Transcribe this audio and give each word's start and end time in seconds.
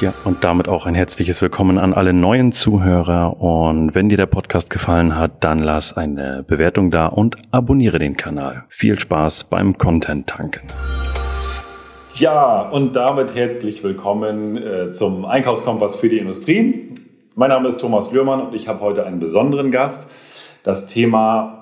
Ja, 0.00 0.14
und 0.22 0.44
damit 0.44 0.68
auch 0.68 0.86
ein 0.86 0.94
herzliches 0.94 1.42
Willkommen 1.42 1.76
an 1.76 1.92
alle 1.92 2.12
neuen 2.12 2.52
Zuhörer. 2.52 3.40
Und 3.42 3.96
wenn 3.96 4.08
dir 4.08 4.16
der 4.16 4.26
Podcast 4.26 4.70
gefallen 4.70 5.16
hat, 5.16 5.42
dann 5.42 5.58
lass 5.58 5.96
eine 5.96 6.44
Bewertung 6.46 6.92
da 6.92 7.06
und 7.06 7.36
abonniere 7.50 7.98
den 7.98 8.16
Kanal. 8.16 8.64
Viel 8.68 8.96
Spaß 8.96 9.44
beim 9.44 9.76
Content 9.76 10.28
tanken. 10.28 10.68
Ja, 12.14 12.60
und 12.68 12.94
damit 12.94 13.34
herzlich 13.34 13.82
willkommen 13.82 14.56
äh, 14.56 14.92
zum 14.92 15.24
Einkaufskompass 15.24 15.96
für 15.96 16.08
die 16.08 16.18
Industrie. 16.18 16.86
Mein 17.34 17.50
Name 17.50 17.68
ist 17.68 17.80
Thomas 17.80 18.12
Lührmann 18.12 18.40
und 18.40 18.54
ich 18.54 18.68
habe 18.68 18.78
heute 18.78 19.04
einen 19.04 19.18
besonderen 19.18 19.72
Gast. 19.72 20.12
Das 20.62 20.86
Thema 20.86 21.57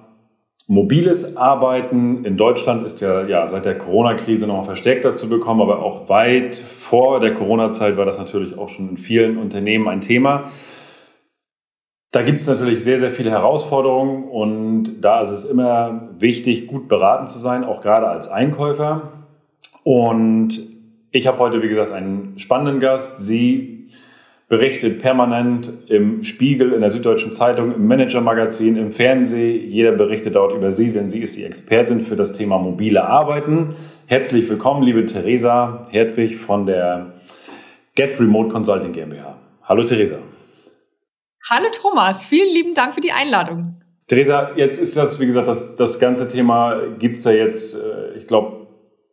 Mobiles 0.69 1.37
Arbeiten 1.37 2.25
in 2.25 2.37
Deutschland 2.37 2.85
ist 2.85 3.01
ja, 3.01 3.25
ja 3.25 3.46
seit 3.46 3.65
der 3.65 3.79
Corona-Krise 3.79 4.48
noch 4.48 4.65
verstärkt 4.65 5.05
dazu 5.05 5.29
bekommen, 5.29 5.61
aber 5.61 5.80
auch 5.80 6.09
weit 6.09 6.56
vor 6.56 7.20
der 7.20 7.34
Corona-Zeit 7.34 7.97
war 7.97 8.05
das 8.05 8.19
natürlich 8.19 8.59
auch 8.59 8.69
schon 8.69 8.91
in 8.91 8.97
vielen 8.97 9.39
Unternehmen 9.39 9.87
ein 9.87 10.01
Thema. 10.01 10.51
Da 12.11 12.23
gibt 12.23 12.41
es 12.41 12.48
natürlich 12.48 12.83
sehr, 12.83 12.98
sehr 12.98 13.11
viele 13.11 13.30
Herausforderungen 13.30 14.25
und 14.25 15.01
da 15.02 15.20
ist 15.20 15.30
es 15.30 15.45
immer 15.45 16.09
wichtig, 16.19 16.67
gut 16.67 16.89
beraten 16.89 17.28
zu 17.28 17.39
sein, 17.39 17.62
auch 17.62 17.80
gerade 17.80 18.09
als 18.09 18.28
Einkäufer. 18.28 19.12
Und 19.84 20.67
ich 21.12 21.28
habe 21.28 21.39
heute, 21.39 21.62
wie 21.62 21.69
gesagt, 21.69 21.92
einen 21.92 22.39
spannenden 22.39 22.80
Gast. 22.80 23.19
Sie 23.19 23.87
berichtet 24.48 25.00
permanent 25.00 25.73
im 25.88 26.23
Spiegel, 26.23 26.73
in 26.73 26.80
der 26.80 26.91
Süddeutschen 26.91 27.32
Zeitung, 27.32 27.74
im 27.74 27.86
Manager-Magazin, 27.86 28.77
im 28.77 28.92
Fernsehen. 28.92 29.69
Jeder 29.69 29.92
berichtet 29.92 30.36
dort 30.36 30.52
über 30.52 30.70
sie, 30.70 30.92
denn 30.92 31.10
sie 31.10 31.20
ist 31.20 31.36
die 31.36 31.45
Expertin 31.45 32.00
für 32.00 32.14
das 32.14 32.32
Thema 32.32 32.59
mobile 32.59 33.05
Arbeiten. 33.05 33.74
Herzlich 34.06 34.48
willkommen, 34.48 34.82
liebe 34.82 35.05
Theresa 35.05 35.84
Hertwig 35.91 36.36
von 36.36 36.66
der 36.66 37.14
Get 37.97 38.20
Remote 38.20 38.50
Consulting 38.50 38.92
GmbH. 38.92 39.36
Hallo 39.64 39.83
Theresa. 39.83 40.19
Hallo 41.50 41.66
Thomas, 41.72 42.25
vielen 42.25 42.53
lieben 42.53 42.75
Dank 42.75 42.94
für 42.94 43.00
die 43.00 43.12
Einladung. 43.12 43.62
Theresa, 44.06 44.53
jetzt 44.55 44.78
ist 44.81 44.97
das, 44.97 45.19
wie 45.19 45.27
gesagt, 45.27 45.48
das, 45.48 45.75
das 45.75 45.98
ganze 45.98 46.28
Thema 46.28 46.81
gibt 46.98 47.19
es 47.19 47.25
ja 47.25 47.33
jetzt, 47.33 47.75
äh, 47.75 48.16
ich 48.16 48.28
glaube, 48.28 48.66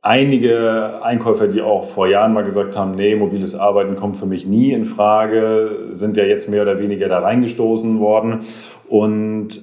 einige 0.03 1.01
Einkäufer, 1.01 1.47
die 1.47 1.61
auch 1.61 1.85
vor 1.85 2.07
Jahren 2.07 2.33
mal 2.33 2.43
gesagt 2.43 2.77
haben, 2.77 2.91
nee, 2.91 3.15
mobiles 3.15 3.55
Arbeiten 3.55 3.95
kommt 3.95 4.17
für 4.17 4.25
mich 4.25 4.45
nie 4.45 4.73
in 4.73 4.85
Frage, 4.85 5.87
sind 5.91 6.17
ja 6.17 6.25
jetzt 6.25 6.49
mehr 6.49 6.61
oder 6.61 6.77
weniger 6.77 7.07
da 7.07 7.19
reingestoßen 7.19 7.99
worden. 7.99 8.41
Und 8.87 9.61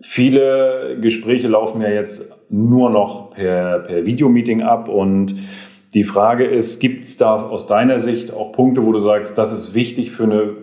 viele 0.00 0.98
Gespräche 1.00 1.46
laufen 1.46 1.82
ja 1.82 1.90
jetzt 1.90 2.32
nur 2.48 2.90
noch 2.90 3.30
per, 3.30 3.80
per 3.80 4.06
Videomeeting 4.06 4.62
ab. 4.62 4.88
Und 4.88 5.36
die 5.92 6.04
Frage 6.04 6.46
ist, 6.46 6.80
gibt 6.80 7.04
es 7.04 7.18
da 7.18 7.42
aus 7.42 7.66
deiner 7.66 8.00
Sicht 8.00 8.32
auch 8.32 8.52
Punkte, 8.52 8.84
wo 8.86 8.92
du 8.92 8.98
sagst, 8.98 9.36
das 9.36 9.52
ist 9.52 9.74
wichtig 9.74 10.10
für 10.10 10.24
eine 10.24 10.56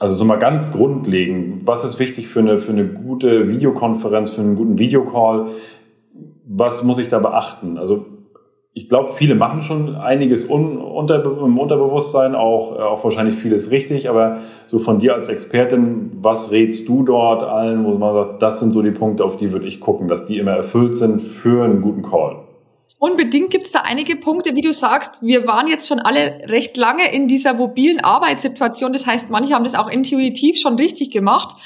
also 0.00 0.14
so 0.14 0.24
mal 0.24 0.36
ganz 0.36 0.70
grundlegend, 0.70 1.66
was 1.66 1.82
ist 1.82 1.98
wichtig 1.98 2.28
für 2.28 2.38
eine, 2.38 2.58
für 2.58 2.70
eine 2.70 2.86
gute 2.86 3.48
Videokonferenz, 3.48 4.30
für 4.30 4.42
einen 4.42 4.54
guten 4.54 4.78
Videocall? 4.78 5.48
Was 6.46 6.84
muss 6.84 6.98
ich 6.98 7.08
da 7.08 7.18
beachten? 7.18 7.78
Also 7.78 8.06
ich 8.78 8.88
glaube, 8.88 9.12
viele 9.12 9.34
machen 9.34 9.62
schon 9.62 9.96
einiges 9.96 10.48
un, 10.48 10.78
unter, 10.78 11.24
im 11.24 11.58
Unterbewusstsein, 11.58 12.36
auch, 12.36 12.76
äh, 12.76 12.82
auch 12.82 13.02
wahrscheinlich 13.02 13.34
vieles 13.34 13.72
richtig, 13.72 14.08
aber 14.08 14.38
so 14.66 14.78
von 14.78 15.00
dir 15.00 15.14
als 15.14 15.28
Expertin, 15.28 16.12
was 16.14 16.52
rätst 16.52 16.88
du 16.88 17.02
dort 17.02 17.42
allen, 17.42 17.84
wo 17.84 17.98
man 17.98 18.14
sagt, 18.14 18.42
das 18.42 18.60
sind 18.60 18.70
so 18.70 18.80
die 18.80 18.92
Punkte, 18.92 19.24
auf 19.24 19.36
die 19.36 19.50
würde 19.50 19.66
ich 19.66 19.80
gucken, 19.80 20.06
dass 20.06 20.26
die 20.26 20.38
immer 20.38 20.52
erfüllt 20.52 20.96
sind 20.96 21.20
für 21.20 21.64
einen 21.64 21.82
guten 21.82 22.02
Call? 22.02 22.36
Unbedingt 23.00 23.50
gibt 23.50 23.66
es 23.66 23.72
da 23.72 23.80
einige 23.80 24.14
Punkte, 24.14 24.54
wie 24.54 24.60
du 24.60 24.72
sagst. 24.72 25.22
Wir 25.22 25.46
waren 25.48 25.66
jetzt 25.66 25.88
schon 25.88 25.98
alle 25.98 26.40
recht 26.44 26.76
lange 26.76 27.12
in 27.12 27.26
dieser 27.26 27.54
mobilen 27.54 28.00
Arbeitssituation. 28.00 28.92
Das 28.92 29.06
heißt, 29.06 29.28
manche 29.28 29.54
haben 29.54 29.64
das 29.64 29.74
auch 29.74 29.90
intuitiv 29.90 30.58
schon 30.60 30.76
richtig 30.76 31.10
gemacht. 31.10 31.56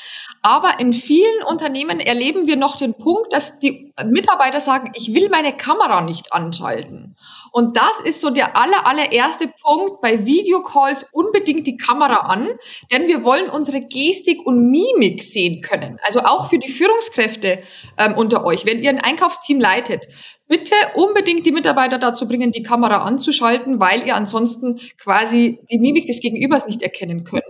Aber 0.45 0.81
in 0.81 0.93
vielen 0.93 1.45
Unternehmen 1.45 2.01
erleben 2.01 2.49
wir 2.49 2.57
noch 2.57 2.77
den 2.77 2.95
Punkt, 2.95 3.33
dass 3.33 3.61
die 3.61 3.93
Mitarbeiter 4.05 4.59
sagen, 4.59 4.91
ich 4.97 5.15
will 5.15 5.29
meine 5.29 5.57
Kamera 5.57 6.01
nicht 6.01 6.33
anschalten. 6.33 7.17
Und 7.53 7.77
das 7.77 8.01
ist 8.05 8.21
so 8.21 8.31
der 8.31 8.57
aller, 8.57 8.87
allererste 8.87 9.53
Punkt 9.63 10.01
bei 10.01 10.27
Videocalls 10.27 11.09
unbedingt 11.13 11.69
die 11.69 11.77
Kamera 11.77 12.27
an, 12.27 12.49
denn 12.91 13.07
wir 13.07 13.23
wollen 13.23 13.51
unsere 13.51 13.81
Gestik 13.81 14.45
und 14.45 14.71
Mimik 14.71 15.23
sehen 15.23 15.61
können. 15.61 15.99
Also 16.03 16.21
auch 16.21 16.51
für 16.51 16.59
die 16.59 16.73
Führungskräfte 16.73 17.63
ähm, 17.97 18.15
unter 18.17 18.45
euch, 18.45 18.67
wenn 18.67 18.83
ihr 18.83 18.91
ein 18.91 19.01
Einkaufsteam 19.01 19.61
leitet, 19.61 20.09
bitte 20.49 20.75
unbedingt 20.97 21.47
die 21.47 21.53
Mitarbeiter 21.53 21.99
dazu 21.99 22.27
bringen, 22.27 22.51
die 22.51 22.65
Kamera 22.65 23.05
anzuschalten, 23.05 23.79
weil 23.79 24.07
ihr 24.07 24.17
ansonsten 24.17 24.81
quasi 24.99 25.61
die 25.71 25.79
Mimik 25.79 26.07
des 26.07 26.21
Gegenübers 26.21 26.67
nicht 26.67 26.83
erkennen 26.83 27.23
könnt. 27.23 27.45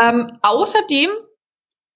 Ähm, 0.00 0.38
außerdem 0.42 1.10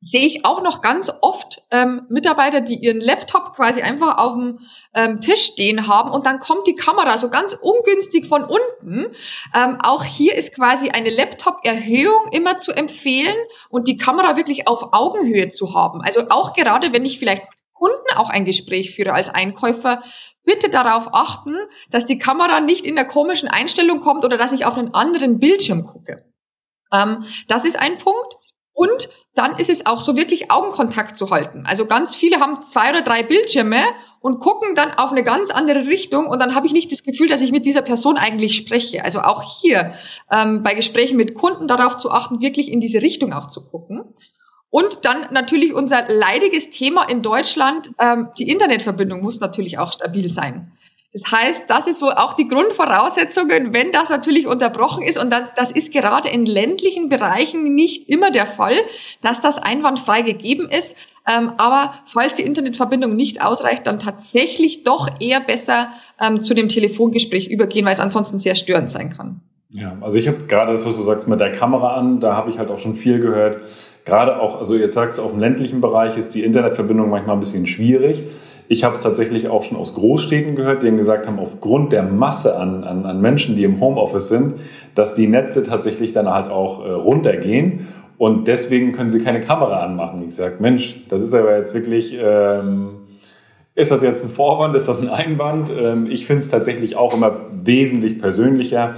sehe 0.00 0.24
ich 0.24 0.44
auch 0.44 0.62
noch 0.62 0.80
ganz 0.80 1.10
oft 1.22 1.62
ähm, 1.70 2.06
Mitarbeiter, 2.08 2.60
die 2.60 2.76
ihren 2.76 3.00
Laptop 3.00 3.54
quasi 3.54 3.82
einfach 3.82 4.18
auf 4.18 4.34
dem 4.34 4.60
ähm, 4.94 5.20
Tisch 5.20 5.42
stehen 5.42 5.88
haben 5.88 6.10
und 6.10 6.24
dann 6.24 6.38
kommt 6.38 6.66
die 6.66 6.76
Kamera 6.76 7.18
so 7.18 7.30
ganz 7.30 7.52
ungünstig 7.52 8.26
von 8.26 8.44
unten. 8.44 9.14
Ähm, 9.54 9.78
auch 9.82 10.04
hier 10.04 10.36
ist 10.36 10.54
quasi 10.54 10.90
eine 10.90 11.10
Laptop-Erhöhung 11.10 12.28
immer 12.30 12.58
zu 12.58 12.72
empfehlen 12.72 13.36
und 13.70 13.88
die 13.88 13.96
Kamera 13.96 14.36
wirklich 14.36 14.68
auf 14.68 14.92
Augenhöhe 14.92 15.48
zu 15.48 15.74
haben. 15.74 16.00
Also 16.02 16.28
auch 16.30 16.52
gerade, 16.52 16.92
wenn 16.92 17.04
ich 17.04 17.18
vielleicht 17.18 17.42
Kunden 17.72 18.16
auch 18.16 18.30
ein 18.30 18.44
Gespräch 18.44 18.94
führe 18.94 19.12
als 19.12 19.28
Einkäufer, 19.28 20.02
bitte 20.44 20.70
darauf 20.70 21.12
achten, 21.12 21.56
dass 21.90 22.06
die 22.06 22.18
Kamera 22.18 22.60
nicht 22.60 22.86
in 22.86 22.96
der 22.96 23.04
komischen 23.04 23.48
Einstellung 23.48 24.00
kommt 24.00 24.24
oder 24.24 24.38
dass 24.38 24.52
ich 24.52 24.64
auf 24.64 24.78
einen 24.78 24.94
anderen 24.94 25.38
Bildschirm 25.38 25.84
gucke. 25.84 26.24
Ähm, 26.92 27.24
das 27.48 27.64
ist 27.64 27.78
ein 27.78 27.98
Punkt. 27.98 28.36
Und 28.72 29.08
dann 29.38 29.56
ist 29.56 29.70
es 29.70 29.86
auch 29.86 30.00
so 30.00 30.16
wirklich 30.16 30.50
Augenkontakt 30.50 31.16
zu 31.16 31.30
halten. 31.30 31.62
Also 31.64 31.86
ganz 31.86 32.16
viele 32.16 32.40
haben 32.40 32.60
zwei 32.66 32.90
oder 32.90 33.02
drei 33.02 33.22
Bildschirme 33.22 33.80
und 34.20 34.40
gucken 34.40 34.74
dann 34.74 34.90
auf 34.92 35.12
eine 35.12 35.22
ganz 35.22 35.50
andere 35.50 35.86
Richtung 35.86 36.26
und 36.26 36.40
dann 36.40 36.56
habe 36.56 36.66
ich 36.66 36.72
nicht 36.72 36.90
das 36.90 37.04
Gefühl, 37.04 37.28
dass 37.28 37.40
ich 37.40 37.52
mit 37.52 37.64
dieser 37.64 37.82
Person 37.82 38.16
eigentlich 38.16 38.56
spreche. 38.56 39.04
Also 39.04 39.20
auch 39.20 39.60
hier 39.60 39.94
ähm, 40.32 40.64
bei 40.64 40.74
Gesprächen 40.74 41.16
mit 41.16 41.34
Kunden 41.34 41.68
darauf 41.68 41.96
zu 41.96 42.10
achten, 42.10 42.40
wirklich 42.40 42.70
in 42.70 42.80
diese 42.80 43.00
Richtung 43.00 43.32
auch 43.32 43.46
zu 43.46 43.64
gucken. 43.64 44.02
Und 44.70 45.04
dann 45.04 45.28
natürlich 45.30 45.72
unser 45.72 46.08
leidiges 46.08 46.70
Thema 46.70 47.04
in 47.04 47.22
Deutschland, 47.22 47.90
ähm, 48.00 48.30
die 48.38 48.50
Internetverbindung 48.50 49.22
muss 49.22 49.40
natürlich 49.40 49.78
auch 49.78 49.92
stabil 49.92 50.28
sein. 50.28 50.72
Das 51.12 51.32
heißt, 51.32 51.64
das 51.68 51.86
ist 51.86 52.00
so 52.00 52.10
auch 52.10 52.34
die 52.34 52.48
Grundvoraussetzungen, 52.48 53.72
wenn 53.72 53.92
das 53.92 54.10
natürlich 54.10 54.46
unterbrochen 54.46 55.02
ist. 55.02 55.18
Und 55.18 55.30
das, 55.30 55.54
das 55.54 55.70
ist 55.70 55.92
gerade 55.92 56.28
in 56.28 56.44
ländlichen 56.44 57.08
Bereichen 57.08 57.74
nicht 57.74 58.10
immer 58.10 58.30
der 58.30 58.46
Fall, 58.46 58.76
dass 59.22 59.40
das 59.40 59.58
einwandfrei 59.58 60.20
gegeben 60.20 60.68
ist. 60.68 60.96
Ähm, 61.26 61.52
aber 61.56 61.94
falls 62.06 62.34
die 62.34 62.42
Internetverbindung 62.42 63.16
nicht 63.16 63.42
ausreicht, 63.42 63.86
dann 63.86 63.98
tatsächlich 63.98 64.84
doch 64.84 65.08
eher 65.18 65.40
besser 65.40 65.88
ähm, 66.20 66.42
zu 66.42 66.54
dem 66.54 66.68
Telefongespräch 66.68 67.48
übergehen, 67.48 67.86
weil 67.86 67.94
es 67.94 68.00
ansonsten 68.00 68.38
sehr 68.38 68.54
störend 68.54 68.90
sein 68.90 69.10
kann. 69.10 69.40
Ja, 69.70 69.96
also 70.00 70.16
ich 70.16 70.28
habe 70.28 70.44
gerade 70.46 70.72
das, 70.72 70.86
was 70.86 70.96
du 70.96 71.02
sagst, 71.02 71.28
mit 71.28 71.40
der 71.40 71.52
Kamera 71.52 71.94
an, 71.94 72.20
da 72.20 72.34
habe 72.34 72.48
ich 72.48 72.58
halt 72.58 72.70
auch 72.70 72.78
schon 72.78 72.94
viel 72.94 73.20
gehört. 73.20 73.60
Gerade 74.06 74.40
auch, 74.40 74.58
also 74.58 74.74
jetzt 74.76 74.94
sagst 74.94 75.18
du, 75.18 75.22
auf 75.22 75.30
dem 75.30 75.40
ländlichen 75.40 75.82
Bereich 75.82 76.16
ist 76.16 76.34
die 76.34 76.42
Internetverbindung 76.42 77.10
manchmal 77.10 77.36
ein 77.36 77.40
bisschen 77.40 77.66
schwierig. 77.66 78.24
Ich 78.70 78.84
habe 78.84 78.96
es 78.96 79.02
tatsächlich 79.02 79.48
auch 79.48 79.62
schon 79.62 79.78
aus 79.78 79.94
Großstädten 79.94 80.54
gehört, 80.54 80.82
die 80.82 80.90
gesagt 80.90 81.26
haben, 81.26 81.38
aufgrund 81.38 81.92
der 81.92 82.02
Masse 82.02 82.56
an, 82.56 82.84
an, 82.84 83.06
an 83.06 83.20
Menschen, 83.20 83.56
die 83.56 83.64
im 83.64 83.80
Homeoffice 83.80 84.28
sind, 84.28 84.56
dass 84.94 85.14
die 85.14 85.26
Netze 85.26 85.64
tatsächlich 85.64 86.12
dann 86.12 86.28
halt 86.28 86.50
auch 86.50 86.84
äh, 86.84 86.90
runtergehen. 86.90 87.88
Und 88.18 88.46
deswegen 88.46 88.92
können 88.92 89.10
sie 89.10 89.20
keine 89.20 89.40
Kamera 89.40 89.80
anmachen. 89.80 90.22
Ich 90.26 90.34
sage, 90.34 90.56
Mensch, 90.58 91.02
das 91.08 91.22
ist 91.22 91.32
aber 91.32 91.56
jetzt 91.56 91.72
wirklich, 91.72 92.14
ähm, 92.20 92.90
ist 93.74 93.90
das 93.90 94.02
jetzt 94.02 94.22
ein 94.22 94.30
Vorwand, 94.30 94.74
ist 94.76 94.86
das 94.86 95.00
ein 95.00 95.08
Einwand? 95.08 95.72
Ähm, 95.74 96.06
ich 96.10 96.26
finde 96.26 96.40
es 96.40 96.50
tatsächlich 96.50 96.96
auch 96.96 97.16
immer 97.16 97.36
wesentlich 97.52 98.18
persönlicher, 98.18 98.96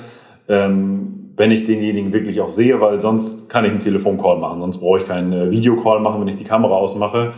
ähm, 0.49 1.33
wenn 1.37 1.53
ich 1.53 1.65
denjenigen 1.65 2.13
wirklich 2.13 2.41
auch 2.41 2.51
sehe, 2.51 2.81
weil 2.81 3.01
sonst 3.01 3.49
kann 3.49 3.65
ich 3.65 3.71
einen 3.71 3.81
Telefoncall 3.81 4.39
machen, 4.39 4.61
sonst 4.61 4.79
brauche 4.79 4.99
ich 4.99 5.05
keinen 5.05 5.33
äh, 5.33 5.51
Videocall 5.51 6.01
machen, 6.01 6.21
wenn 6.21 6.29
ich 6.29 6.37
die 6.37 6.45
Kamera 6.45 6.75
ausmache. 6.75 7.31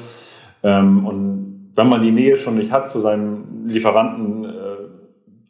Ähm, 0.63 1.07
und 1.07 1.42
wenn 1.75 1.89
man 1.89 2.03
die 2.03 2.11
Nähe 2.11 2.37
schon 2.37 2.57
nicht 2.57 2.73
hat 2.73 2.89
zu 2.91 2.99
seinem 2.99 3.67
Lieferanten, 3.67 4.45
äh, 4.45 4.49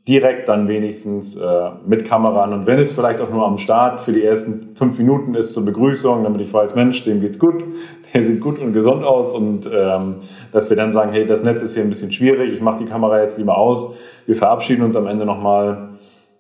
direkt 0.08 0.48
dann 0.48 0.66
wenigstens 0.66 1.36
äh, 1.36 1.70
mit 1.86 2.04
Kamera 2.04 2.42
an. 2.42 2.52
Und 2.52 2.66
wenn 2.66 2.78
es 2.78 2.90
vielleicht 2.90 3.20
auch 3.20 3.30
nur 3.30 3.46
am 3.46 3.56
Start 3.56 4.00
für 4.00 4.12
die 4.12 4.24
ersten 4.24 4.74
fünf 4.74 4.98
Minuten 4.98 5.34
ist 5.34 5.52
zur 5.52 5.64
Begrüßung, 5.64 6.24
damit 6.24 6.40
ich 6.40 6.52
weiß, 6.52 6.74
Mensch, 6.74 7.04
dem 7.04 7.20
geht's 7.20 7.38
gut, 7.38 7.64
der 8.14 8.22
sieht 8.22 8.40
gut 8.40 8.58
und 8.58 8.72
gesund 8.72 9.04
aus 9.04 9.34
und 9.34 9.70
ähm, 9.72 10.16
dass 10.50 10.69
wir 10.70 10.76
dann 10.76 10.90
sagen, 10.90 11.12
hey, 11.12 11.24
das 11.24 11.44
Netz 11.44 11.62
ist 11.62 11.74
hier 11.74 11.84
ein 11.84 11.88
bisschen 11.88 12.10
schwierig, 12.10 12.52
ich 12.52 12.60
mache 12.60 12.78
die 12.78 12.86
Kamera 12.86 13.20
jetzt 13.20 13.38
lieber 13.38 13.56
aus, 13.56 13.96
wir 14.26 14.34
verabschieden 14.34 14.82
uns 14.82 14.96
am 14.96 15.06
Ende 15.06 15.24
nochmal. 15.24 15.90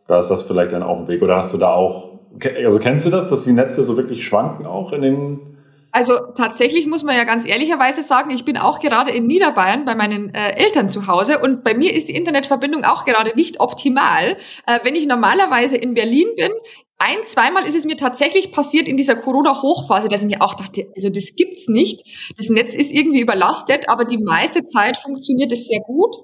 Da 0.08 0.18
ist 0.18 0.28
das 0.28 0.42
vielleicht 0.42 0.72
dann 0.72 0.82
auch 0.82 0.98
ein 0.98 1.08
Weg. 1.08 1.22
Oder 1.22 1.36
hast 1.36 1.54
du 1.54 1.58
da 1.58 1.72
auch, 1.72 2.18
also 2.64 2.80
kennst 2.80 3.06
du 3.06 3.10
das, 3.10 3.30
dass 3.30 3.44
die 3.44 3.52
Netze 3.52 3.84
so 3.84 3.96
wirklich 3.96 4.26
schwanken 4.26 4.66
auch 4.66 4.92
in 4.92 5.02
den 5.02 5.51
also 5.92 6.14
tatsächlich 6.34 6.86
muss 6.86 7.04
man 7.04 7.14
ja 7.14 7.24
ganz 7.24 7.46
ehrlicherweise 7.46 8.02
sagen, 8.02 8.30
ich 8.30 8.46
bin 8.46 8.56
auch 8.56 8.80
gerade 8.80 9.10
in 9.10 9.26
Niederbayern 9.26 9.84
bei 9.84 9.94
meinen 9.94 10.34
äh, 10.34 10.56
Eltern 10.56 10.88
zu 10.88 11.06
Hause 11.06 11.38
und 11.38 11.62
bei 11.62 11.74
mir 11.74 11.92
ist 11.94 12.08
die 12.08 12.16
Internetverbindung 12.16 12.84
auch 12.84 13.04
gerade 13.04 13.34
nicht 13.36 13.60
optimal. 13.60 14.38
Äh, 14.66 14.80
wenn 14.84 14.94
ich 14.94 15.06
normalerweise 15.06 15.76
in 15.76 15.92
Berlin 15.92 16.28
bin, 16.34 16.50
ein, 16.98 17.18
zweimal 17.26 17.66
ist 17.66 17.74
es 17.74 17.84
mir 17.84 17.98
tatsächlich 17.98 18.52
passiert 18.52 18.88
in 18.88 18.96
dieser 18.96 19.16
Corona-Hochphase, 19.16 20.08
dass 20.08 20.22
ich 20.22 20.28
mir 20.28 20.40
auch 20.40 20.54
dachte, 20.54 20.90
also 20.96 21.10
das 21.10 21.34
gibt's 21.36 21.68
nicht. 21.68 22.32
Das 22.38 22.48
Netz 22.48 22.74
ist 22.74 22.90
irgendwie 22.90 23.20
überlastet, 23.20 23.90
aber 23.90 24.06
die 24.06 24.18
meiste 24.18 24.64
Zeit 24.64 24.96
funktioniert 24.96 25.52
es 25.52 25.66
sehr 25.66 25.80
gut. 25.80 26.14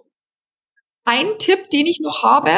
Ein 1.05 1.37
Tipp, 1.38 1.69
den 1.70 1.87
ich 1.87 2.00
noch 2.00 2.23
habe, 2.23 2.50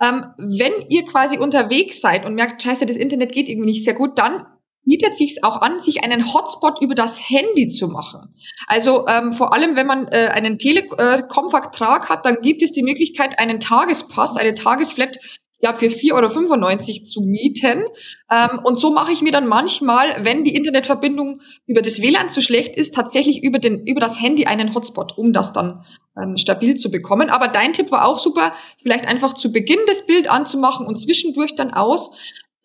ähm, 0.00 0.26
wenn 0.38 0.72
ihr 0.88 1.04
quasi 1.04 1.36
unterwegs 1.36 2.00
seid 2.00 2.24
und 2.24 2.34
merkt, 2.34 2.62
scheiße, 2.62 2.86
das 2.86 2.96
Internet 2.96 3.32
geht 3.32 3.48
irgendwie 3.48 3.70
nicht 3.70 3.84
sehr 3.84 3.94
gut, 3.94 4.18
dann 4.18 4.46
bietet 4.84 5.16
sich 5.16 5.42
auch 5.42 5.60
an, 5.60 5.80
sich 5.80 6.04
einen 6.04 6.32
Hotspot 6.32 6.80
über 6.80 6.94
das 6.94 7.28
Handy 7.28 7.68
zu 7.68 7.88
machen. 7.88 8.34
Also 8.66 9.06
ähm, 9.08 9.32
vor 9.32 9.52
allem, 9.52 9.76
wenn 9.76 9.86
man 9.86 10.08
äh, 10.08 10.28
einen 10.32 10.58
Telekom-Vertrag 10.58 12.08
hat, 12.08 12.26
dann 12.26 12.40
gibt 12.42 12.62
es 12.62 12.72
die 12.72 12.82
Möglichkeit, 12.82 13.38
einen 13.38 13.60
Tagespass, 13.60 14.36
eine 14.36 14.54
Tagesflat 14.54 15.18
ja, 15.64 15.72
für 15.72 15.86
4,95 15.86 16.12
Euro 16.12 17.04
zu 17.04 17.22
mieten. 17.22 17.84
Ähm, 18.30 18.60
und 18.64 18.78
so 18.78 18.92
mache 18.92 19.12
ich 19.12 19.22
mir 19.22 19.32
dann 19.32 19.46
manchmal, 19.46 20.22
wenn 20.22 20.44
die 20.44 20.54
Internetverbindung 20.54 21.40
über 21.66 21.80
das 21.80 22.02
WLAN 22.02 22.28
zu 22.28 22.42
schlecht 22.42 22.76
ist, 22.76 22.94
tatsächlich 22.94 23.42
über, 23.42 23.58
den, 23.58 23.86
über 23.86 23.98
das 23.98 24.20
Handy 24.20 24.44
einen 24.44 24.74
Hotspot, 24.74 25.16
um 25.16 25.32
das 25.32 25.54
dann 25.54 25.82
ähm, 26.22 26.36
stabil 26.36 26.74
zu 26.74 26.90
bekommen. 26.90 27.30
Aber 27.30 27.48
dein 27.48 27.72
Tipp 27.72 27.90
war 27.90 28.06
auch 28.06 28.18
super, 28.18 28.52
vielleicht 28.82 29.06
einfach 29.06 29.32
zu 29.32 29.52
Beginn 29.52 29.80
das 29.86 30.04
Bild 30.04 30.28
anzumachen 30.28 30.86
und 30.86 30.96
zwischendurch 30.96 31.54
dann 31.54 31.72
aus. 31.72 32.10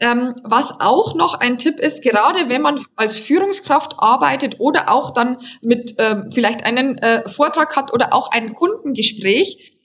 Ähm, 0.02 0.36
was 0.44 0.80
auch 0.80 1.14
noch 1.16 1.34
ein 1.34 1.58
Tipp 1.58 1.78
ist, 1.80 2.02
gerade 2.02 2.48
wenn 2.48 2.62
man 2.62 2.80
als 2.96 3.18
Führungskraft 3.18 3.96
arbeitet 3.98 4.60
oder 4.60 4.90
auch 4.90 5.14
dann 5.14 5.40
mit 5.62 5.96
ähm, 5.98 6.30
vielleicht 6.34 6.64
einen 6.64 6.98
äh, 7.00 7.28
Vortrag 7.28 7.76
hat 7.76 7.92
oder 7.92 8.14
auch 8.14 8.32
ein 8.32 8.54
Kundengespräch, 8.54 9.78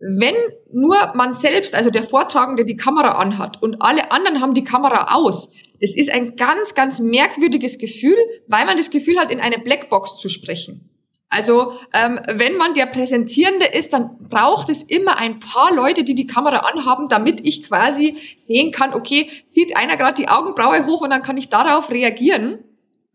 wenn 0.00 0.34
nur 0.72 0.96
man 1.14 1.34
selbst, 1.34 1.76
also 1.76 1.90
der 1.90 2.02
Vortragende, 2.02 2.64
die 2.64 2.74
Kamera 2.74 3.20
anhat 3.20 3.62
und 3.62 3.80
alle 3.80 4.10
anderen 4.10 4.40
haben 4.40 4.54
die 4.54 4.64
Kamera 4.64 5.14
aus, 5.14 5.52
es 5.78 5.96
ist 5.96 6.12
ein 6.12 6.34
ganz, 6.34 6.74
ganz 6.74 6.98
merkwürdiges 6.98 7.78
Gefühl, 7.78 8.16
weil 8.48 8.66
man 8.66 8.76
das 8.76 8.90
Gefühl 8.90 9.18
hat, 9.18 9.30
in 9.30 9.40
eine 9.40 9.60
Blackbox 9.60 10.18
zu 10.18 10.28
sprechen. 10.28 10.90
Also 11.32 11.72
ähm, 11.94 12.20
wenn 12.28 12.58
man 12.58 12.74
der 12.74 12.84
Präsentierende 12.84 13.64
ist, 13.64 13.94
dann 13.94 14.18
braucht 14.28 14.68
es 14.68 14.82
immer 14.82 15.18
ein 15.18 15.40
paar 15.40 15.74
Leute, 15.74 16.04
die 16.04 16.14
die 16.14 16.26
Kamera 16.26 16.58
anhaben, 16.58 17.08
damit 17.08 17.40
ich 17.46 17.62
quasi 17.62 18.18
sehen 18.36 18.70
kann, 18.70 18.92
okay, 18.92 19.30
zieht 19.48 19.74
einer 19.74 19.96
gerade 19.96 20.20
die 20.20 20.28
Augenbraue 20.28 20.84
hoch 20.84 21.00
und 21.00 21.08
dann 21.08 21.22
kann 21.22 21.38
ich 21.38 21.48
darauf 21.48 21.90
reagieren. 21.90 22.58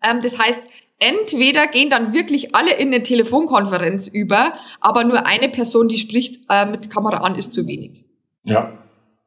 Ähm, 0.02 0.22
das 0.24 0.40
heißt, 0.40 0.64
entweder 0.98 1.68
gehen 1.68 1.92
dann 1.92 2.12
wirklich 2.12 2.56
alle 2.56 2.74
in 2.74 2.88
eine 2.88 3.04
Telefonkonferenz 3.04 4.08
über, 4.08 4.54
aber 4.82 5.04
nur 5.04 5.28
eine 5.28 5.50
Person, 5.50 5.88
die 5.88 6.00
spricht 6.00 6.42
äh, 6.50 6.66
mit 6.66 6.90
Kamera 6.90 7.18
an, 7.18 7.36
ist 7.36 7.54
zu 7.54 7.68
wenig. 7.68 8.04
Ja, 8.46 8.74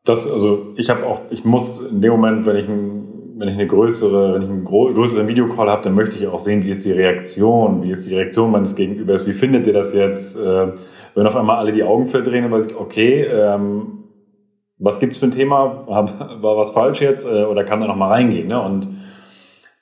das 0.05 0.29
also 0.29 0.75
ich 0.77 0.91
habe 0.91 1.07
auch, 1.07 1.21
ich 1.31 1.45
muss 1.45 1.81
in 1.81 2.01
dem 2.01 2.11
Moment, 2.11 2.45
wenn 2.45 2.57
ich 2.57 2.67
ein 2.67 3.10
wenn 3.41 3.49
ich 3.49 3.55
eine 3.55 3.67
größere, 3.67 4.35
wenn 4.35 4.43
ich 4.43 4.51
einen 4.51 4.65
größeren 4.65 5.27
Videocall 5.27 5.71
habe, 5.71 5.81
dann 5.83 5.95
möchte 5.95 6.15
ich 6.15 6.27
auch 6.27 6.39
sehen, 6.39 6.63
wie 6.63 6.69
ist 6.69 6.85
die 6.85 6.93
Reaktion, 6.93 7.83
wie 7.83 7.91
ist 7.91 8.07
die 8.07 8.15
Reaktion 8.15 8.51
meines 8.51 8.77
Gegenübers, 8.77 9.27
wie 9.27 9.33
findet 9.33 9.67
ihr 9.67 9.73
das 9.73 9.95
jetzt? 9.95 10.39
Äh, 10.39 10.73
wenn 11.15 11.27
auf 11.27 11.35
einmal 11.35 11.57
alle 11.57 11.73
die 11.73 11.83
Augen 11.83 12.07
verdrehen, 12.07 12.43
dann 12.43 12.53
weiß 12.53 12.67
ich, 12.67 12.77
okay, 12.77 13.23
ähm, 13.23 14.05
was 14.77 15.01
gibt's 15.01 15.19
für 15.19 15.27
ein 15.27 15.31
Thema? 15.31 15.87
War 15.87 16.57
was 16.59 16.73
falsch 16.73 17.01
jetzt? 17.01 17.27
Äh, 17.27 17.45
oder 17.45 17.65
kann 17.65 17.81
da 17.81 17.87
noch 17.87 17.97
mal 17.97 18.09
reingehen? 18.09 18.47
Ne? 18.47 18.61
Und 18.61 18.89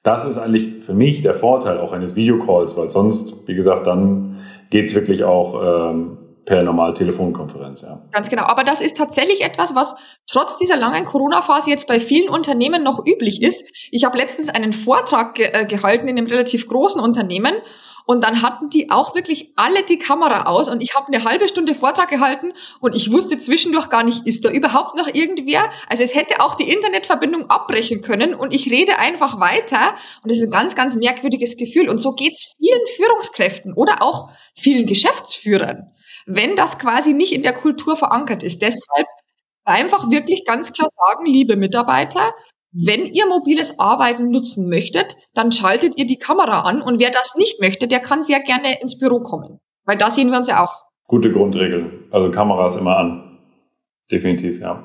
das 0.04 0.24
ist 0.24 0.38
eigentlich 0.38 0.84
für 0.84 0.94
mich 0.94 1.22
der 1.22 1.34
Vorteil 1.34 1.78
auch 1.78 1.90
eines 1.90 2.14
Videocalls, 2.14 2.76
weil 2.76 2.90
sonst, 2.90 3.48
wie 3.48 3.56
gesagt, 3.56 3.88
dann 3.88 4.36
geht's 4.70 4.94
wirklich 4.94 5.24
auch 5.24 5.90
ähm, 5.90 6.18
per 6.48 6.62
normal 6.62 6.94
Telefonkonferenz, 6.94 7.82
ja. 7.82 8.00
Ganz 8.10 8.30
genau. 8.30 8.44
Aber 8.44 8.64
das 8.64 8.80
ist 8.80 8.96
tatsächlich 8.96 9.42
etwas, 9.42 9.74
was 9.74 9.96
trotz 10.26 10.56
dieser 10.56 10.78
langen 10.78 11.04
Corona-Phase 11.04 11.68
jetzt 11.68 11.86
bei 11.86 12.00
vielen 12.00 12.30
Unternehmen 12.30 12.82
noch 12.82 13.04
üblich 13.04 13.42
ist. 13.42 13.70
Ich 13.90 14.04
habe 14.04 14.16
letztens 14.16 14.48
einen 14.48 14.72
Vortrag 14.72 15.34
ge 15.34 15.50
äh, 15.52 15.66
gehalten 15.66 16.08
in 16.08 16.16
einem 16.16 16.26
relativ 16.26 16.66
großen 16.66 17.02
Unternehmen 17.02 17.56
und 18.08 18.24
dann 18.24 18.40
hatten 18.40 18.70
die 18.70 18.90
auch 18.90 19.14
wirklich 19.14 19.52
alle 19.56 19.84
die 19.84 19.98
Kamera 19.98 20.44
aus 20.44 20.70
und 20.70 20.80
ich 20.80 20.94
habe 20.94 21.08
eine 21.08 21.24
halbe 21.24 21.46
Stunde 21.46 21.74
Vortrag 21.74 22.08
gehalten 22.08 22.54
und 22.80 22.96
ich 22.96 23.12
wusste 23.12 23.38
zwischendurch 23.38 23.90
gar 23.90 24.02
nicht, 24.02 24.26
ist 24.26 24.46
da 24.46 24.50
überhaupt 24.50 24.96
noch 24.96 25.08
irgendwer? 25.12 25.68
Also 25.90 26.04
es 26.04 26.14
hätte 26.14 26.40
auch 26.40 26.54
die 26.54 26.72
Internetverbindung 26.72 27.50
abbrechen 27.50 28.00
können 28.00 28.34
und 28.34 28.54
ich 28.54 28.70
rede 28.70 28.98
einfach 28.98 29.40
weiter 29.40 29.94
und 30.22 30.32
das 30.32 30.38
ist 30.38 30.44
ein 30.44 30.50
ganz, 30.50 30.74
ganz 30.74 30.96
merkwürdiges 30.96 31.58
Gefühl. 31.58 31.90
Und 31.90 31.98
so 31.98 32.14
geht's 32.14 32.54
vielen 32.56 32.80
Führungskräften 32.96 33.74
oder 33.74 34.00
auch 34.00 34.30
vielen 34.54 34.86
Geschäftsführern 34.86 35.92
wenn 36.30 36.56
das 36.56 36.78
quasi 36.78 37.14
nicht 37.14 37.32
in 37.32 37.42
der 37.42 37.54
Kultur 37.54 37.96
verankert 37.96 38.42
ist. 38.42 38.60
Deshalb 38.60 39.06
einfach 39.64 40.10
wirklich 40.10 40.44
ganz 40.44 40.74
klar 40.74 40.90
sagen, 40.94 41.24
liebe 41.24 41.56
Mitarbeiter, 41.56 42.34
wenn 42.72 43.06
ihr 43.06 43.26
mobiles 43.26 43.78
Arbeiten 43.78 44.30
nutzen 44.30 44.68
möchtet, 44.68 45.16
dann 45.34 45.52
schaltet 45.52 45.96
ihr 45.96 46.06
die 46.06 46.18
Kamera 46.18 46.60
an 46.60 46.82
und 46.82 47.00
wer 47.00 47.10
das 47.10 47.34
nicht 47.36 47.60
möchte, 47.60 47.88
der 47.88 48.00
kann 48.00 48.22
sehr 48.22 48.40
gerne 48.40 48.80
ins 48.80 48.98
Büro 48.98 49.20
kommen. 49.20 49.58
Weil 49.84 49.96
da 49.96 50.10
sehen 50.10 50.30
wir 50.30 50.38
uns 50.38 50.48
ja 50.48 50.62
auch. 50.62 50.84
Gute 51.06 51.32
Grundregel. 51.32 52.06
Also 52.10 52.30
Kameras 52.30 52.76
immer 52.76 52.98
an. 52.98 53.38
Definitiv, 54.10 54.60
ja. 54.60 54.84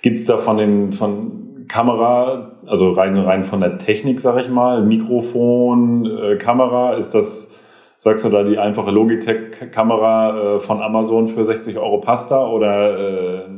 Gibt 0.00 0.20
es 0.20 0.26
da 0.26 0.38
von 0.38 0.56
den 0.56 0.92
von 0.92 1.66
Kamera, 1.68 2.58
also 2.66 2.92
rein 2.92 3.18
rein 3.18 3.44
von 3.44 3.60
der 3.60 3.76
Technik, 3.76 4.20
sag 4.20 4.40
ich 4.40 4.48
mal, 4.48 4.82
Mikrofon, 4.82 6.06
äh, 6.06 6.36
Kamera, 6.36 6.94
ist 6.94 7.10
das 7.10 7.58
Sagst 8.00 8.24
du 8.24 8.28
da 8.28 8.44
die 8.44 8.58
einfache 8.58 8.92
Logitech-Kamera 8.92 10.54
äh, 10.56 10.60
von 10.60 10.80
Amazon 10.80 11.26
für 11.26 11.42
60 11.42 11.78
Euro 11.78 11.98
Pasta 11.98 12.46
oder 12.46 12.96
äh, 12.96 13.48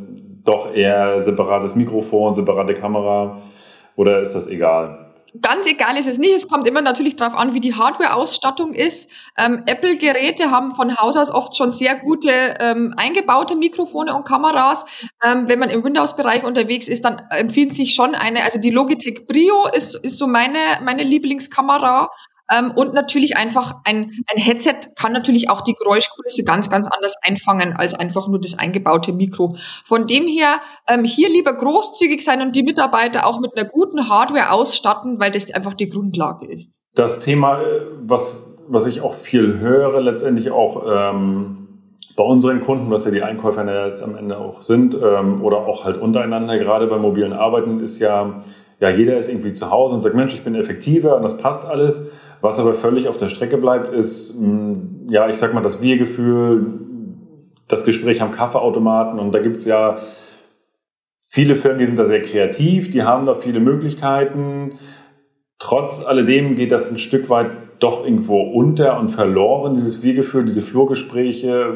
doch 0.51 0.75
eher 0.75 1.21
separates 1.21 1.75
Mikrofon, 1.77 2.35
separate 2.35 2.75
Kamera 2.75 3.41
oder 3.97 4.21
ist 4.21 4.35
das 4.35 4.47
egal? 4.47 5.11
Ganz 5.41 5.67
egal 5.67 5.97
ist 5.97 6.09
es 6.09 6.19
nicht. 6.19 6.35
Es 6.35 6.49
kommt 6.49 6.67
immer 6.67 6.83
natürlich 6.83 7.15
darauf 7.15 7.39
an, 7.39 7.55
wie 7.55 7.61
die 7.61 7.75
Hardware-Ausstattung 7.75 8.73
ist. 8.73 9.11
Ähm, 9.39 9.63
Apple-Geräte 9.67 10.51
haben 10.51 10.75
von 10.75 10.97
Haus 10.97 11.17
aus 11.17 11.31
oft 11.31 11.57
schon 11.57 11.71
sehr 11.71 11.95
gute 11.95 12.31
ähm, 12.59 12.95
eingebaute 12.97 13.55
Mikrofone 13.55 14.15
und 14.17 14.25
Kameras. 14.27 14.87
Ähm, 15.25 15.45
wenn 15.47 15.61
man 15.61 15.71
im 15.71 15.85
Windows-Bereich 15.85 16.43
unterwegs 16.43 16.89
ist, 16.89 17.05
dann 17.05 17.23
empfiehlt 17.31 17.75
sich 17.75 17.95
schon 17.95 18.17
eine, 18.17 18.43
also 18.43 18.59
die 18.59 18.71
Logitech 18.71 19.27
Brio 19.29 19.69
ist, 19.73 19.95
ist 19.95 20.19
so 20.19 20.27
meine, 20.27 20.59
meine 20.83 21.05
Lieblingskamera. 21.05 22.11
Ähm, 22.51 22.73
und 22.73 22.95
natürlich 22.95 23.37
einfach 23.37 23.77
ein, 23.85 24.13
ein 24.33 24.41
Headset 24.41 24.75
kann 24.97 25.13
natürlich 25.13 25.49
auch 25.51 25.61
die 25.61 25.75
Geräuschkulisse 25.75 26.45
ganz, 26.45 26.71
ganz 26.71 26.89
anders 26.89 27.15
einfangen 27.23 27.75
als 27.77 27.95
einfach 27.95 28.29
nur 28.29 28.41
das 28.41 28.59
eingebaute 28.59 29.13
Mikro. 29.13 29.57
Von 29.85 30.07
dem 30.07 30.27
her 30.27 30.61
ähm, 30.89 31.05
hier 31.05 31.29
lieber 31.29 31.53
großzügig 31.53 32.25
sein 32.25 32.43
und 32.43 32.57
die 32.57 32.63
Mitarbeiter 32.63 33.27
auch 33.27 33.41
mit 33.41 33.57
einer 33.57 33.69
guten 33.69 34.09
Hardware 34.09 34.51
ausstatten, 34.51 35.21
weil 35.21 35.31
das 35.31 35.53
einfach 35.53 35.75
die 35.75 35.89
Grundlage 35.89 36.47
ist. 36.47 36.85
Das 36.95 37.21
Thema, 37.21 37.61
äh, 37.61 37.81
was, 38.03 38.57
was 38.69 38.87
ich 38.87 39.01
auch 39.01 39.15
viel 39.15 39.59
höre, 39.59 40.01
letztendlich 40.01 40.51
auch 40.51 40.85
ähm, 40.87 41.61
bei 42.17 42.25
unseren 42.25 42.61
Kunden, 42.61 42.91
was 42.91 43.05
ja 43.05 43.11
die 43.11 43.23
Einkäufer 43.23 43.89
jetzt 43.89 44.03
am 44.03 44.17
Ende 44.17 44.39
auch 44.39 44.63
sind, 44.63 44.95
ähm, 44.95 45.43
oder 45.43 45.59
auch 45.67 45.85
halt 45.85 45.97
untereinander, 45.97 46.59
gerade 46.59 46.87
bei 46.87 46.99
mobilen 46.99 47.33
Arbeiten, 47.33 47.81
ist 47.81 47.99
ja, 47.99 48.43
ja, 48.81 48.91
jeder 48.91 49.17
ist 49.17 49.29
irgendwie 49.29 49.53
zu 49.53 49.71
Hause 49.71 49.95
und 49.95 50.01
sagt, 50.01 50.15
Mensch, 50.15 50.35
ich 50.35 50.43
bin 50.43 50.55
effektiver 50.55 51.17
und 51.17 51.23
das 51.23 51.39
passt 51.39 51.67
alles. 51.67 52.11
Was 52.41 52.59
aber 52.59 52.75
völlig 52.75 53.09
auf 53.09 53.17
der 53.17 53.29
Strecke 53.29 53.59
bleibt, 53.59 53.93
ist, 53.93 54.41
mm, 54.41 55.09
ja, 55.11 55.29
ich 55.29 55.37
sag 55.37 55.53
mal, 55.53 55.63
das 55.63 55.83
Wir-Gefühl, 55.83 56.81
das 57.69 57.85
Gespräch 57.85 58.23
am 58.23 58.33
Kaffeeautomaten. 58.33 59.19
Und 59.19 59.33
da 59.33 59.41
gibt's 59.41 59.65
ja 59.65 59.97
viele 61.19 61.57
Firmen, 61.57 61.79
die 61.79 61.87
sind 61.87 61.99
da 61.99 62.05
sehr 62.05 62.23
kreativ, 62.23 62.91
die 62.91 63.03
haben 63.03 63.27
da 63.27 63.35
viele 63.35 63.61
Möglichkeiten. 63.61 64.79
Trotz 65.59 66.05
alledem 66.05 66.55
geht 66.55 66.73
das 66.73 66.91
ein 66.91 66.99
Stück 66.99 67.29
weit 67.29 67.51
doch 67.79 68.05
irgendwo 68.05 68.41
unter 68.41 68.99
und 68.99 69.09
verloren, 69.09 69.75
dieses 69.75 70.03
Wir-Gefühl, 70.03 70.45
diese 70.45 70.63
Flurgespräche. 70.63 71.75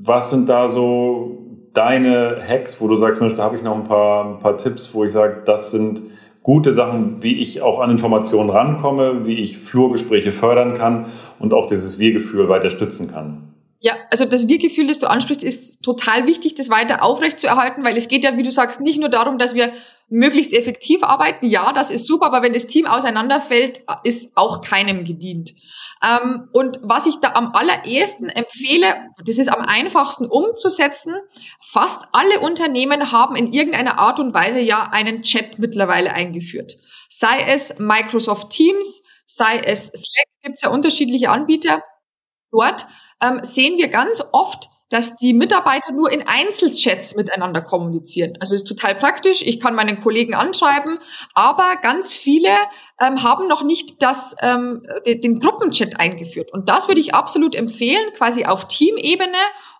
Was 0.00 0.30
sind 0.30 0.48
da 0.48 0.68
so 0.68 1.38
deine 1.74 2.38
Hacks, 2.46 2.80
wo 2.80 2.88
du 2.88 2.96
sagst, 2.96 3.20
Mensch, 3.20 3.34
da 3.34 3.44
habe 3.44 3.56
ich 3.56 3.62
noch 3.62 3.74
ein 3.74 3.84
paar, 3.84 4.24
ein 4.24 4.38
paar 4.40 4.56
Tipps, 4.56 4.94
wo 4.94 5.04
ich 5.04 5.12
sage, 5.12 5.42
das 5.44 5.70
sind 5.70 6.02
gute 6.48 6.72
Sachen, 6.72 7.22
wie 7.22 7.36
ich 7.42 7.60
auch 7.60 7.78
an 7.78 7.90
Informationen 7.90 8.48
rankomme, 8.48 9.26
wie 9.26 9.34
ich 9.34 9.58
Flurgespräche 9.58 10.32
fördern 10.32 10.72
kann 10.72 11.04
und 11.38 11.52
auch 11.52 11.66
dieses 11.66 11.98
Wir-Gefühl 11.98 12.48
weiter 12.48 12.70
stützen 12.70 13.10
kann. 13.12 13.52
Ja, 13.80 13.96
also 14.10 14.24
das 14.24 14.48
Wir-Gefühl, 14.48 14.88
das 14.88 14.98
du 14.98 15.08
ansprichst, 15.08 15.44
ist 15.44 15.82
total 15.82 16.26
wichtig, 16.26 16.56
das 16.56 16.68
weiter 16.68 17.02
aufrechtzuerhalten, 17.02 17.84
weil 17.84 17.96
es 17.96 18.08
geht 18.08 18.24
ja, 18.24 18.36
wie 18.36 18.42
du 18.42 18.50
sagst, 18.50 18.80
nicht 18.80 18.98
nur 18.98 19.08
darum, 19.08 19.38
dass 19.38 19.54
wir 19.54 19.72
möglichst 20.08 20.52
effektiv 20.52 21.04
arbeiten. 21.04 21.46
Ja, 21.46 21.72
das 21.72 21.90
ist 21.90 22.06
super, 22.06 22.26
aber 22.26 22.42
wenn 22.42 22.54
das 22.54 22.66
Team 22.66 22.86
auseinanderfällt, 22.86 23.82
ist 24.02 24.36
auch 24.36 24.62
keinem 24.62 25.04
gedient. 25.04 25.52
Ähm, 26.02 26.48
und 26.52 26.80
was 26.82 27.06
ich 27.06 27.20
da 27.20 27.34
am 27.34 27.52
allerersten 27.54 28.28
empfehle, 28.28 28.96
das 29.24 29.38
ist 29.38 29.48
am 29.48 29.62
einfachsten 29.62 30.26
umzusetzen, 30.26 31.14
fast 31.60 32.08
alle 32.12 32.40
Unternehmen 32.40 33.12
haben 33.12 33.36
in 33.36 33.52
irgendeiner 33.52 33.98
Art 33.98 34.18
und 34.18 34.34
Weise 34.34 34.60
ja 34.60 34.88
einen 34.92 35.22
Chat 35.22 35.58
mittlerweile 35.58 36.12
eingeführt. 36.12 36.78
Sei 37.08 37.42
es 37.46 37.78
Microsoft 37.78 38.50
Teams, 38.50 39.02
sei 39.26 39.58
es 39.58 39.86
Slack, 39.86 40.26
gibt 40.42 40.56
es 40.56 40.62
ja 40.62 40.70
unterschiedliche 40.70 41.30
Anbieter. 41.30 41.82
Dort 42.50 42.86
ähm, 43.22 43.40
sehen 43.42 43.78
wir 43.78 43.88
ganz 43.88 44.22
oft 44.32 44.70
dass 44.90 45.16
die 45.16 45.34
Mitarbeiter 45.34 45.92
nur 45.92 46.10
in 46.10 46.26
Einzelchats 46.26 47.14
miteinander 47.14 47.60
kommunizieren. 47.60 48.34
Also 48.40 48.54
ist 48.54 48.66
total 48.66 48.94
praktisch. 48.94 49.42
Ich 49.42 49.60
kann 49.60 49.74
meinen 49.74 50.00
Kollegen 50.00 50.34
anschreiben, 50.34 50.98
aber 51.34 51.76
ganz 51.82 52.14
viele 52.14 52.48
ähm, 53.00 53.22
haben 53.22 53.48
noch 53.48 53.62
nicht 53.62 54.02
das, 54.02 54.34
ähm, 54.42 54.82
den, 55.06 55.20
den 55.20 55.38
Gruppenchat 55.40 56.00
eingeführt. 56.00 56.52
Und 56.52 56.68
das 56.68 56.88
würde 56.88 57.00
ich 57.00 57.14
absolut 57.14 57.54
empfehlen, 57.54 58.12
quasi 58.16 58.46
auf 58.46 58.68
Teamebene 58.68 59.36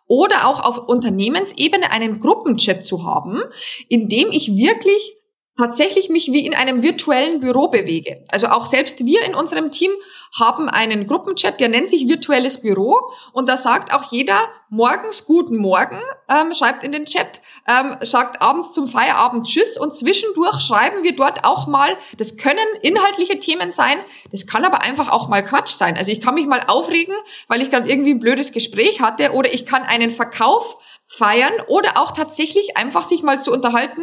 oder 0.07 0.47
auch 0.47 0.61
auf 0.61 0.89
Unternehmensebene 0.89 1.91
einen 1.91 2.21
Gruppenchat 2.21 2.85
zu 2.85 3.05
haben, 3.05 3.43
in 3.89 4.09
dem 4.09 4.31
ich 4.31 4.57
wirklich 4.57 5.18
tatsächlich 5.59 6.09
mich 6.09 6.29
wie 6.33 6.47
in 6.47 6.55
einem 6.55 6.83
virtuellen 6.83 7.41
Büro 7.41 7.67
bewege. 7.69 8.25
Also 8.31 8.47
auch 8.49 8.65
selbst 8.65 9.05
wir 9.05 9.23
in 9.23 9.35
unserem 9.35 9.73
Team 9.73 9.91
haben 10.39 10.69
einen 10.69 11.07
Gruppenchat, 11.07 11.59
der 11.59 11.69
nennt 11.69 11.91
sich 11.91 12.07
virtuelles 12.07 12.61
Büro 12.61 12.97
und 13.33 13.49
da 13.49 13.57
sagt 13.57 13.93
auch 13.93 14.13
jeder 14.13 14.39
morgens 14.71 15.25
guten 15.25 15.57
Morgen, 15.57 15.99
ähm, 16.29 16.53
schreibt 16.55 16.85
in 16.85 16.93
den 16.93 17.07
Chat, 17.07 17.41
ähm, 17.67 17.97
sagt 18.03 18.41
abends 18.41 18.73
zum 18.73 18.87
Feierabend 18.87 19.47
Tschüss 19.47 19.79
und 19.79 19.95
zwischendurch 19.95 20.61
schreiben 20.61 21.03
wir 21.03 21.17
dort 21.17 21.45
auch 21.45 21.67
mal, 21.67 21.97
das 22.19 22.37
können 22.37 22.67
inhaltliche 22.83 23.41
Themen 23.41 23.73
sein, 23.73 23.99
das 24.31 24.47
kann 24.47 24.65
aber 24.65 24.83
einfach 24.83 25.09
auch 25.11 25.29
mal 25.29 25.43
Quatsch 25.43 25.71
sein. 25.71 25.97
Also 25.97 26.13
ich 26.13 26.21
kann 26.21 26.35
mich 26.35 26.47
mal 26.47 26.61
aufregen, 26.69 27.15
weil 27.49 27.63
ich 27.63 27.71
gerade 27.71 27.91
irgendwie 27.91 28.13
ein 28.13 28.21
blödes 28.21 28.53
Gespräch 28.53 29.01
hatte 29.01 29.33
oder 29.33 29.53
ich 29.53 29.67
kann 29.67 29.83
einen 29.83 30.13
Verkauf 30.13 30.77
feiern 31.09 31.55
oder 31.69 31.97
auch 31.97 32.13
tatsächlich 32.13 32.77
einfach 32.77 33.03
sich 33.03 33.23
mal 33.23 33.41
zu 33.41 33.51
unterhalten. 33.51 34.03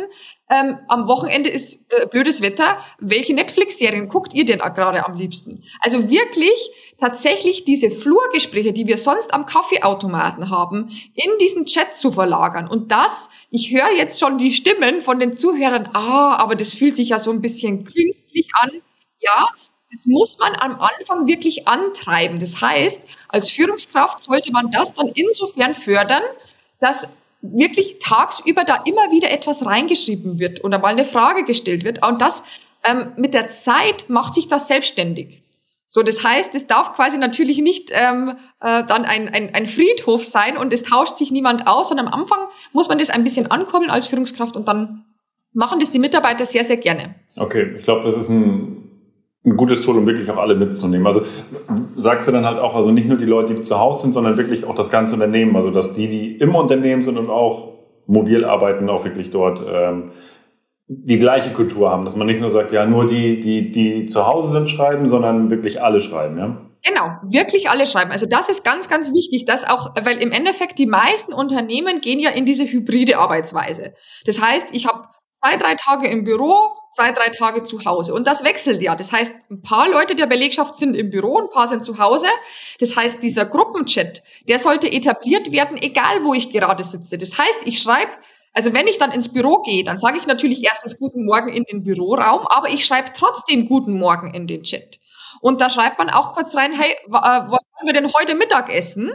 Ähm, 0.50 0.80
am 0.88 1.08
Wochenende 1.08 1.50
ist 1.50 1.94
äh, 1.94 2.08
blödes 2.08 2.42
Wetter. 2.42 2.78
Welche 3.00 3.34
Netflix-Serien 3.34 4.10
guckt 4.10 4.34
ihr 4.34 4.44
denn 4.44 4.60
gerade 4.60 5.06
am 5.06 5.16
liebsten? 5.16 5.64
Also 5.82 6.10
wirklich 6.10 6.72
tatsächlich 7.00 7.64
diese 7.64 7.92
Flurgespräche, 7.92 8.74
die 8.74 8.88
wir 8.88 8.98
sonst 8.98 9.34
am 9.34 9.46
Kaffeeautomaten 9.46 10.50
haben, 10.50 10.90
in 11.14 11.38
diesen 11.40 11.66
Chat 11.68 11.96
zu 11.96 12.12
verlagern. 12.12 12.68
Und 12.68 12.92
das, 12.92 13.30
ich 13.52 13.72
höre 13.72 13.92
jetzt 13.92 14.20
schon 14.20 14.40
die 14.40 14.52
Stimmen 14.52 15.02
von 15.02 15.20
den 15.20 15.34
Zuhörern, 15.34 15.90
ah, 15.94 16.36
aber 16.38 16.56
das 16.56 16.74
fühlt 16.74 16.96
sich 16.96 17.10
ja 17.10 17.20
so 17.20 17.30
ein 17.32 17.42
bisschen 17.42 17.86
künstlich 17.86 18.50
an. 18.60 18.72
Ja, 19.20 19.48
das 19.92 20.08
muss 20.08 20.38
man 20.40 20.56
am 20.56 20.80
Anfang 20.82 21.28
wirklich 21.28 21.68
antreiben. 21.68 22.40
Das 22.40 22.62
heißt, 22.62 23.08
als 23.30 23.52
Führungskraft 23.52 24.24
sollte 24.24 24.52
man 24.52 24.72
das 24.72 24.94
dann 24.94 25.10
insofern 25.10 25.74
fördern, 25.74 26.24
dass 26.80 27.10
wirklich 27.42 28.00
tagsüber 28.00 28.64
da 28.64 28.82
immer 28.86 29.12
wieder 29.12 29.32
etwas 29.32 29.66
reingeschrieben 29.66 30.40
wird 30.40 30.64
oder 30.64 30.80
mal 30.80 30.90
eine 30.90 31.06
Frage 31.06 31.44
gestellt 31.44 31.84
wird. 31.84 32.06
Und 32.06 32.22
das 32.22 32.44
ähm, 32.84 33.12
mit 33.18 33.34
der 33.34 33.50
Zeit 33.50 34.06
macht 34.10 34.34
sich 34.34 34.48
das 34.48 34.68
selbstständig. 34.68 35.42
So, 35.88 36.04
das 36.04 36.24
heißt, 36.24 36.54
es 36.56 36.68
darf 36.68 36.94
quasi 36.94 37.18
natürlich 37.18 37.60
nicht 37.60 37.90
ähm, 37.94 38.34
äh, 38.60 38.84
dann 38.84 39.06
ein, 39.06 39.30
ein, 39.30 39.54
ein 39.54 39.66
Friedhof 39.66 40.26
sein 40.26 40.58
und 40.58 40.74
es 40.74 40.84
tauscht 40.84 41.16
sich 41.16 41.32
niemand 41.32 41.68
aus, 41.68 41.90
sondern 41.90 42.08
am 42.08 42.22
Anfang 42.22 42.40
muss 42.74 42.90
man 42.90 42.98
das 42.98 43.10
ein 43.10 43.24
bisschen 43.24 43.50
ankurbeln 43.50 43.92
als 43.92 44.08
Führungskraft 44.08 44.56
und 44.56 44.68
dann 44.68 45.06
machen 45.54 45.80
das 45.80 45.92
die 45.92 46.00
Mitarbeiter 46.00 46.46
sehr, 46.46 46.66
sehr 46.66 46.78
gerne. 46.78 47.16
Okay, 47.38 47.76
ich 47.78 47.84
glaube, 47.84 48.04
das 48.04 48.18
ist 48.18 48.30
ein 48.30 48.85
ein 49.46 49.58
gutes 49.58 49.82
Tool, 49.82 49.98
um 49.98 50.08
wirklich 50.08 50.30
auch 50.32 50.38
alle 50.38 50.56
mitzunehmen. 50.56 51.06
Also 51.06 51.22
sagst 51.96 52.28
du 52.28 52.32
dann 52.32 52.46
halt 52.46 52.60
auch, 52.60 52.76
also 52.76 52.92
nicht 52.92 53.08
nur 53.08 53.18
die 53.18 53.26
Leute, 53.26 53.54
die 53.54 53.62
zu 53.62 53.80
Hause 53.80 54.02
sind, 54.02 54.14
sondern 54.14 54.38
wirklich 54.38 54.66
auch 54.66 54.76
das 54.76 54.90
ganze 54.90 55.16
Unternehmen, 55.16 55.56
also 55.56 55.70
dass 55.70 55.94
die, 55.94 56.08
die 56.08 56.36
im 56.38 56.56
Unternehmen 56.56 57.04
sind 57.04 57.18
und 57.18 57.30
auch 57.30 57.74
mobil 58.08 58.44
arbeiten, 58.46 58.90
auch 58.90 59.06
wirklich 59.06 59.32
dort 59.32 59.64
ähm, 59.68 60.12
die 60.88 61.18
gleiche 61.18 61.52
Kultur 61.52 61.92
haben, 61.92 62.06
dass 62.06 62.16
man 62.16 62.28
nicht 62.28 62.42
nur 62.42 62.52
sagt, 62.52 62.72
ja, 62.72 62.86
nur 62.86 63.06
die, 63.06 63.40
die, 63.40 63.72
die 63.72 64.06
zu 64.06 64.28
Hause 64.28 64.50
sind, 64.50 64.70
schreiben, 64.70 65.06
sondern 65.06 65.50
wirklich 65.50 65.82
alle 65.82 66.02
schreiben, 66.02 66.38
ja? 66.38 66.62
Genau, 66.88 67.18
wirklich 67.24 67.72
alle 67.72 67.88
schreiben. 67.88 68.12
Also 68.12 68.28
das 68.30 68.48
ist 68.48 68.64
ganz, 68.64 68.88
ganz 68.88 69.12
wichtig, 69.12 69.46
dass 69.46 69.68
auch, 69.68 69.96
weil 70.04 70.22
im 70.22 70.32
Endeffekt 70.32 70.78
die 70.78 70.86
meisten 70.86 71.34
Unternehmen 71.34 72.00
gehen 72.00 72.20
ja 72.20 72.30
in 72.30 72.46
diese 72.46 72.64
hybride 72.64 73.18
Arbeitsweise. 73.18 73.96
Das 74.26 74.40
heißt, 74.40 74.68
ich 74.72 74.86
habe 74.86 75.08
zwei, 75.40 75.58
drei 75.58 75.74
Tage 75.74 76.08
im 76.08 76.24
Büro, 76.24 76.54
zwei, 76.96 77.12
drei 77.12 77.30
Tage 77.30 77.64
zu 77.64 77.84
Hause. 77.84 78.14
Und 78.14 78.26
das 78.26 78.44
wechselt 78.44 78.82
ja. 78.82 78.96
Das 78.96 79.12
heißt, 79.12 79.34
ein 79.52 79.62
paar 79.62 79.90
Leute 79.90 80.16
der 80.16 80.28
Belegschaft 80.28 80.78
sind 80.78 80.96
im 80.96 81.10
Büro, 81.10 81.40
ein 81.40 81.50
paar 81.50 81.68
sind 81.68 81.84
zu 81.84 82.00
Hause. 82.00 82.28
Das 82.80 82.96
heißt, 82.96 83.22
dieser 83.22 83.46
Gruppenchat, 83.46 84.24
der 84.48 84.60
sollte 84.60 84.90
etabliert 84.90 85.52
werden, 85.52 85.78
egal 85.78 86.24
wo 86.24 86.34
ich 86.34 86.52
gerade 86.52 86.84
sitze. 86.84 87.18
Das 87.18 87.38
heißt, 87.38 87.62
ich 87.66 87.80
schreibe 87.80 88.12
also 88.58 88.74
wenn 88.74 88.88
ich 88.88 88.98
dann 88.98 89.12
ins 89.12 89.34
Büro 89.34 89.64
gehe, 89.64 89.84
dann 89.84 89.98
sage 89.98 90.18
ich 90.18 90.28
natürlich 90.28 90.64
erstens 90.64 90.98
guten 90.98 91.26
Morgen 91.26 91.50
in 91.50 91.66
den 91.66 91.84
Büroraum, 91.84 92.48
aber 92.48 92.70
ich 92.70 92.86
schreibe 92.86 93.12
trotzdem 93.14 93.68
guten 93.68 94.00
Morgen 94.00 94.34
in 94.34 94.48
den 94.48 94.64
Chat. 94.64 95.02
Und 95.42 95.60
da 95.60 95.70
schreibt 95.70 96.00
man 96.00 96.10
auch 96.10 96.32
kurz 96.32 96.56
rein, 96.56 96.72
hey, 96.72 96.94
äh, 96.94 97.10
was 97.10 97.50
wollen 97.50 97.86
wir 97.86 97.92
denn 97.92 98.14
heute 98.14 98.34
Mittag 98.34 98.74
essen? 98.74 99.12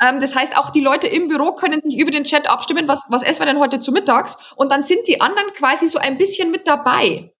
Ähm, 0.00 0.20
das 0.20 0.34
heißt, 0.34 0.56
auch 0.56 0.70
die 0.70 0.80
Leute 0.80 1.06
im 1.06 1.28
Büro 1.28 1.52
können 1.52 1.82
sich 1.82 1.98
über 1.98 2.10
den 2.10 2.24
Chat 2.24 2.48
abstimmen, 2.48 2.88
was, 2.88 3.04
was 3.10 3.22
essen 3.22 3.40
wir 3.40 3.46
denn 3.46 3.58
heute 3.58 3.80
zu 3.80 3.92
mittags? 3.92 4.52
Und 4.56 4.70
dann 4.70 4.82
sind 4.82 5.06
die 5.08 5.20
anderen 5.20 5.52
quasi 5.54 5.88
so 5.88 5.98
ein 5.98 6.18
bisschen 6.18 6.50
mit 6.50 6.66
dabei. 6.66 7.32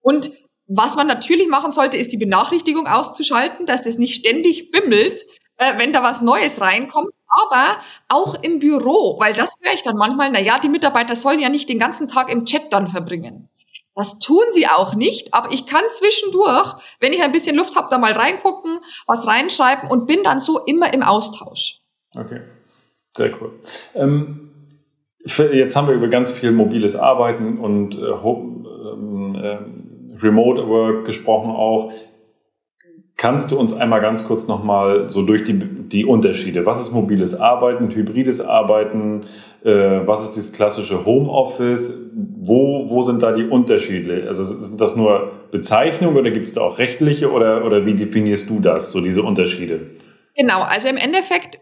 Und 0.00 0.30
was 0.68 0.96
man 0.96 1.06
natürlich 1.06 1.48
machen 1.48 1.72
sollte, 1.72 1.96
ist 1.96 2.12
die 2.12 2.16
Benachrichtigung 2.16 2.86
auszuschalten, 2.86 3.66
dass 3.66 3.82
das 3.82 3.98
nicht 3.98 4.16
ständig 4.16 4.70
bimmelt, 4.70 5.24
äh, 5.58 5.78
wenn 5.78 5.92
da 5.92 6.02
was 6.02 6.22
Neues 6.22 6.60
reinkommt. 6.60 7.10
Aber 7.28 7.76
auch 8.08 8.42
im 8.42 8.58
Büro, 8.58 9.18
weil 9.20 9.34
das 9.34 9.52
höre 9.60 9.74
ich 9.74 9.82
dann 9.82 9.96
manchmal, 9.96 10.30
na 10.30 10.40
ja, 10.40 10.58
die 10.58 10.68
Mitarbeiter 10.68 11.16
sollen 11.16 11.40
ja 11.40 11.48
nicht 11.48 11.68
den 11.68 11.78
ganzen 11.78 12.08
Tag 12.08 12.30
im 12.30 12.46
Chat 12.46 12.72
dann 12.72 12.88
verbringen. 12.88 13.48
Das 13.94 14.18
tun 14.18 14.44
sie 14.52 14.68
auch 14.68 14.94
nicht, 14.94 15.32
aber 15.32 15.52
ich 15.52 15.66
kann 15.66 15.82
zwischendurch, 15.90 16.74
wenn 17.00 17.14
ich 17.14 17.22
ein 17.22 17.32
bisschen 17.32 17.56
Luft 17.56 17.76
habe, 17.76 17.88
da 17.90 17.96
mal 17.96 18.12
reingucken, 18.12 18.80
was 19.06 19.26
reinschreiben 19.26 19.90
und 19.90 20.06
bin 20.06 20.22
dann 20.22 20.38
so 20.38 20.58
immer 20.66 20.92
im 20.92 21.02
Austausch. 21.02 21.80
Okay, 22.16 22.40
sehr 23.16 23.30
cool. 23.40 23.52
Ähm, 23.94 24.50
jetzt 25.52 25.76
haben 25.76 25.88
wir 25.88 25.94
über 25.94 26.08
ganz 26.08 26.30
viel 26.30 26.52
mobiles 26.52 26.96
Arbeiten 26.96 27.58
und 27.58 27.94
äh, 27.96 28.00
ähm, 28.00 29.34
äh, 29.34 29.58
Remote 30.22 30.66
Work 30.68 31.04
gesprochen 31.04 31.50
auch. 31.50 31.92
Kannst 33.18 33.50
du 33.50 33.58
uns 33.58 33.72
einmal 33.72 34.02
ganz 34.02 34.26
kurz 34.26 34.46
nochmal 34.46 35.08
so 35.08 35.22
durch 35.22 35.42
die, 35.42 35.58
die 35.58 36.04
Unterschiede? 36.04 36.66
Was 36.66 36.80
ist 36.80 36.92
mobiles 36.92 37.34
Arbeiten, 37.34 37.90
hybrides 37.90 38.42
Arbeiten? 38.42 39.22
Äh, 39.64 40.06
was 40.06 40.24
ist 40.24 40.36
das 40.36 40.52
klassische 40.52 41.06
Homeoffice? 41.06 41.98
Wo, 42.14 42.84
wo 42.88 43.00
sind 43.00 43.22
da 43.22 43.32
die 43.32 43.46
Unterschiede? 43.46 44.24
Also 44.28 44.44
sind 44.44 44.80
das 44.80 44.96
nur 44.96 45.32
Bezeichnungen 45.50 46.16
oder 46.16 46.30
gibt 46.30 46.44
es 46.44 46.52
da 46.52 46.60
auch 46.60 46.78
rechtliche 46.78 47.32
oder, 47.32 47.64
oder 47.64 47.86
wie 47.86 47.94
definierst 47.94 48.50
du 48.50 48.60
das, 48.60 48.92
so 48.92 49.00
diese 49.00 49.22
Unterschiede? 49.22 49.80
Genau, 50.34 50.60
also 50.60 50.88
im 50.88 50.98
Endeffekt 50.98 51.58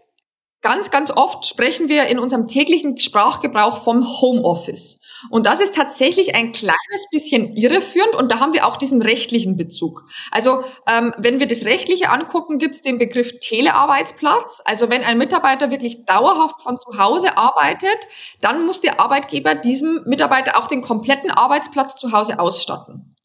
Ganz, 0.61 0.89
ganz 0.89 1.11
oft 1.11 1.45
sprechen 1.45 1.89
wir 1.89 2.07
in 2.07 2.17
unserem 2.17 2.47
täglichen 2.47 2.97
Sprachgebrauch 2.97 3.83
vom 3.83 4.03
Homeoffice. 4.19 4.99
Und 5.29 5.45
das 5.45 5.59
ist 5.59 5.75
tatsächlich 5.75 6.35
ein 6.35 6.51
kleines 6.51 7.09
bisschen 7.11 7.55
irreführend 7.55 8.15
und 8.15 8.31
da 8.31 8.39
haben 8.39 8.53
wir 8.53 8.65
auch 8.65 8.77
diesen 8.77 9.01
rechtlichen 9.01 9.57
Bezug. 9.57 10.03
Also 10.31 10.63
ähm, 10.87 11.13
wenn 11.17 11.39
wir 11.39 11.47
das 11.47 11.65
Rechtliche 11.65 12.09
angucken, 12.09 12.57
gibt 12.57 12.75
es 12.75 12.81
den 12.81 12.97
Begriff 12.97 13.39
Telearbeitsplatz. 13.39 14.61
Also 14.65 14.89
wenn 14.89 15.03
ein 15.03 15.17
Mitarbeiter 15.17 15.71
wirklich 15.71 16.05
dauerhaft 16.05 16.61
von 16.61 16.79
zu 16.79 16.97
Hause 16.97 17.37
arbeitet, 17.37 17.97
dann 18.41 18.65
muss 18.65 18.81
der 18.81 18.99
Arbeitgeber 18.99 19.55
diesem 19.55 20.01
Mitarbeiter 20.05 20.57
auch 20.57 20.67
den 20.67 20.81
kompletten 20.81 21.31
Arbeitsplatz 21.31 21.95
zu 21.95 22.11
Hause 22.11 22.39
ausstatten 22.39 23.15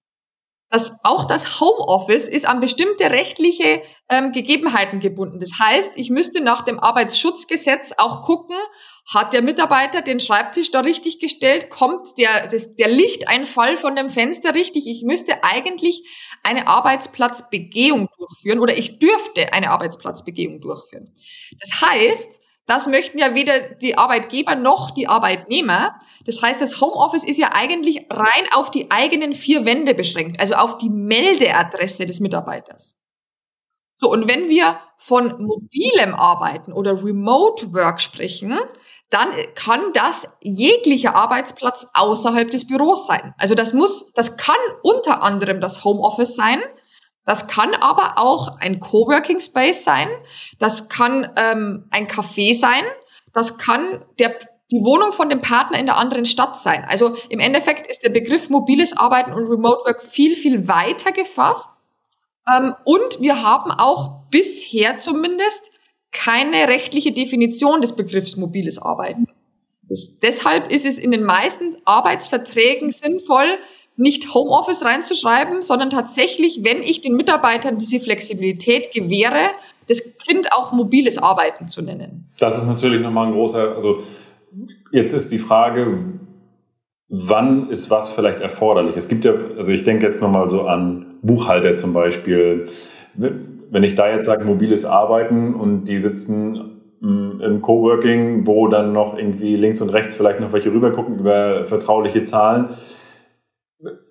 dass 0.70 0.92
auch 1.02 1.24
das 1.24 1.60
Homeoffice 1.60 2.28
ist 2.28 2.46
an 2.46 2.60
bestimmte 2.60 3.10
rechtliche 3.10 3.82
ähm, 4.08 4.30
Gegebenheiten 4.32 5.00
gebunden. 5.00 5.40
Das 5.40 5.58
heißt, 5.58 5.92
ich 5.96 6.10
müsste 6.10 6.42
nach 6.42 6.62
dem 6.62 6.78
Arbeitsschutzgesetz 6.78 7.94
auch 7.98 8.22
gucken, 8.22 8.56
hat 9.12 9.32
der 9.32 9.42
Mitarbeiter 9.42 10.00
den 10.00 10.20
Schreibtisch 10.20 10.70
da 10.70 10.80
richtig 10.80 11.18
gestellt? 11.18 11.70
Kommt 11.70 12.16
der, 12.18 12.46
das, 12.46 12.76
der 12.76 12.88
Lichteinfall 12.88 13.76
von 13.76 13.96
dem 13.96 14.10
Fenster 14.10 14.54
richtig? 14.54 14.86
Ich 14.86 15.02
müsste 15.02 15.42
eigentlich 15.42 16.04
eine 16.44 16.68
Arbeitsplatzbegehung 16.68 18.08
durchführen 18.16 18.60
oder 18.60 18.76
ich 18.76 19.00
dürfte 19.00 19.52
eine 19.52 19.70
Arbeitsplatzbegehung 19.70 20.60
durchführen. 20.60 21.12
Das 21.60 21.82
heißt, 21.82 22.40
das 22.70 22.86
möchten 22.86 23.18
ja 23.18 23.34
weder 23.34 23.70
die 23.74 23.98
Arbeitgeber 23.98 24.54
noch 24.54 24.92
die 24.92 25.08
Arbeitnehmer. 25.08 25.98
Das 26.24 26.40
heißt, 26.40 26.60
das 26.60 26.80
Homeoffice 26.80 27.24
ist 27.24 27.38
ja 27.38 27.50
eigentlich 27.52 28.06
rein 28.08 28.46
auf 28.52 28.70
die 28.70 28.90
eigenen 28.90 29.34
vier 29.34 29.64
Wände 29.64 29.92
beschränkt, 29.92 30.40
also 30.40 30.54
auf 30.54 30.78
die 30.78 30.88
Meldeadresse 30.88 32.06
des 32.06 32.20
Mitarbeiters. 32.20 32.96
So, 33.96 34.10
und 34.10 34.28
wenn 34.28 34.48
wir 34.48 34.78
von 34.98 35.44
mobilem 35.44 36.14
Arbeiten 36.14 36.72
oder 36.72 37.04
Remote 37.04 37.74
Work 37.74 38.00
sprechen, 38.00 38.58
dann 39.10 39.28
kann 39.54 39.92
das 39.92 40.28
jeglicher 40.40 41.14
Arbeitsplatz 41.16 41.88
außerhalb 41.94 42.50
des 42.50 42.66
Büros 42.66 43.06
sein. 43.06 43.34
Also 43.36 43.54
das 43.54 43.72
muss, 43.72 44.12
das 44.12 44.36
kann 44.36 44.54
unter 44.82 45.22
anderem 45.22 45.60
das 45.60 45.84
Homeoffice 45.84 46.36
sein, 46.36 46.62
das 47.24 47.48
kann 47.48 47.74
aber 47.74 48.18
auch 48.18 48.58
ein 48.58 48.80
Coworking 48.80 49.40
Space 49.40 49.84
sein. 49.84 50.08
Das 50.58 50.88
kann 50.88 51.30
ähm, 51.36 51.86
ein 51.90 52.08
Café 52.08 52.58
sein. 52.58 52.84
Das 53.32 53.58
kann 53.58 54.04
der, 54.18 54.34
die 54.72 54.82
Wohnung 54.82 55.12
von 55.12 55.28
dem 55.28 55.40
Partner 55.40 55.78
in 55.78 55.86
der 55.86 55.96
anderen 55.96 56.24
Stadt 56.24 56.58
sein. 56.58 56.84
Also 56.88 57.16
im 57.28 57.40
Endeffekt 57.40 57.86
ist 57.86 58.02
der 58.02 58.10
Begriff 58.10 58.50
mobiles 58.50 58.96
Arbeiten 58.96 59.32
und 59.32 59.46
Remote 59.46 59.84
Work 59.84 60.02
viel, 60.02 60.34
viel 60.34 60.66
weiter 60.66 61.12
gefasst. 61.12 61.68
Ähm, 62.48 62.74
und 62.84 63.20
wir 63.20 63.42
haben 63.42 63.70
auch 63.70 64.28
bisher 64.30 64.96
zumindest 64.96 65.70
keine 66.12 66.68
rechtliche 66.68 67.12
Definition 67.12 67.80
des 67.80 67.94
Begriffs 67.94 68.36
mobiles 68.36 68.80
Arbeiten. 68.80 69.28
Deshalb 70.22 70.70
ist 70.70 70.86
es 70.86 70.98
in 70.98 71.10
den 71.10 71.24
meisten 71.24 71.76
Arbeitsverträgen 71.84 72.90
sinnvoll, 72.90 73.58
nicht 74.00 74.34
Homeoffice 74.34 74.82
reinzuschreiben, 74.82 75.60
sondern 75.60 75.90
tatsächlich, 75.90 76.60
wenn 76.64 76.82
ich 76.82 77.02
den 77.02 77.16
Mitarbeitern 77.16 77.76
diese 77.76 78.00
Flexibilität 78.00 78.92
gewähre, 78.92 79.50
das 79.88 80.16
Kind 80.16 80.52
auch 80.52 80.72
mobiles 80.72 81.18
Arbeiten 81.18 81.68
zu 81.68 81.82
nennen. 81.82 82.30
Das 82.38 82.56
ist 82.56 82.66
natürlich 82.66 83.02
nochmal 83.02 83.26
ein 83.26 83.34
großer, 83.34 83.74
also 83.74 83.98
jetzt 84.90 85.12
ist 85.12 85.30
die 85.30 85.38
Frage, 85.38 85.98
wann 87.10 87.68
ist 87.68 87.90
was 87.90 88.08
vielleicht 88.08 88.40
erforderlich? 88.40 88.96
Es 88.96 89.08
gibt 89.08 89.26
ja, 89.26 89.34
also 89.58 89.70
ich 89.70 89.84
denke 89.84 90.06
jetzt 90.06 90.22
nochmal 90.22 90.48
so 90.48 90.62
an 90.62 91.18
Buchhalter 91.20 91.76
zum 91.76 91.92
Beispiel. 91.92 92.66
Wenn 93.16 93.82
ich 93.82 93.96
da 93.96 94.08
jetzt 94.08 94.24
sage, 94.24 94.46
mobiles 94.46 94.86
Arbeiten 94.86 95.54
und 95.54 95.84
die 95.84 95.98
sitzen 95.98 96.80
mm, 97.00 97.40
im 97.42 97.60
Coworking, 97.60 98.46
wo 98.46 98.66
dann 98.68 98.92
noch 98.92 99.18
irgendwie 99.18 99.56
links 99.56 99.82
und 99.82 99.90
rechts 99.90 100.16
vielleicht 100.16 100.40
noch 100.40 100.54
welche 100.54 100.72
rübergucken 100.72 101.18
über 101.18 101.66
vertrauliche 101.66 102.22
Zahlen. 102.22 102.68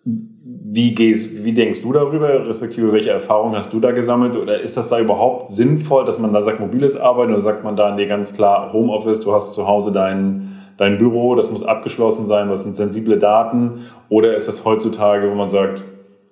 Wie, 0.04 0.96
gehst, 0.96 1.44
wie 1.44 1.54
denkst 1.54 1.82
du 1.82 1.94
darüber, 1.94 2.48
respektive 2.48 2.92
welche 2.92 3.12
Erfahrungen 3.12 3.56
hast 3.56 3.72
du 3.72 3.80
da 3.80 3.92
gesammelt? 3.92 4.36
Oder 4.36 4.62
ist 4.62 4.78
das 4.78 4.90
da 4.90 5.00
überhaupt 5.00 5.52
sinnvoll, 5.52 6.06
dass 6.06 6.18
man 6.18 6.34
da 6.34 6.42
sagt, 6.42 6.60
mobiles 6.60 6.98
Arbeiten 6.98 7.32
oder 7.32 7.42
sagt 7.42 7.64
man 7.64 7.76
da, 7.76 7.94
nee, 7.94 8.08
ganz 8.08 8.34
klar, 8.34 8.74
Homeoffice, 8.74 9.20
du 9.20 9.34
hast 9.34 9.54
zu 9.54 9.68
Hause 9.68 9.92
dein, 9.92 10.54
dein 10.78 10.98
Büro, 10.98 11.36
das 11.36 11.52
muss 11.52 11.64
abgeschlossen 11.64 12.26
sein, 12.26 12.50
was 12.50 12.64
sind 12.64 12.76
sensible 12.76 13.20
Daten? 13.20 13.86
Oder 14.10 14.36
ist 14.36 14.48
das 14.48 14.66
heutzutage, 14.66 15.30
wo 15.30 15.36
man 15.36 15.50
sagt, 15.50 15.84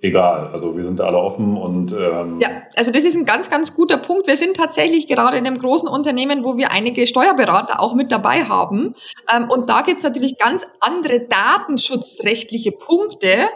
egal. 0.07 0.49
Also 0.51 0.75
wir 0.75 0.83
sind 0.83 1.01
alle 1.01 1.17
offen 1.17 1.55
und 1.57 1.91
ähm 1.91 2.39
ja, 2.39 2.49
also 2.75 2.91
das 2.91 3.03
ist 3.03 3.15
ein 3.15 3.25
ganz, 3.25 3.49
ganz 3.49 3.75
guter 3.75 3.97
Punkt. 3.97 4.27
Wir 4.27 4.37
sind 4.37 4.55
tatsächlich 4.55 5.07
gerade 5.07 5.37
in 5.37 5.45
einem 5.45 5.57
großen 5.57 5.87
Unternehmen, 5.87 6.43
wo 6.43 6.57
wir 6.57 6.71
einige 6.71 7.07
Steuerberater 7.07 7.79
auch 7.79 7.93
mit 7.93 8.11
dabei 8.11 8.45
haben. 8.45 8.95
Ähm, 9.33 9.49
und 9.49 9.69
da 9.69 9.81
gibt 9.81 9.99
es 9.99 10.03
natürlich 10.03 10.37
ganz 10.37 10.65
andere 10.79 11.27
datenschutzrechtliche 11.27 12.71
Punkte, 12.71 13.47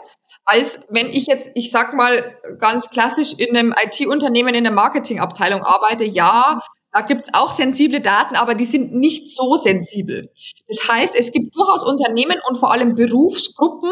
als 0.46 0.88
wenn 0.90 1.08
ich 1.08 1.28
jetzt, 1.28 1.52
ich 1.56 1.72
sag 1.72 1.94
mal 1.94 2.36
ganz 2.60 2.90
klassisch 2.90 3.34
in 3.38 3.56
einem 3.56 3.74
IT-Unternehmen 3.74 4.54
in 4.54 4.64
der 4.64 4.74
Marketingabteilung 4.74 5.62
arbeite. 5.64 6.04
Ja, 6.04 6.62
da 6.94 7.02
gibt's 7.02 7.34
auch 7.34 7.52
sensible 7.52 8.02
Daten, 8.02 8.36
aber 8.36 8.54
die 8.54 8.66
sind 8.66 8.94
nicht 8.94 9.34
so 9.34 9.56
sensibel. 9.56 10.32
Das 10.68 10.90
heißt, 10.90 11.16
es 11.16 11.32
gibt 11.32 11.56
durchaus 11.56 11.84
Unternehmen 11.84 12.38
und 12.48 12.58
vor 12.58 12.72
allem 12.72 12.96
Berufsgruppen, 12.96 13.92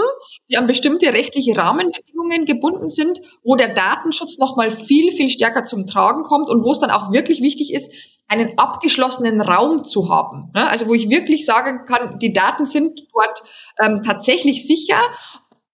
die 0.49 0.57
an 0.57 0.67
bestimmte 0.67 1.13
rechtliche 1.13 1.55
Rahmenbedingungen 1.55 2.45
gebunden 2.45 2.89
sind, 2.89 3.21
wo 3.43 3.55
der 3.55 3.73
Datenschutz 3.73 4.37
nochmal 4.37 4.71
viel, 4.71 5.11
viel 5.11 5.29
stärker 5.29 5.63
zum 5.63 5.87
Tragen 5.87 6.23
kommt 6.23 6.49
und 6.49 6.63
wo 6.63 6.71
es 6.71 6.79
dann 6.79 6.91
auch 6.91 7.11
wirklich 7.11 7.41
wichtig 7.41 7.73
ist, 7.73 7.93
einen 8.27 8.57
abgeschlossenen 8.57 9.41
Raum 9.41 9.85
zu 9.85 10.09
haben. 10.09 10.51
Also 10.53 10.87
wo 10.87 10.93
ich 10.93 11.09
wirklich 11.09 11.45
sagen 11.45 11.85
kann, 11.85 12.19
die 12.19 12.33
Daten 12.33 12.65
sind 12.65 13.01
dort 13.13 13.43
ähm, 13.79 14.01
tatsächlich 14.03 14.67
sicher 14.67 15.01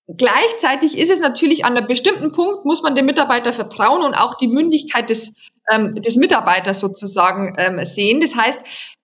Gleichzeitig 0.07 0.99
ist 0.99 1.09
es 1.09 1.19
natürlich 1.19 1.65
an 1.65 1.75
einem 1.75 1.87
bestimmten 1.87 2.31
Punkt, 2.31 2.63
muss 2.63 2.83
man 2.83 2.93
dem 2.93 3.07
Mitarbeiter 3.07 3.53
vertrauen 3.53 4.03
und 4.03 4.13
auch 4.13 4.35
die 4.35 4.47
Mündigkeit 4.47 5.09
des 5.09 5.35
ähm, 5.71 5.95
des 5.95 6.15
Mitarbeiters 6.15 6.79
sozusagen 6.79 7.53
ähm, 7.57 7.83
sehen. 7.85 8.21
Das 8.21 8.35
heißt, 8.35 8.59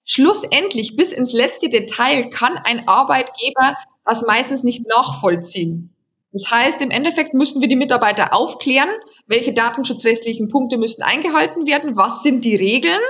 schlussendlich 0.06 0.96
bis 0.96 1.12
ins 1.12 1.34
letzte 1.34 1.70
Detail 1.70 2.30
kann 2.30 2.58
ein 2.58 2.88
Arbeitgeber 2.88 3.75
das 4.06 4.24
meistens 4.25 4.63
nicht 4.63 4.88
nachvollziehen. 4.88 5.96
Das 6.34 6.50
heißt, 6.50 6.82
im 6.82 6.91
Endeffekt 6.91 7.34
müssen 7.34 7.62
wir 7.62 7.68
die 7.68 7.75
Mitarbeiter 7.75 8.34
aufklären, 8.34 8.89
welche 9.27 9.53
datenschutzrechtlichen 9.53 10.48
Punkte 10.48 10.77
müssen 10.77 11.03
eingehalten 11.03 11.68
werden, 11.68 11.98
was 11.98 12.24
sind 12.24 12.46
die 12.46 12.56
Regeln. 12.56 13.01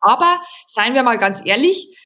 Aber 0.00 0.40
seien 0.66 0.94
wir 0.94 1.02
mal 1.02 1.18
ganz 1.18 1.42
ehrlich, 1.44 1.99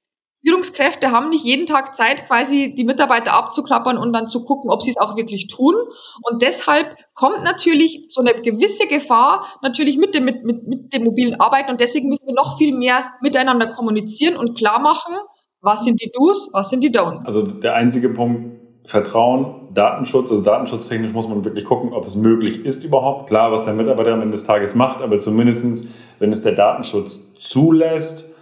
Führungskräfte 0.47 1.11
haben 1.11 1.31
nicht 1.31 1.45
jeden 1.45 1.67
Tag 1.67 1.95
Zeit, 1.95 2.27
quasi 2.27 2.75
die 2.75 2.85
Mitarbeiter 2.85 3.33
abzuklappern 3.33 3.97
und 3.97 4.13
dann 4.13 4.27
zu 4.27 4.45
gucken, 4.45 4.71
ob 4.71 4.83
sie 4.83 4.91
es 4.91 4.97
auch 4.97 5.17
wirklich 5.17 5.47
tun. 5.47 5.75
Und 6.23 6.43
deshalb 6.43 6.97
kommt 7.15 7.43
natürlich 7.45 8.05
so 8.09 8.21
eine 8.21 8.35
gewisse 8.35 8.87
Gefahr 8.87 9.47
natürlich 9.63 9.97
mit 9.97 10.15
dem, 10.15 10.25
mit, 10.25 10.45
mit, 10.45 10.67
mit 10.67 10.93
dem 10.93 11.05
mobilen 11.05 11.41
Arbeiten. 11.41 11.71
Und 11.71 11.81
deswegen 11.81 12.09
müssen 12.09 12.27
wir 12.27 12.35
noch 12.35 12.59
viel 12.59 12.77
mehr 12.77 13.13
miteinander 13.23 13.67
kommunizieren 13.69 14.37
und 14.37 14.57
klar 14.57 14.81
machen, 14.81 15.15
was 15.61 15.85
sind 15.85 16.01
die 16.03 16.11
Do's, 16.13 16.51
was 16.53 16.69
sind 16.71 16.85
die 16.85 16.91
Don'ts. 16.91 17.27
Also 17.27 17.43
der 17.43 17.75
einzige 17.75 18.11
Punkt, 18.11 18.61
Vertrauen, 18.87 19.73
Datenschutz, 19.73 20.31
also 20.31 20.43
datenschutztechnisch 20.43 21.15
muss 21.15 21.27
man 21.27 21.43
wirklich 21.45 21.65
gucken, 21.65 21.95
ob 21.95 22.05
es 22.05 22.17
möglich 22.17 22.67
ist 22.67 22.85
überhaupt. 22.85 23.29
Klar, 23.29 23.51
was 23.51 23.65
der 23.65 23.73
Mitarbeiter 23.73 24.13
am 24.13 24.21
Ende 24.21 24.33
des 24.33 24.45
Tages 24.45 24.75
macht, 24.75 25.01
aber 25.01 25.19
zumindestens, 25.19 25.89
wenn 26.19 26.31
es 26.31 26.43
der 26.43 26.53
Datenschutz 26.53 27.19
zulässt, 27.39 28.34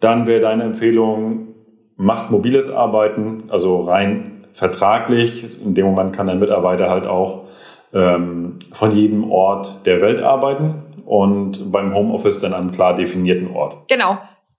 dann 0.00 0.26
wäre 0.26 0.40
deine 0.40 0.64
Empfehlung, 0.64 1.54
macht 1.96 2.30
mobiles 2.30 2.70
Arbeiten, 2.70 3.44
also 3.48 3.80
rein 3.80 4.46
vertraglich. 4.52 5.60
In 5.60 5.74
dem 5.74 5.86
Moment 5.86 6.14
kann 6.14 6.26
der 6.26 6.36
Mitarbeiter 6.36 6.90
halt 6.90 7.06
auch 7.06 7.44
ähm, 7.92 8.58
von 8.72 8.92
jedem 8.92 9.30
Ort 9.30 9.86
der 9.86 10.00
Welt 10.00 10.20
arbeiten 10.20 10.82
und 11.04 11.70
beim 11.70 11.94
Homeoffice 11.94 12.40
dann 12.40 12.52
an 12.52 12.62
einem 12.62 12.70
klar 12.70 12.94
definierten 12.94 13.54
Ort. 13.54 13.88
Genau. 13.88 14.18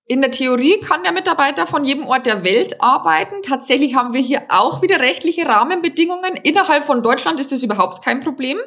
In 0.10 0.22
der 0.22 0.32
Theorie 0.32 0.80
kann 0.80 1.04
der 1.04 1.12
Mitarbeiter 1.12 1.68
von 1.68 1.84
jedem 1.84 2.08
Ort 2.08 2.26
der 2.26 2.46
Welt 2.46 2.82
arbeiten. 2.82 3.42
Tatsächlich 3.44 3.96
haben 3.96 4.14
wir 4.14 4.22
hier 4.22 4.44
auch 4.48 4.82
wieder 4.82 5.02
rechtliche 5.02 5.46
Rahmenbedingungen. 5.46 6.36
Innerhalb 6.44 6.86
von 6.86 7.04
Deutschland 7.04 7.42
ist 7.42 7.52
das 7.52 7.62
überhaupt 7.62 8.06
kein 8.06 8.22
Problem. 8.22 8.58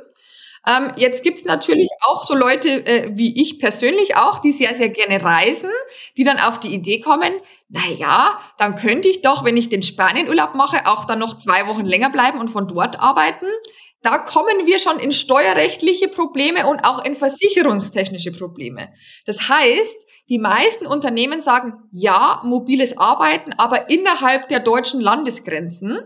Ähm, 0.67 0.93
jetzt 0.97 1.25
gibt's 1.25 1.45
natürlich 1.45 1.89
auch 2.03 2.23
so 2.23 2.35
Leute 2.35 2.87
äh, 2.87 3.11
wie 3.15 3.41
ich 3.41 3.59
persönlich 3.59 4.17
auch, 4.17 4.41
die 4.41 4.53
sehr, 4.53 4.75
sehr 4.75 4.91
gerne 4.91 5.23
reisen, 5.23 5.71
die 6.17 6.25
dann 6.25 6.39
auf 6.39 6.61
die 6.61 6.75
Idee 6.75 7.01
kommen, 7.01 7.33
na 7.69 7.81
ja, 7.99 8.39
dann 8.59 8.77
könnte 8.77 9.09
ich 9.09 9.23
doch, 9.23 9.45
wenn 9.45 9.57
ich 9.57 9.69
den 9.69 9.83
Spanienurlaub 9.83 10.55
mache, 10.55 10.87
auch 10.87 11.05
dann 11.05 11.21
noch 11.21 11.39
zwei 11.39 11.67
Wochen 11.69 11.87
länger 11.87 12.11
bleiben 12.11 12.41
und 12.41 12.49
von 12.49 12.67
dort 12.67 12.99
arbeiten. 12.99 13.47
Da 14.03 14.19
kommen 14.19 14.67
wir 14.67 14.79
schon 14.79 14.99
in 14.99 15.13
steuerrechtliche 15.13 16.09
Probleme 16.09 16.67
und 16.67 16.85
auch 16.85 17.05
in 17.05 17.15
versicherungstechnische 17.15 18.33
Probleme. 18.33 18.93
Das 19.25 19.49
heißt, 19.49 19.97
die 20.29 20.39
meisten 20.39 20.87
Unternehmen 20.87 21.41
sagen, 21.41 21.75
ja, 21.93 22.41
mobiles 22.45 22.99
Arbeiten, 22.99 23.53
aber 23.57 23.91
innerhalb 23.91 24.49
der 24.49 24.61
deutschen 24.61 25.01
Landesgrenzen. 25.01 26.01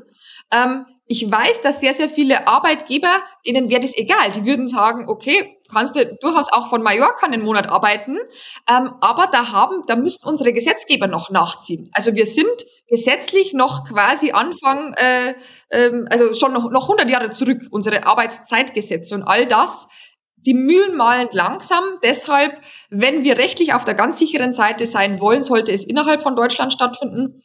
Ähm, 0.52 0.86
ich 1.06 1.30
weiß, 1.30 1.60
dass 1.60 1.80
sehr, 1.80 1.92
sehr 1.92 2.08
viele 2.08 2.48
Arbeitgeber, 2.48 3.10
denen 3.46 3.68
wäre 3.68 3.80
das 3.80 3.96
egal. 3.96 4.32
Die 4.34 4.46
würden 4.46 4.68
sagen, 4.68 5.06
okay, 5.08 5.58
kannst 5.70 5.96
du 5.96 6.16
durchaus 6.20 6.50
auch 6.50 6.68
von 6.68 6.82
Mallorca 6.82 7.26
einen 7.26 7.42
Monat 7.42 7.70
arbeiten, 7.70 8.18
ähm, 8.70 8.92
aber 9.00 9.28
da 9.30 9.52
haben, 9.52 9.82
da 9.86 9.96
müssten 9.96 10.28
unsere 10.28 10.52
Gesetzgeber 10.52 11.06
noch 11.06 11.30
nachziehen. 11.30 11.90
Also 11.92 12.14
wir 12.14 12.26
sind 12.26 12.64
gesetzlich 12.88 13.52
noch 13.52 13.86
quasi 13.86 14.32
Anfang, 14.32 14.94
äh, 14.94 15.34
ähm, 15.70 16.06
also 16.10 16.32
schon 16.32 16.52
noch, 16.52 16.70
noch 16.70 16.84
100 16.84 17.10
Jahre 17.10 17.30
zurück, 17.30 17.60
unsere 17.70 18.06
Arbeitszeitgesetze 18.06 19.14
und 19.14 19.22
all 19.24 19.46
das. 19.46 19.88
Die 20.36 20.54
Mühlen 20.54 20.96
malen 20.96 21.28
langsam, 21.32 21.84
deshalb, 22.02 22.60
wenn 22.90 23.24
wir 23.24 23.38
rechtlich 23.38 23.72
auf 23.72 23.84
der 23.84 23.94
ganz 23.94 24.18
sicheren 24.18 24.52
Seite 24.52 24.86
sein 24.86 25.20
wollen, 25.20 25.42
sollte 25.42 25.72
es 25.72 25.86
innerhalb 25.86 26.22
von 26.22 26.36
Deutschland 26.36 26.72
stattfinden. 26.72 27.42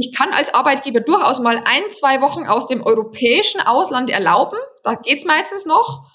Ich 0.00 0.16
kann 0.16 0.32
als 0.32 0.54
Arbeitgeber 0.54 1.00
durchaus 1.00 1.40
mal 1.40 1.62
ein, 1.66 1.82
zwei 1.92 2.22
Wochen 2.22 2.46
aus 2.46 2.66
dem 2.66 2.82
europäischen 2.82 3.60
Ausland 3.60 4.08
erlauben. 4.08 4.58
Da 4.82 4.94
geht's 4.94 5.26
meistens 5.26 5.66
noch. 5.66 6.06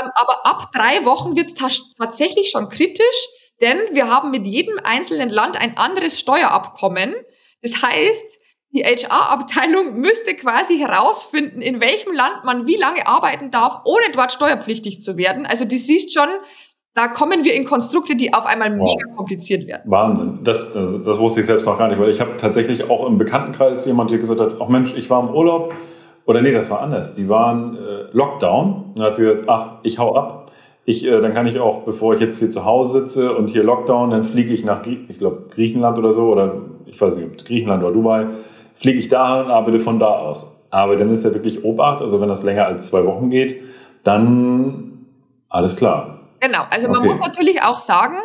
Ähm, 0.00 0.10
aber 0.14 0.46
ab 0.46 0.70
drei 0.72 1.04
Wochen 1.04 1.34
wird's 1.34 1.54
tatsächlich 1.98 2.50
schon 2.50 2.68
kritisch, 2.68 3.28
denn 3.60 3.80
wir 3.90 4.08
haben 4.08 4.30
mit 4.30 4.46
jedem 4.46 4.78
einzelnen 4.84 5.28
Land 5.28 5.56
ein 5.56 5.76
anderes 5.76 6.20
Steuerabkommen. 6.20 7.14
Das 7.62 7.82
heißt, 7.82 8.38
die 8.74 8.84
HR-Abteilung 8.84 9.94
müsste 9.94 10.34
quasi 10.34 10.78
herausfinden, 10.78 11.60
in 11.60 11.80
welchem 11.80 12.14
Land 12.14 12.44
man 12.44 12.66
wie 12.66 12.76
lange 12.76 13.06
arbeiten 13.06 13.50
darf, 13.50 13.82
ohne 13.84 14.10
dort 14.12 14.32
steuerpflichtig 14.32 15.02
zu 15.02 15.16
werden. 15.16 15.46
Also 15.46 15.64
du 15.64 15.76
siehst 15.76 16.14
schon, 16.14 16.28
da 16.94 17.08
kommen 17.08 17.44
wir 17.44 17.54
in 17.54 17.64
Konstrukte, 17.64 18.16
die 18.16 18.34
auf 18.34 18.44
einmal 18.44 18.78
wow. 18.78 18.84
mega 18.84 19.16
kompliziert 19.16 19.66
werden. 19.66 19.90
Wahnsinn. 19.90 20.40
Das, 20.44 20.72
das, 20.72 21.00
das, 21.02 21.18
wusste 21.18 21.40
ich 21.40 21.46
selbst 21.46 21.64
noch 21.64 21.78
gar 21.78 21.88
nicht, 21.88 22.00
weil 22.00 22.10
ich 22.10 22.20
habe 22.20 22.36
tatsächlich 22.36 22.88
auch 22.90 23.06
im 23.06 23.16
Bekanntenkreis 23.16 23.86
jemand, 23.86 24.10
der 24.10 24.18
gesagt 24.18 24.40
hat, 24.40 24.56
ach 24.60 24.68
Mensch, 24.68 24.94
ich 24.96 25.08
war 25.08 25.26
im 25.26 25.34
Urlaub. 25.34 25.72
Oder 26.26 26.42
nee, 26.42 26.52
das 26.52 26.70
war 26.70 26.82
anders. 26.82 27.14
Die 27.14 27.28
waren 27.28 27.76
äh, 27.76 28.04
Lockdown. 28.12 28.84
Und 28.88 28.98
dann 28.98 29.06
hat 29.06 29.16
sie 29.16 29.22
gesagt, 29.22 29.48
ach, 29.48 29.70
ich 29.82 29.98
hau 29.98 30.14
ab. 30.14 30.52
Ich, 30.84 31.06
äh, 31.06 31.20
dann 31.20 31.32
kann 31.32 31.46
ich 31.46 31.58
auch, 31.58 31.82
bevor 31.82 32.12
ich 32.12 32.20
jetzt 32.20 32.38
hier 32.38 32.50
zu 32.50 32.64
Hause 32.64 33.00
sitze 33.00 33.34
und 33.34 33.48
hier 33.48 33.62
Lockdown, 33.62 34.10
dann 34.10 34.22
fliege 34.22 34.52
ich 34.52 34.64
nach, 34.64 34.84
ich 34.86 35.18
glaube, 35.18 35.46
Griechenland 35.50 35.98
oder 35.98 36.12
so, 36.12 36.30
oder 36.30 36.56
ich 36.86 37.00
weiß 37.00 37.16
nicht, 37.16 37.46
Griechenland 37.46 37.82
oder 37.82 37.92
Dubai, 37.92 38.26
fliege 38.74 38.98
ich 38.98 39.08
da 39.08 39.40
und 39.40 39.50
arbeite 39.50 39.78
von 39.78 39.98
da 39.98 40.08
aus. 40.08 40.62
Aber 40.70 40.96
dann 40.96 41.10
ist 41.10 41.24
ja 41.24 41.32
wirklich 41.32 41.64
Obacht, 41.64 42.02
also 42.02 42.20
wenn 42.20 42.28
das 42.28 42.42
länger 42.42 42.66
als 42.66 42.90
zwei 42.90 43.04
Wochen 43.06 43.30
geht, 43.30 43.62
dann 44.04 45.06
alles 45.48 45.76
klar 45.76 46.21
Genau, 46.42 46.66
also 46.70 46.88
man 46.88 47.04
muss 47.04 47.20
natürlich 47.20 47.62
auch 47.62 47.78
sagen, 47.78 48.16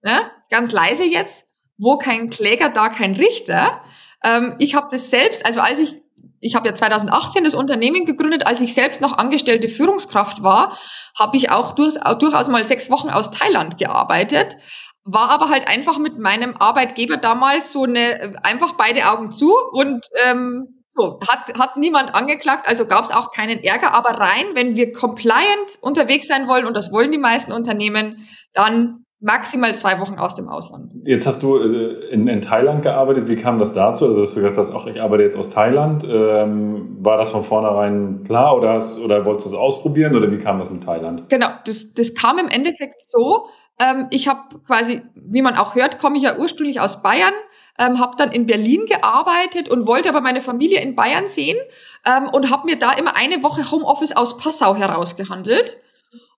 ne, 0.00 0.30
ganz 0.48 0.72
leise 0.72 1.04
jetzt, 1.04 1.50
wo 1.76 1.98
kein 1.98 2.30
Kläger, 2.30 2.70
da 2.70 2.88
kein 2.88 3.14
Richter. 3.14 3.82
Ähm, 4.24 4.54
ich 4.58 4.74
habe 4.74 4.88
das 4.90 5.10
selbst, 5.10 5.44
also 5.44 5.60
als 5.60 5.78
ich, 5.78 6.00
ich 6.40 6.54
habe 6.54 6.66
ja 6.66 6.74
2018 6.74 7.44
das 7.44 7.54
Unternehmen 7.54 8.06
gegründet, 8.06 8.46
als 8.46 8.62
ich 8.62 8.72
selbst 8.72 9.02
noch 9.02 9.18
angestellte 9.18 9.68
Führungskraft 9.68 10.42
war, 10.42 10.78
habe 11.18 11.36
ich 11.36 11.50
auch 11.50 11.72
durch, 11.72 11.96
durchaus 12.18 12.48
mal 12.48 12.64
sechs 12.64 12.88
Wochen 12.88 13.10
aus 13.10 13.30
Thailand 13.30 13.76
gearbeitet. 13.76 14.56
war 15.04 15.28
aber 15.28 15.50
halt 15.50 15.68
einfach 15.68 15.98
mit 15.98 16.18
meinem 16.18 16.56
Arbeitgeber 16.56 17.18
damals 17.18 17.72
so 17.72 17.84
eine, 17.84 18.40
einfach 18.42 18.72
beide 18.72 19.06
Augen 19.10 19.30
zu 19.30 19.52
und 19.72 20.02
ähm, 20.24 20.75
so, 20.96 21.20
hat, 21.28 21.58
hat 21.58 21.76
niemand 21.76 22.14
angeklagt, 22.14 22.68
also 22.68 22.86
gab 22.86 23.04
es 23.04 23.10
auch 23.10 23.30
keinen 23.30 23.62
Ärger, 23.62 23.94
aber 23.94 24.18
rein, 24.18 24.46
wenn 24.54 24.76
wir 24.76 24.92
compliant 24.92 25.78
unterwegs 25.80 26.28
sein 26.28 26.48
wollen, 26.48 26.66
und 26.66 26.76
das 26.76 26.92
wollen 26.92 27.12
die 27.12 27.18
meisten 27.18 27.52
Unternehmen, 27.52 28.26
dann 28.52 29.04
maximal 29.20 29.74
zwei 29.74 29.98
Wochen 30.00 30.18
aus 30.18 30.34
dem 30.34 30.48
Ausland. 30.48 30.92
Jetzt 31.04 31.26
hast 31.26 31.42
du 31.42 31.56
äh, 31.56 32.10
in, 32.10 32.28
in 32.28 32.40
Thailand 32.40 32.82
gearbeitet. 32.82 33.28
Wie 33.28 33.34
kam 33.34 33.58
das 33.58 33.72
dazu? 33.72 34.06
Also 34.06 34.22
hast 34.22 34.36
du 34.36 34.40
gesagt, 34.40 34.58
dass 34.58 34.70
auch 34.70 34.86
ich 34.86 35.00
arbeite 35.00 35.22
jetzt 35.22 35.38
aus 35.38 35.48
Thailand. 35.48 36.06
Ähm, 36.08 36.98
war 37.00 37.16
das 37.16 37.30
von 37.30 37.42
vornherein 37.42 38.22
klar 38.24 38.56
oder, 38.56 38.74
hast, 38.74 38.98
oder 38.98 39.24
wolltest 39.24 39.46
du 39.46 39.50
es 39.50 39.56
ausprobieren 39.56 40.14
oder 40.14 40.30
wie 40.30 40.38
kam 40.38 40.58
das 40.58 40.70
mit 40.70 40.84
Thailand? 40.84 41.28
Genau, 41.28 41.48
das, 41.64 41.94
das 41.94 42.14
kam 42.14 42.38
im 42.38 42.48
Endeffekt 42.48 43.02
so. 43.02 43.46
Ähm, 43.80 44.06
ich 44.10 44.28
habe 44.28 44.40
quasi, 44.66 45.02
wie 45.14 45.42
man 45.42 45.56
auch 45.56 45.74
hört, 45.74 45.98
komme 45.98 46.18
ich 46.18 46.22
ja 46.22 46.36
ursprünglich 46.38 46.80
aus 46.80 47.02
Bayern, 47.02 47.34
ähm, 47.78 48.00
habe 48.00 48.16
dann 48.16 48.32
in 48.32 48.46
Berlin 48.46 48.86
gearbeitet 48.86 49.68
und 49.68 49.86
wollte 49.86 50.08
aber 50.08 50.20
meine 50.20 50.40
Familie 50.40 50.80
in 50.80 50.96
Bayern 50.96 51.28
sehen 51.28 51.58
ähm, 52.04 52.28
und 52.28 52.50
habe 52.50 52.66
mir 52.66 52.78
da 52.78 52.92
immer 52.92 53.16
eine 53.16 53.42
Woche 53.42 53.70
Homeoffice 53.70 54.16
aus 54.16 54.38
Passau 54.38 54.74
herausgehandelt 54.74 55.78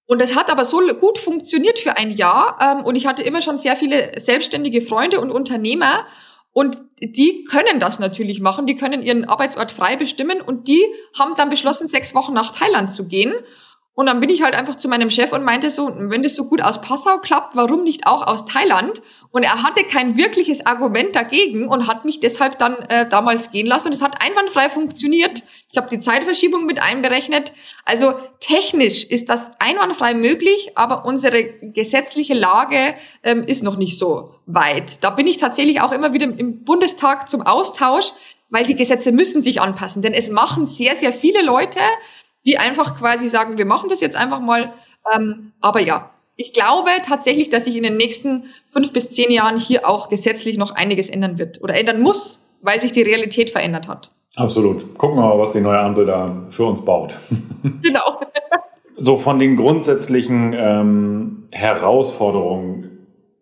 und 0.09 0.23
es 0.23 0.35
hat 0.35 0.51
aber 0.51 0.65
so 0.65 0.81
gut 0.99 1.19
funktioniert 1.19 1.79
für 1.79 1.99
ein 1.99 2.11
Jahr. 2.11 2.59
Ähm, 2.63 2.85
und 2.85 2.97
ich 2.97 3.07
hatte 3.07 3.23
immer 3.23 3.43
schon 3.43 3.59
sehr 3.59 3.77
viele 3.77 4.19
selbstständige 4.19 4.81
Freunde 4.81 5.21
und 5.21 5.31
Unternehmer. 5.31 6.07
Und 6.55 6.79
die 6.99 7.45
können 7.45 7.79
das 7.79 7.99
natürlich 7.99 8.41
machen. 8.41 8.67
Die 8.67 8.75
können 8.75 9.03
ihren 9.03 9.27
Arbeitsort 9.27 9.71
frei 9.71 9.97
bestimmen. 9.97 10.41
Und 10.41 10.67
die 10.67 10.83
haben 11.19 11.35
dann 11.37 11.51
beschlossen, 11.51 11.89
sechs 11.89 12.15
Wochen 12.15 12.33
nach 12.33 12.53
Thailand 12.53 12.91
zu 12.91 13.07
gehen. 13.07 13.35
Und 13.99 14.07
dann 14.07 14.21
bin 14.21 14.31
ich 14.31 14.45
halt 14.45 14.55
einfach 14.55 14.77
zu 14.77 14.89
meinem 14.89 15.11
Chef 15.11 15.33
und 15.33 15.43
meinte 15.43 15.73
so, 15.73 15.93
wenn 15.97 16.23
das 16.23 16.37
so 16.37 16.45
gut 16.45 16.63
aus 16.63 16.81
Passau 16.81 17.19
klappt, 17.19 17.57
warum 17.57 17.83
nicht 17.83 18.07
auch 18.07 18.25
aus 18.25 18.45
Thailand? 18.47 19.03
Und 19.33 19.43
er 19.43 19.65
hatte 19.65 19.83
kein 19.83 20.17
wirkliches 20.17 20.65
Argument 20.65 21.17
dagegen 21.17 21.67
und 21.67 21.89
hat 21.89 22.05
mich 22.05 22.21
deshalb 22.21 22.61
dann 22.61 22.77
äh, 22.91 23.09
damals 23.09 23.51
gehen 23.51 23.67
lassen. 23.67 23.89
Und 23.89 23.95
es 23.95 24.01
hat 24.01 24.23
einwandfrei 24.23 24.71
funktioniert. 24.71 25.43
Ich 25.73 25.77
habe 25.77 25.91
die 25.91 25.99
Zeitverschiebung 25.99 26.65
mit 26.65 26.81
einberechnet. 26.81 27.53
Also 27.85 28.15
technisch 28.39 29.03
ist 29.03 29.31
das 29.31 29.51
einwandfrei 29.59 30.15
möglich, 30.15 30.71
aber 30.77 31.05
unsere 31.05 31.43
gesetzliche 31.61 32.35
Lage 32.35 32.95
ähm, 33.25 33.43
ist 33.43 33.65
noch 33.65 33.79
nicht 33.79 33.99
so 33.99 34.37
weit. 34.47 35.03
Da 35.03 35.11
bin 35.11 35.27
ich 35.27 35.39
tatsächlich 35.39 35.81
auch 35.81 35.91
immer 35.91 36.13
wieder 36.13 36.27
im 36.27 36.63
Bundestag 36.63 37.29
zum 37.29 37.43
Austausch, 37.43 38.13
weil 38.49 38.65
die 38.65 38.77
Gesetze 38.77 39.11
müssen 39.11 39.43
sich 39.43 39.61
anpassen. 39.61 40.03
Denn 40.03 40.15
es 40.15 40.31
machen 40.31 40.67
sehr, 40.67 40.95
sehr 40.95 41.13
viele 41.13 41.43
Leute 41.43 41.81
die 42.49 42.57
einfach 42.59 42.99
quasi 42.99 43.29
sagen, 43.29 43.59
wir 43.59 43.67
machen 43.67 43.91
das 43.91 44.01
jetzt 44.01 44.17
einfach 44.17 44.41
mal. 44.41 44.73
Ähm, 45.15 45.53
aber 45.61 45.81
ja, 45.81 46.11
ich 46.37 46.55
glaube 46.55 46.89
tatsächlich, 47.07 47.51
dass 47.51 47.67
sich 47.67 47.77
in 47.77 47.83
den 47.83 47.99
nächsten 47.99 48.45
fünf 48.71 48.93
bis 48.93 49.11
zehn 49.11 49.31
Jahren 49.31 49.59
hier 49.59 49.87
auch 49.87 50.09
gesetzlich 50.09 50.57
noch 50.57 50.71
einiges 50.71 51.11
ändern 51.11 51.39
wird 51.39 51.63
oder 51.63 51.75
ändern 51.75 52.01
muss, 52.01 52.41
weil 52.63 52.81
sich 52.81 52.93
die 52.93 53.03
Realität 53.03 53.51
verändert 53.51 53.87
hat. 53.87 54.13
Absolut. 54.37 54.97
Gucken 54.97 55.19
wir 55.19 55.29
mal, 55.29 55.39
was 55.39 55.53
die 55.53 55.61
neue 55.61 55.79
Ampel 55.79 56.07
da 56.07 56.47
für 56.49 56.65
uns 56.65 56.83
baut. 56.85 57.15
Genau. 57.83 58.21
so 58.97 59.17
von 59.17 59.39
den 59.39 59.57
grundsätzlichen 59.57 60.55
ähm, 60.57 61.49
Herausforderungen, 61.51 62.88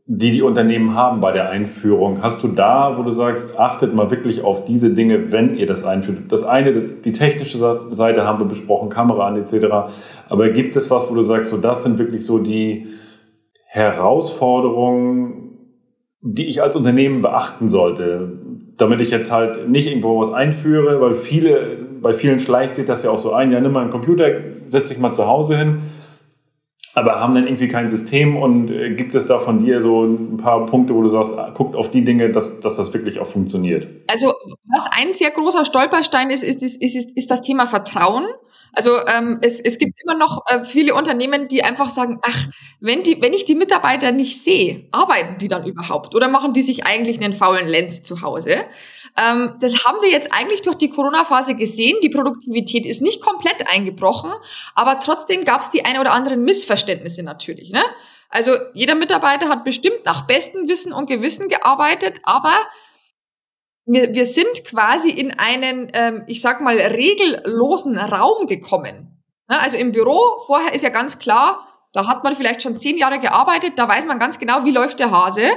die 0.09 0.31
die 0.31 0.43
Unternehmen 0.43 0.95
haben 0.95 1.21
bei 1.21 1.33
der 1.33 1.51
Einführung. 1.51 2.23
Hast 2.23 2.45
du 2.45 2.49
da, 2.49 2.97
wo 2.97 3.03
du 3.03 3.11
sagst, 3.11 3.59
achtet 3.59 3.93
mal 3.93 4.13
wirklich 4.13 4.45
auf 4.45 4.65
diese 4.65 4.95
Dinge, 4.95 5.33
wenn 5.33 5.57
ihr 5.57 5.67
das 5.67 5.85
einführt? 5.85 6.31
Das 6.31 6.45
eine, 6.45 6.73
die 6.73 7.11
technische 7.11 7.59
Seite 7.91 8.25
haben 8.25 8.39
wir 8.39 8.47
besprochen, 8.47 8.89
Kamera 8.89 9.27
an 9.27 9.37
etc. 9.37 9.67
Aber 10.29 10.49
gibt 10.51 10.77
es 10.77 10.93
was, 10.93 11.11
wo 11.11 11.15
du 11.17 11.23
sagst, 11.23 11.51
so 11.51 11.57
das 11.57 11.83
sind 11.83 11.99
wirklich 11.99 12.25
so 12.25 12.39
die 12.39 12.87
Herausforderungen, 13.65 15.51
die 16.21 16.47
ich 16.47 16.63
als 16.63 16.77
Unternehmen 16.77 17.21
beachten 17.21 17.67
sollte, 17.67 18.33
damit 18.77 19.01
ich 19.01 19.11
jetzt 19.11 19.33
halt 19.33 19.69
nicht 19.69 19.89
irgendwo 19.89 20.21
was 20.21 20.33
einführe, 20.33 21.01
weil 21.01 21.15
viele, 21.15 21.79
bei 22.01 22.13
vielen 22.13 22.39
schleicht 22.39 22.77
sich 22.77 22.87
das 22.87 23.03
ja 23.03 23.11
auch 23.11 23.19
so 23.19 23.33
ein, 23.33 23.51
ja, 23.51 23.61
nimm 23.61 23.73
mal 23.73 23.81
einen 23.81 23.91
Computer, 23.91 24.27
setz 24.69 24.89
dich 24.89 24.99
mal 24.99 25.13
zu 25.15 25.27
Hause 25.27 25.59
hin 25.59 25.79
aber 26.97 27.21
haben 27.21 27.35
dann 27.35 27.45
irgendwie 27.45 27.69
kein 27.69 27.91
System 27.91 28.39
und 28.39 28.71
äh, 28.71 28.95
gibt 28.95 29.15
es 29.15 29.27
da 29.27 29.39
von 29.39 29.59
dir 29.59 29.83
so 29.83 30.05
ein 30.05 30.39
paar 30.39 30.65
Punkte, 30.65 30.95
wo 30.95 31.03
du 31.03 31.09
sagst, 31.09 31.39
ah, 31.39 31.51
guckt 31.51 31.77
auf 31.77 31.91
die 31.91 32.03
Dinge, 32.03 32.31
dass, 32.31 32.61
dass 32.61 32.77
das 32.77 32.95
wirklich 32.95 33.21
auch 33.21 33.27
funktioniert? 33.27 33.87
Also 34.07 34.33
was 34.65 34.89
ein 34.97 35.13
sehr 35.13 35.31
großer 35.31 35.67
Stolperstein 35.67 36.31
ist, 36.31 36.43
ist, 36.43 36.63
ist, 36.63 36.81
ist, 36.81 37.11
ist 37.15 37.31
das 37.31 37.43
Thema 37.43 37.67
Vertrauen. 37.67 38.25
Also 38.73 38.93
ähm, 39.07 39.39
es, 39.43 39.61
es 39.61 39.79
gibt 39.79 39.93
immer 40.03 40.17
noch 40.17 40.45
äh, 40.49 40.65
viele 40.65 40.95
Unternehmen, 40.95 41.49
die 41.49 41.63
einfach 41.63 41.91
sagen, 41.91 42.19
ach, 42.27 42.47
wenn, 42.81 43.03
die, 43.03 43.21
wenn 43.21 43.35
ich 43.35 43.45
die 43.45 43.57
Mitarbeiter 43.57 44.11
nicht 44.11 44.43
sehe, 44.43 44.89
arbeiten 44.91 45.37
die 45.39 45.49
dann 45.49 45.67
überhaupt 45.67 46.15
oder 46.15 46.29
machen 46.29 46.55
die 46.55 46.63
sich 46.63 46.87
eigentlich 46.87 47.23
einen 47.23 47.35
faulen 47.35 47.69
Lenz 47.69 48.05
zu 48.05 48.23
Hause? 48.23 48.65
Ähm, 49.19 49.55
das 49.61 49.85
haben 49.85 49.99
wir 50.03 50.11
jetzt 50.11 50.33
eigentlich 50.33 50.63
durch 50.63 50.77
die 50.77 50.91
Corona-Phase 50.91 51.55
gesehen. 51.55 51.97
Die 52.03 52.11
Produktivität 52.11 52.85
ist 52.85 53.01
nicht 53.01 53.23
komplett 53.23 53.65
eingebrochen, 53.73 54.31
aber 54.75 54.99
trotzdem 55.01 55.45
gab 55.45 55.63
es 55.63 55.71
die 55.71 55.85
ein 55.85 55.99
oder 55.99 56.13
anderen 56.13 56.43
Missverständnisse 56.45 56.86
natürlich. 57.23 57.71
Ne? 57.71 57.83
Also 58.29 58.57
jeder 58.75 58.95
Mitarbeiter 58.95 59.49
hat 59.49 59.65
bestimmt 59.65 60.05
nach 60.05 60.27
bestem 60.27 60.69
Wissen 60.69 60.93
und 60.93 61.07
Gewissen 61.07 61.49
gearbeitet, 61.49 62.21
aber 62.23 62.55
wir, 63.85 64.15
wir 64.15 64.27
sind 64.27 64.65
quasi 64.65 65.11
in 65.11 65.33
einen, 65.39 65.91
ähm, 65.93 66.25
ich 66.27 66.41
sag 66.41 66.61
mal, 66.61 66.77
regellosen 66.77 67.99
Raum 67.99 68.47
gekommen. 68.47 69.23
Ne? 69.49 69.61
Also 69.61 69.77
im 69.77 69.93
Büro, 69.93 70.21
vorher 70.47 70.75
ist 70.75 70.83
ja 70.83 70.91
ganz 70.91 71.19
klar, 71.19 71.67
da 71.93 72.07
hat 72.07 72.25
man 72.25 72.37
vielleicht 72.37 72.63
schon 72.63 72.79
zehn 72.79 72.99
Jahre 72.99 73.21
gearbeitet, 73.21 73.75
da 73.77 73.89
weiß 73.89 74.07
man 74.07 74.19
ganz 74.19 74.39
genau, 74.39 74.65
wie 74.65 74.73
läuft 74.73 74.99
der 74.99 75.13
Hase. 75.13 75.49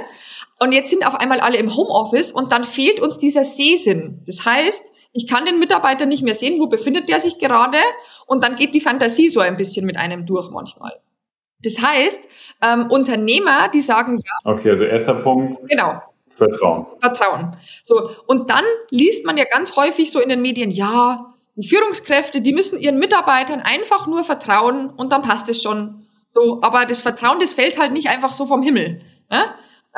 Und 0.58 0.72
jetzt 0.72 0.90
sind 0.90 1.06
auf 1.06 1.16
einmal 1.16 1.40
alle 1.40 1.58
im 1.58 1.74
Homeoffice 1.74 2.32
und 2.32 2.52
dann 2.52 2.64
fehlt 2.64 3.00
uns 3.00 3.18
dieser 3.18 3.44
Sehsinn. 3.44 4.22
Das 4.26 4.44
heißt, 4.44 4.92
ich 5.12 5.26
kann 5.26 5.44
den 5.44 5.58
Mitarbeiter 5.58 6.06
nicht 6.06 6.22
mehr 6.22 6.34
sehen, 6.34 6.60
wo 6.60 6.66
befindet 6.66 7.08
der 7.08 7.20
sich 7.20 7.38
gerade 7.38 7.78
und 8.26 8.44
dann 8.44 8.56
geht 8.56 8.74
die 8.74 8.80
Fantasie 8.80 9.28
so 9.28 9.40
ein 9.40 9.56
bisschen 9.56 9.84
mit 9.84 9.96
einem 9.96 10.24
durch 10.24 10.50
manchmal. 10.50 11.00
Das 11.62 11.80
heißt, 11.80 12.28
ähm, 12.62 12.90
Unternehmer, 12.90 13.68
die 13.68 13.80
sagen 13.80 14.18
ja. 14.18 14.52
Okay, 14.52 14.70
also 14.70 14.84
erster 14.84 15.14
Punkt. 15.14 15.68
Genau. 15.68 16.02
Vertrauen. 16.28 16.86
Vertrauen. 17.00 17.56
So 17.82 18.10
und 18.26 18.48
dann 18.50 18.64
liest 18.90 19.26
man 19.26 19.36
ja 19.36 19.44
ganz 19.44 19.76
häufig 19.76 20.10
so 20.10 20.20
in 20.20 20.28
den 20.28 20.40
Medien, 20.40 20.70
ja, 20.70 21.34
die 21.56 21.68
Führungskräfte, 21.68 22.40
die 22.40 22.52
müssen 22.52 22.80
ihren 22.80 22.98
Mitarbeitern 22.98 23.60
einfach 23.60 24.06
nur 24.06 24.24
vertrauen 24.24 24.88
und 24.88 25.12
dann 25.12 25.22
passt 25.22 25.48
es 25.48 25.62
schon. 25.62 26.06
So, 26.28 26.60
aber 26.62 26.86
das 26.86 27.02
Vertrauen, 27.02 27.40
das 27.40 27.54
fällt 27.54 27.78
halt 27.78 27.92
nicht 27.92 28.08
einfach 28.08 28.32
so 28.32 28.46
vom 28.46 28.62
Himmel. 28.62 29.02
Ne? 29.30 29.44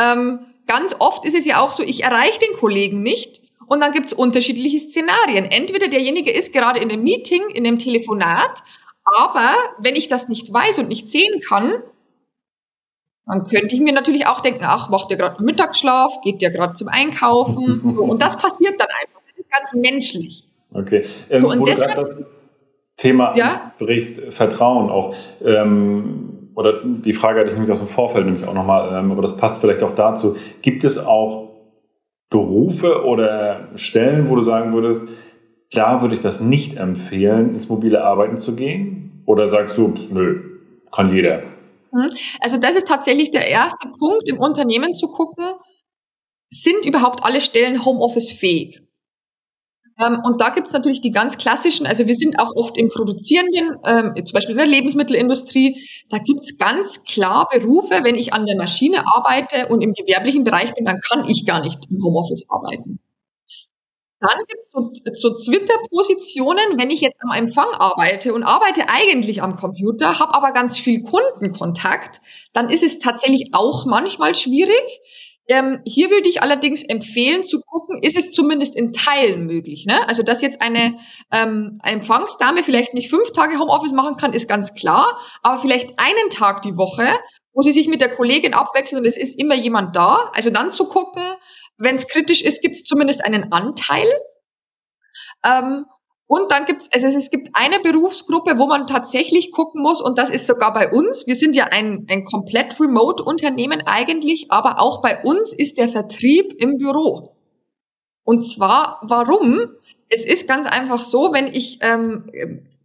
Ähm, 0.01 0.41
ganz 0.67 0.97
oft 0.99 1.25
ist 1.25 1.37
es 1.37 1.45
ja 1.45 1.61
auch 1.61 1.73
so, 1.73 1.83
ich 1.83 2.03
erreiche 2.03 2.41
den 2.41 2.57
Kollegen 2.59 3.03
nicht 3.03 3.43
und 3.67 3.81
dann 3.81 3.93
gibt's 3.93 4.13
unterschiedliche 4.13 4.81
Szenarien. 4.81 5.45
Entweder 5.45 5.89
derjenige 5.89 6.31
ist 6.31 6.53
gerade 6.53 6.81
in 6.81 6.91
einem 6.91 7.03
Meeting, 7.03 7.43
in 7.55 7.67
einem 7.67 7.79
Telefonat, 7.79 8.63
aber 9.17 9.51
wenn 9.79 9.97
ich 9.97 10.09
das 10.09 10.29
nicht 10.29 10.53
weiß 10.53 10.79
und 10.79 10.89
nicht 10.89 11.11
sehen 11.11 11.41
kann, 11.41 11.75
dann 13.27 13.45
könnte 13.45 13.75
ich 13.75 13.81
mir 13.81 13.93
natürlich 13.93 14.27
auch 14.27 14.41
denken, 14.41 14.65
ach, 14.65 14.89
macht 14.89 15.11
der 15.11 15.19
gerade 15.19 15.43
Mittagsschlaf, 15.43 16.21
geht 16.23 16.43
der 16.43 16.51
gerade 16.51 16.73
zum 16.73 16.89
Einkaufen. 16.89 17.93
So, 17.93 18.03
und 18.03 18.21
das 18.21 18.37
passiert 18.41 18.81
dann 18.81 18.89
einfach. 18.89 19.21
Das 19.29 19.39
ist 19.39 19.51
ganz 19.51 19.75
menschlich. 19.75 20.45
Okay. 20.73 21.05
Ähm, 21.31 21.41
so, 21.41 21.51
und 21.51 21.67
deshalb, 21.67 21.95
das 21.95 22.09
Thema 22.97 23.37
ja? 23.37 23.73
brichst, 23.79 24.33
Vertrauen 24.33 24.91
auch. 24.91 25.15
Ähm, 25.45 26.51
oder 26.55 26.83
die 26.85 27.13
Frage 27.13 27.41
hatte 27.41 27.49
ich 27.51 27.55
nämlich 27.55 27.73
aus 27.73 27.79
dem 27.79 27.89
Vorfeld 27.89 28.27
nämlich 28.27 28.47
auch 28.47 28.55
nochmal, 28.55 28.99
ähm, 28.99 29.11
aber 29.11 29.23
das 29.23 29.37
passt 29.37 29.61
vielleicht 29.61 29.83
auch 29.83 29.95
dazu. 29.95 30.37
Gibt 30.61 30.85
es 30.85 30.99
auch 30.99 31.51
Berufe 32.29 33.05
oder 33.05 33.69
Stellen, 33.75 34.29
wo 34.29 34.37
du 34.37 34.43
sagen 34.43 34.73
würdest, 34.73 35.09
da 35.73 36.03
würde 36.03 36.15
ich 36.15 36.21
das 36.21 36.41
nicht 36.41 36.77
empfehlen, 36.77 37.55
ins 37.55 37.69
mobile 37.69 38.05
Arbeiten 38.05 38.39
zu 38.39 38.57
gehen? 38.57 39.23
Oder 39.27 39.49
sagst 39.49 39.79
du, 39.79 39.95
nö, 40.11 40.59
kann 40.91 41.13
jeder? 41.13 41.43
Mhm. 41.93 42.11
Also 42.41 42.59
das 42.59 42.77
ist 42.77 42.89
tatsächlich 42.89 43.31
der 43.31 43.49
erste 43.49 43.89
Punkt 43.99 44.29
im 44.29 44.39
Unternehmen 44.39 44.95
zu 44.95 45.09
gucken, 45.09 45.45
sind 46.51 46.85
überhaupt 46.85 47.25
alle 47.25 47.41
Stellen 47.41 47.85
Homeoffice 47.85 48.33
fähig? 48.33 48.83
Ähm, 50.01 50.21
und 50.25 50.41
da 50.41 50.51
gibt 50.51 50.69
es 50.69 50.73
natürlich 50.73 51.01
die 51.01 51.11
ganz 51.11 51.39
klassischen, 51.39 51.87
also 51.87 52.07
wir 52.07 52.15
sind 52.15 52.39
auch 52.39 52.55
oft 52.57 52.77
im 52.79 52.89
Produzierenden, 52.89 53.77
ähm, 53.87 54.25
zum 54.25 54.35
Beispiel 54.35 54.53
in 54.53 54.59
der 54.59 54.67
Lebensmittelindustrie, 54.67 55.87
da 56.09 56.19
gibt 56.19 56.41
es 56.41 56.59
ganz 56.59 57.05
klar 57.05 57.49
Berufe, 57.51 58.01
wenn 58.03 58.17
ich 58.17 58.33
an 58.33 58.47
der 58.47 58.57
Maschine 58.57 59.05
arbeite 59.07 59.69
und 59.69 59.83
im 59.83 59.93
gewerblichen 59.93 60.45
Bereich 60.45 60.75
bin, 60.75 60.85
dann 60.85 61.01
kann 61.01 61.29
ich 61.29 61.47
gar 61.47 61.61
nicht 61.61 61.91
im 61.91 62.03
Homeoffice 62.03 62.47
arbeiten. 62.49 63.01
Dann 64.23 64.39
gibt 64.47 64.63
es 64.63 65.21
so, 65.21 65.31
so 65.31 65.35
Twitter-Positionen, 65.35 66.79
wenn 66.79 66.91
ich 66.91 67.01
jetzt 67.01 67.17
am 67.21 67.37
Empfang 67.37 67.69
arbeite 67.75 68.33
und 68.33 68.45
arbeite 68.45 68.89
eigentlich 68.89 69.43
am 69.43 69.57
Computer, 69.57 70.21
habe 70.21 70.35
aber 70.35 70.53
ganz 70.53 70.79
viel 70.79 71.03
Kundenkontakt, 71.03 72.21
dann 72.53 72.71
ist 72.71 72.85
es 72.85 73.01
tatsächlich 73.01 73.51
auch 73.53 73.85
manchmal 73.85 74.35
schwierig, 74.35 75.01
ähm, 75.49 75.81
hier 75.85 76.11
würde 76.11 76.29
ich 76.29 76.41
allerdings 76.41 76.85
empfehlen 76.85 77.45
zu 77.45 77.61
gucken, 77.61 78.01
ist 78.01 78.17
es 78.17 78.31
zumindest 78.31 78.77
in 78.77 78.93
Teilen 78.93 79.47
möglich. 79.47 79.87
Ne? 79.87 80.09
Also 80.09 80.23
dass 80.23 80.41
jetzt 80.41 80.63
eine 80.63 80.97
ähm, 81.33 81.81
Empfangsdame 81.83 82.63
vielleicht 82.63 82.95
nicht 82.95 83.11
fünf 83.11 83.33
Tage 83.33 83.59
Homeoffice 83.59 83.93
machen 83.93 84.17
kann, 84.17 84.35
ist 84.35 84.49
ganz 84.49 84.75
klar, 84.75 85.19
aber 85.43 85.59
vielleicht 85.59 85.99
einen 85.99 86.31
Tag 86.31 86.63
die 86.63 86.77
Woche 86.77 87.09
wo 87.55 87.63
sie 87.63 87.73
sich 87.73 87.89
mit 87.89 88.01
der 88.01 88.15
Kollegin 88.15 88.55
abwechseln 88.55 89.01
und 89.01 89.07
es 89.07 89.17
ist 89.17 89.39
immer 89.39 89.55
jemand 89.55 89.95
da. 89.95 90.31
Also 90.33 90.51
dann 90.51 90.73
zu 90.73 90.87
gucken, 90.87 91.23
wenn 91.79 91.97
es 91.97 92.09
kritisch 92.09 92.43
ist, 92.43 92.63
gibt 92.63 92.77
es 92.77 92.85
zumindest 92.85 93.25
einen 93.25 93.53
Anteil. 93.53 94.09
Ähm, 95.45 95.87
und 96.27 96.51
dann 96.51 96.65
gibt 96.65 96.81
es, 96.81 96.93
also 96.93 97.19
es 97.19 97.31
gibt 97.31 97.51
eine 97.53 97.79
Berufsgruppe, 97.81 98.59
wo 98.59 98.67
man 98.67 98.87
tatsächlich 98.87 99.53
gucken 99.53 99.83
muss, 99.83 100.01
und 100.01 100.17
das 100.17 100.31
ist 100.31 100.47
sogar 100.47 100.73
bei 100.73 100.91
uns. 100.91 101.27
Wir 101.27 101.37
sind 101.37 101.55
ja 101.55 101.65
ein, 101.67 102.07
ein 102.09 102.25
komplett 102.25 102.81
Remote-Unternehmen 102.81 103.83
eigentlich, 103.85 104.51
aber 104.51 104.81
auch 104.81 105.03
bei 105.03 105.23
uns 105.23 105.53
ist 105.53 105.77
der 105.77 105.89
Vertrieb 105.89 106.55
im 106.59 106.79
Büro. 106.79 107.37
Und 108.25 108.43
zwar, 108.43 109.01
warum? 109.03 109.61
Es 110.09 110.25
ist 110.25 110.49
ganz 110.49 110.67
einfach 110.67 111.03
so, 111.03 111.33
wenn 111.35 111.49
ich 111.49 111.81
ähm, 111.83 112.31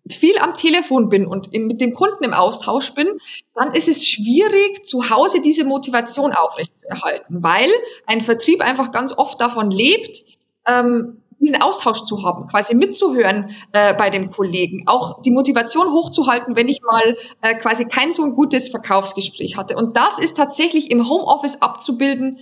viel 0.09 0.37
am 0.39 0.53
Telefon 0.53 1.09
bin 1.09 1.25
und 1.25 1.51
mit 1.53 1.81
dem 1.81 1.93
Kunden 1.93 2.23
im 2.23 2.33
Austausch 2.33 2.93
bin, 2.93 3.07
dann 3.55 3.73
ist 3.73 3.87
es 3.87 4.07
schwierig, 4.07 4.85
zu 4.85 5.09
Hause 5.09 5.41
diese 5.41 5.63
Motivation 5.63 6.33
aufrechtzuerhalten, 6.33 7.43
weil 7.43 7.69
ein 8.05 8.21
Vertrieb 8.21 8.61
einfach 8.61 8.91
ganz 8.91 9.17
oft 9.17 9.39
davon 9.41 9.71
lebt, 9.71 10.23
ähm, 10.67 11.21
diesen 11.39 11.61
Austausch 11.61 12.01
zu 12.03 12.23
haben, 12.23 12.47
quasi 12.47 12.73
mitzuhören 12.73 13.55
äh, 13.71 13.93
bei 13.93 14.09
dem 14.09 14.31
Kollegen, 14.31 14.83
auch 14.87 15.21
die 15.21 15.31
Motivation 15.31 15.91
hochzuhalten, 15.91 16.55
wenn 16.55 16.67
ich 16.67 16.81
mal 16.81 17.15
äh, 17.41 17.55
quasi 17.55 17.85
kein 17.85 18.11
so 18.11 18.23
ein 18.23 18.33
gutes 18.33 18.69
Verkaufsgespräch 18.69 19.55
hatte. 19.55 19.75
Und 19.75 19.95
das 19.97 20.17
ist 20.17 20.35
tatsächlich 20.35 20.89
im 20.89 21.07
Homeoffice 21.07 21.61
abzubilden, 21.61 22.39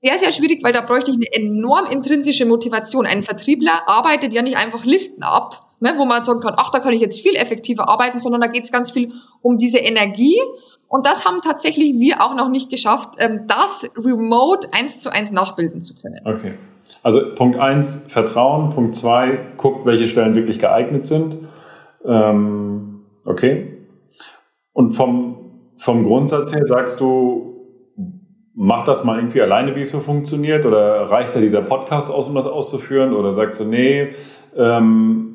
sehr, 0.00 0.16
sehr 0.18 0.30
schwierig, 0.30 0.62
weil 0.62 0.72
da 0.72 0.80
bräuchte 0.80 1.10
ich 1.10 1.16
eine 1.16 1.32
enorm 1.32 1.86
intrinsische 1.86 2.46
Motivation. 2.46 3.04
Ein 3.04 3.24
Vertriebler 3.24 3.88
arbeitet 3.88 4.32
ja 4.32 4.42
nicht 4.42 4.56
einfach 4.56 4.84
Listen 4.84 5.24
ab, 5.24 5.67
ne, 5.80 5.94
wo 5.96 6.04
man 6.04 6.22
sagen 6.22 6.40
kann, 6.40 6.54
ach, 6.56 6.70
da 6.70 6.80
kann 6.80 6.92
ich 6.92 7.00
jetzt 7.00 7.20
viel 7.20 7.36
effektiver 7.36 7.88
arbeiten, 7.88 8.18
sondern 8.18 8.40
da 8.40 8.46
geht 8.46 8.64
es 8.64 8.72
ganz 8.72 8.90
viel 8.90 9.12
um 9.42 9.58
diese 9.58 9.78
Energie. 9.78 10.38
Und 10.88 11.06
das 11.06 11.26
haben 11.26 11.40
tatsächlich 11.42 11.98
wir 11.98 12.22
auch 12.22 12.34
noch 12.34 12.48
nicht 12.48 12.70
geschafft, 12.70 13.10
ähm, 13.18 13.42
das 13.46 13.90
remote 13.96 14.68
eins 14.72 14.98
zu 15.00 15.12
eins 15.12 15.30
nachbilden 15.30 15.82
zu 15.82 15.94
können. 15.94 16.20
Okay. 16.24 16.54
Also 17.02 17.34
Punkt 17.34 17.58
eins 17.58 18.06
Vertrauen. 18.08 18.70
Punkt 18.70 18.94
zwei 18.94 19.38
guckt, 19.56 19.84
welche 19.86 20.06
Stellen 20.06 20.34
wirklich 20.34 20.58
geeignet 20.58 21.04
sind. 21.04 21.36
Ähm, 22.04 23.04
okay. 23.24 23.76
Und 24.72 24.92
vom, 24.92 25.72
vom 25.76 26.04
Grundsatz 26.04 26.54
her 26.54 26.66
sagst 26.66 27.00
du, 27.00 27.54
mach 28.54 28.84
das 28.84 29.04
mal 29.04 29.18
irgendwie 29.18 29.42
alleine, 29.42 29.76
wie 29.76 29.82
es 29.82 29.90
so 29.90 30.00
funktioniert? 30.00 30.64
Oder 30.64 31.10
reicht 31.10 31.34
da 31.34 31.40
dieser 31.40 31.62
Podcast 31.62 32.10
aus, 32.10 32.28
um 32.28 32.34
das 32.34 32.46
auszuführen? 32.46 33.12
Oder 33.12 33.32
sagst 33.32 33.60
du, 33.60 33.64
nee, 33.64 34.10
ähm, 34.56 35.27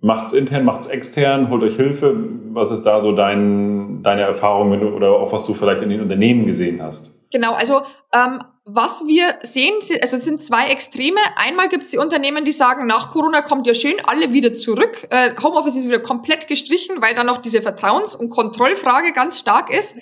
macht's 0.00 0.32
intern, 0.32 0.64
macht's 0.64 0.86
extern, 0.86 1.50
holt 1.50 1.62
euch 1.62 1.76
Hilfe? 1.76 2.16
Was 2.52 2.70
ist 2.70 2.82
da 2.82 3.00
so 3.00 3.12
dein, 3.12 4.02
deine 4.02 4.22
Erfahrung 4.22 4.78
du, 4.80 4.88
oder 4.88 5.12
auch 5.12 5.32
was 5.32 5.44
du 5.44 5.54
vielleicht 5.54 5.82
in 5.82 5.90
den 5.90 6.00
Unternehmen 6.00 6.46
gesehen 6.46 6.82
hast? 6.82 7.10
Genau, 7.30 7.52
also 7.52 7.82
ähm, 8.12 8.42
was 8.64 9.04
wir 9.06 9.38
sehen, 9.42 9.74
also 10.02 10.16
es 10.16 10.24
sind 10.24 10.42
zwei 10.42 10.68
Extreme. 10.68 11.20
Einmal 11.36 11.68
gibt 11.68 11.84
es 11.84 11.90
die 11.90 11.98
Unternehmen, 11.98 12.44
die 12.44 12.52
sagen, 12.52 12.86
nach 12.86 13.12
Corona 13.12 13.42
kommt 13.42 13.66
ja 13.66 13.74
schön 13.74 13.96
alle 14.04 14.32
wieder 14.32 14.54
zurück. 14.54 15.06
Äh, 15.10 15.34
Homeoffice 15.42 15.76
ist 15.76 15.86
wieder 15.86 16.00
komplett 16.00 16.48
gestrichen, 16.48 17.00
weil 17.00 17.14
da 17.14 17.24
noch 17.24 17.38
diese 17.38 17.62
Vertrauens- 17.62 18.16
und 18.16 18.30
Kontrollfrage 18.30 19.12
ganz 19.12 19.38
stark 19.38 19.70
ist. 19.70 19.96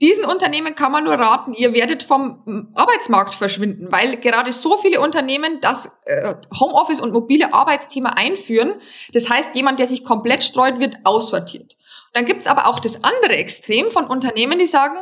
Diesen 0.00 0.24
Unternehmen 0.24 0.74
kann 0.74 0.92
man 0.92 1.04
nur 1.04 1.14
raten, 1.14 1.52
ihr 1.52 1.74
werdet 1.74 2.02
vom 2.02 2.42
hm, 2.46 2.72
Arbeitsmarkt 2.74 3.34
verschwinden, 3.34 3.88
weil 3.90 4.16
gerade 4.16 4.52
so 4.52 4.78
viele 4.78 5.00
Unternehmen 5.00 5.60
das 5.60 5.98
äh, 6.06 6.36
Homeoffice 6.58 7.00
und 7.00 7.12
mobile 7.12 7.52
Arbeitsthema 7.52 8.10
einführen. 8.10 8.74
Das 9.12 9.28
heißt, 9.28 9.54
jemand, 9.54 9.78
der 9.78 9.86
sich 9.86 10.04
komplett 10.04 10.42
streut, 10.42 10.78
wird 10.78 10.96
aussortiert. 11.04 11.76
Dann 12.14 12.24
gibt's 12.24 12.46
aber 12.46 12.66
auch 12.66 12.80
das 12.80 13.04
andere 13.04 13.36
Extrem 13.36 13.90
von 13.90 14.06
Unternehmen, 14.06 14.58
die 14.58 14.66
sagen, 14.66 15.00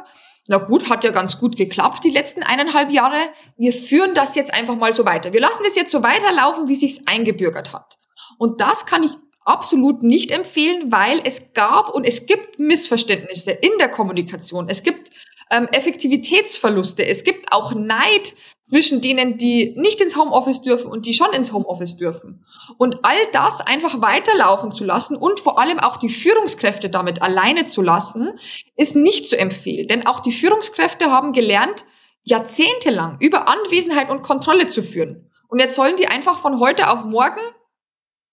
na 0.48 0.58
gut, 0.58 0.90
hat 0.90 1.04
ja 1.04 1.10
ganz 1.10 1.38
gut 1.38 1.56
geklappt 1.56 2.04
die 2.04 2.10
letzten 2.10 2.42
eineinhalb 2.42 2.90
Jahre. 2.90 3.18
Wir 3.56 3.72
führen 3.72 4.14
das 4.14 4.34
jetzt 4.34 4.52
einfach 4.52 4.76
mal 4.76 4.92
so 4.92 5.04
weiter. 5.04 5.32
Wir 5.32 5.40
lassen 5.40 5.62
das 5.64 5.76
jetzt 5.76 5.92
so 5.92 6.02
weiterlaufen, 6.02 6.68
wie 6.68 6.74
sich's 6.74 7.02
eingebürgert 7.06 7.72
hat. 7.72 7.98
Und 8.38 8.60
das 8.60 8.86
kann 8.86 9.02
ich 9.02 9.12
absolut 9.48 10.02
nicht 10.02 10.30
empfehlen, 10.30 10.92
weil 10.92 11.20
es 11.24 11.54
gab 11.54 11.94
und 11.94 12.04
es 12.04 12.26
gibt 12.26 12.58
Missverständnisse 12.58 13.52
in 13.52 13.72
der 13.78 13.88
Kommunikation. 13.88 14.68
Es 14.68 14.82
gibt 14.82 15.10
ähm, 15.50 15.68
Effektivitätsverluste. 15.72 17.06
Es 17.06 17.24
gibt 17.24 17.52
auch 17.52 17.74
Neid 17.74 18.34
zwischen 18.64 19.00
denen, 19.00 19.38
die 19.38 19.74
nicht 19.76 20.00
ins 20.02 20.16
Homeoffice 20.16 20.60
dürfen 20.60 20.90
und 20.90 21.06
die 21.06 21.14
schon 21.14 21.32
ins 21.32 21.52
Homeoffice 21.52 21.96
dürfen. 21.96 22.44
Und 22.76 22.98
all 23.02 23.16
das 23.32 23.62
einfach 23.62 24.02
weiterlaufen 24.02 24.72
zu 24.72 24.84
lassen 24.84 25.16
und 25.16 25.40
vor 25.40 25.58
allem 25.58 25.78
auch 25.78 25.96
die 25.96 26.10
Führungskräfte 26.10 26.90
damit 26.90 27.22
alleine 27.22 27.64
zu 27.64 27.80
lassen, 27.80 28.38
ist 28.76 28.94
nicht 28.94 29.26
zu 29.26 29.38
empfehlen. 29.38 29.88
Denn 29.88 30.06
auch 30.06 30.20
die 30.20 30.32
Führungskräfte 30.32 31.10
haben 31.10 31.32
gelernt, 31.32 31.86
jahrzehntelang 32.24 33.16
über 33.20 33.48
Anwesenheit 33.48 34.10
und 34.10 34.22
Kontrolle 34.22 34.68
zu 34.68 34.82
führen. 34.82 35.30
Und 35.48 35.60
jetzt 35.60 35.76
sollen 35.76 35.96
die 35.96 36.08
einfach 36.08 36.38
von 36.38 36.60
heute 36.60 36.90
auf 36.90 37.06
morgen 37.06 37.40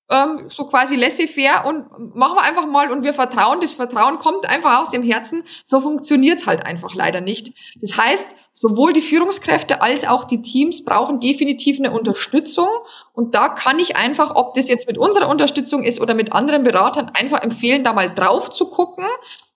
ähm, 0.10 0.46
so 0.50 0.66
quasi 0.66 0.96
laissez-faire 0.96 1.66
und 1.66 2.16
machen 2.16 2.38
wir 2.38 2.44
einfach 2.44 2.68
mal 2.68 2.92
und 2.92 3.04
wir 3.04 3.14
vertrauen. 3.14 3.60
Das 3.60 3.74
Vertrauen 3.74 4.20
kommt 4.20 4.48
einfach 4.48 4.82
aus 4.82 4.92
dem 4.92 5.04
Herzen. 5.04 5.44
So 5.64 5.82
funktioniert's 5.82 6.46
halt 6.46 6.66
einfach 6.66 6.94
leider 6.94 7.22
nicht. 7.22 7.54
Das 7.82 7.98
heißt, 7.98 8.36
sowohl 8.54 8.94
die 8.94 9.02
Führungskräfte 9.02 9.82
als 9.82 10.08
auch 10.08 10.24
die 10.24 10.42
Teams 10.42 10.86
brauchen 10.86 11.20
definitiv 11.20 11.80
eine 11.80 11.92
Unterstützung. 11.92 12.70
Und 13.14 13.36
da 13.36 13.50
kann 13.50 13.80
ich 13.80 13.96
einfach, 13.96 14.36
ob 14.36 14.54
das 14.54 14.70
jetzt 14.70 14.88
mit 14.88 14.98
unserer 14.98 15.28
Unterstützung 15.28 15.84
ist 15.84 16.00
oder 16.00 16.14
mit 16.14 16.34
anderen 16.34 16.64
Beratern, 16.64 17.12
einfach 17.14 17.42
empfehlen, 17.42 17.84
da 17.84 17.94
mal 17.94 18.10
drauf 18.10 18.52
zu 18.52 18.70
gucken 18.70 19.06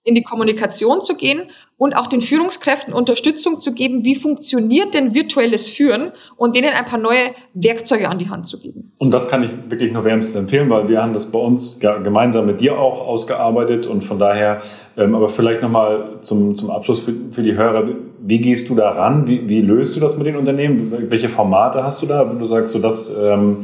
in 0.02 0.14
die 0.14 0.22
Kommunikation 0.22 1.02
zu 1.02 1.14
gehen 1.14 1.50
und 1.76 1.94
auch 1.94 2.06
den 2.06 2.22
Führungskräften 2.22 2.94
Unterstützung 2.94 3.60
zu 3.60 3.74
geben, 3.74 4.04
wie 4.04 4.14
funktioniert 4.14 4.94
denn 4.94 5.14
virtuelles 5.14 5.66
Führen 5.66 6.12
und 6.36 6.56
denen 6.56 6.72
ein 6.72 6.84
paar 6.86 6.98
neue 6.98 7.34
Werkzeuge 7.52 8.08
an 8.08 8.18
die 8.18 8.30
Hand 8.30 8.46
zu 8.46 8.58
geben. 8.60 8.92
Und 8.98 9.10
das 9.10 9.28
kann 9.28 9.42
ich 9.42 9.50
wirklich 9.68 9.92
nur 9.92 10.04
wärmstens 10.04 10.36
empfehlen, 10.36 10.70
weil 10.70 10.88
wir 10.88 11.02
haben 11.02 11.12
das 11.12 11.30
bei 11.30 11.38
uns 11.38 11.78
ja, 11.82 11.98
gemeinsam 11.98 12.46
mit 12.46 12.60
dir 12.60 12.78
auch 12.78 13.06
ausgearbeitet 13.06 13.86
und 13.86 14.02
von 14.02 14.18
daher, 14.18 14.58
ähm, 14.96 15.14
aber 15.14 15.28
vielleicht 15.28 15.60
nochmal 15.60 16.18
zum, 16.22 16.54
zum 16.54 16.70
Abschluss 16.70 17.00
für, 17.00 17.12
für 17.30 17.42
die 17.42 17.54
Hörer, 17.54 17.88
wie 18.22 18.38
gehst 18.38 18.70
du 18.70 18.74
da 18.74 18.90
ran? 18.90 19.26
Wie, 19.26 19.48
wie 19.48 19.60
löst 19.60 19.96
du 19.96 20.00
das 20.00 20.16
mit 20.16 20.26
den 20.26 20.36
Unternehmen? 20.36 21.10
Welche 21.10 21.28
Formate 21.28 21.84
hast 21.84 22.00
du 22.00 22.06
da? 22.06 22.24
Du 22.24 22.46
sagst 22.46 22.72
so, 22.72 22.78
das... 22.78 23.14
Ähm, 23.18 23.58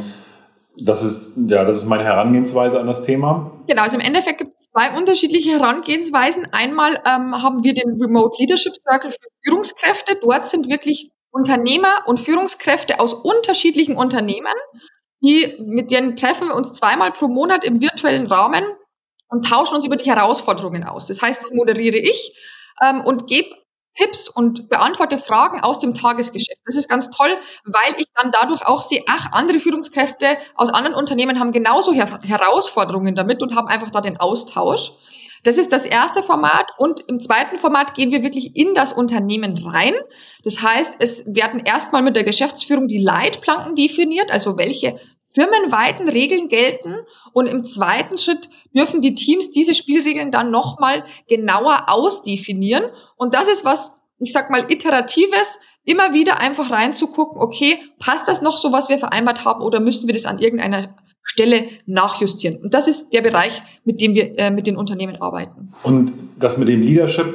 das 0.79 1.03
ist, 1.03 1.33
ja, 1.37 1.65
das 1.65 1.77
ist 1.77 1.85
meine 1.87 2.05
Herangehensweise 2.05 2.79
an 2.79 2.87
das 2.87 3.03
Thema. 3.03 3.51
Genau, 3.67 3.83
also 3.83 3.97
im 3.97 4.05
Endeffekt 4.05 4.39
gibt 4.39 4.57
es 4.59 4.71
zwei 4.71 4.97
unterschiedliche 4.97 5.53
Herangehensweisen. 5.53 6.49
Einmal 6.53 7.01
ähm, 7.07 7.43
haben 7.43 7.65
wir 7.65 7.75
den 7.75 8.01
Remote 8.01 8.37
Leadership 8.39 8.75
Circle 8.77 9.11
für 9.11 9.29
Führungskräfte. 9.45 10.19
Dort 10.21 10.47
sind 10.49 10.69
wirklich 10.69 11.11
Unternehmer 11.31 12.01
und 12.07 12.21
Führungskräfte 12.21 13.01
aus 13.01 13.15
unterschiedlichen 13.15 13.97
Unternehmen, 13.97 14.55
die, 15.23 15.57
mit 15.61 15.91
denen 15.91 16.17
treffen 16.17 16.49
wir 16.49 16.55
uns 16.55 16.75
zweimal 16.75 17.13
pro 17.13 17.29
Monat 17.29 17.65
im 17.65 17.81
virtuellen 17.81 18.27
Rahmen 18.27 18.65
und 19.29 19.49
tauschen 19.49 19.77
uns 19.77 19.85
über 19.85 19.97
die 19.97 20.09
Herausforderungen 20.09 20.85
aus. 20.85 21.07
Das 21.07 21.23
heißt, 21.23 21.43
das 21.43 21.53
moderiere 21.53 21.97
ich 21.97 22.37
ähm, 22.83 23.01
und 23.01 23.27
gebe 23.27 23.49
Tipps 23.97 24.29
und 24.29 24.69
beantworte 24.69 25.19
Fragen 25.19 25.61
aus 25.61 25.79
dem 25.79 25.95
Tagesgeschäft. 25.95 26.61
Das 26.67 26.77
ist 26.77 26.89
ganz 26.89 27.11
toll, 27.11 27.31
weil 27.65 27.95
ich 27.99 28.07
dann 28.15 28.31
dadurch 28.31 28.67
auch 28.67 28.83
sehe, 28.83 29.03
ach, 29.09 29.33
andere 29.33 29.59
Führungskräfte 29.59 30.37
aus 30.55 30.71
anderen 30.71 30.97
Unternehmen 30.97 31.41
haben 31.41 31.53
genauso 31.53 31.93
Her 31.93 32.21
Herausforderungen 32.23 33.15
damit 33.15 33.43
und 33.43 33.55
haben 33.55 33.69
einfach 33.69 33.91
da 33.91 34.01
den 34.01 34.19
Austausch. 34.19 34.93
Das 35.47 35.59
ist 35.59 35.73
das 35.73 35.87
erste 35.87 36.25
Format 36.25 36.73
und 36.77 37.03
im 37.09 37.21
zweiten 37.21 37.57
Format 37.57 37.95
gehen 37.95 38.11
wir 38.11 38.23
wirklich 38.23 38.57
in 38.57 38.75
das 38.75 38.93
Unternehmen 38.93 39.57
rein. 39.57 39.95
Das 40.43 40.61
heißt, 40.61 40.97
es 40.99 41.25
werden 41.27 41.61
erstmal 41.61 42.03
mit 42.03 42.17
der 42.17 42.25
Geschäftsführung 42.25 42.89
die 42.89 42.99
Leitplanken 42.99 43.77
definiert, 43.77 44.33
also 44.33 44.59
welche 44.59 44.99
firmenweiten 45.37 46.09
Regeln 46.09 46.49
gelten 46.49 46.97
und 47.33 47.47
im 47.47 47.63
zweiten 47.63 48.17
Schritt 48.17 48.49
dürfen 48.75 49.03
die 49.03 49.15
Teams 49.15 49.53
diese 49.53 49.75
Spielregeln 49.75 50.31
dann 50.31 50.51
nochmal 50.51 51.05
genauer 51.29 51.85
ausdefinieren. 51.89 52.85
Und 53.17 53.35
das 53.35 53.47
ist 53.47 53.65
was, 53.65 53.99
ich 54.19 54.33
sag 54.33 54.51
mal, 54.51 54.71
iteratives, 54.73 55.59
immer 55.85 56.15
wieder 56.15 56.41
einfach 56.41 56.71
reinzugucken, 56.71 57.41
okay, 57.41 57.79
passt 57.99 58.29
das 58.29 58.41
noch 58.41 58.57
so, 58.57 58.73
was 58.73 58.89
wir 58.89 58.99
vereinbart 58.99 59.45
haben 59.45 59.63
oder 59.63 59.79
müssen 59.79 60.07
wir 60.07 60.15
das 60.15 60.25
an 60.25 60.39
irgendeiner 60.39 60.97
Stelle 61.27 61.65
nachjustieren. 61.87 62.57
Und 62.57 62.73
das 62.73 62.87
ist 62.89 63.11
der 63.11 63.21
Bereich, 63.21 63.63
mit 63.85 64.01
dem 64.01 64.15
wir 64.15 64.39
äh, 64.39 64.51
mit 64.51 64.67
den 64.67 64.77
Unternehmen 64.77 65.17
arbeiten. 65.17 65.71
Und 65.83 66.13
das 66.39 66.57
mit 66.57 66.69
dem 66.69 66.81
Leadership, 66.81 67.27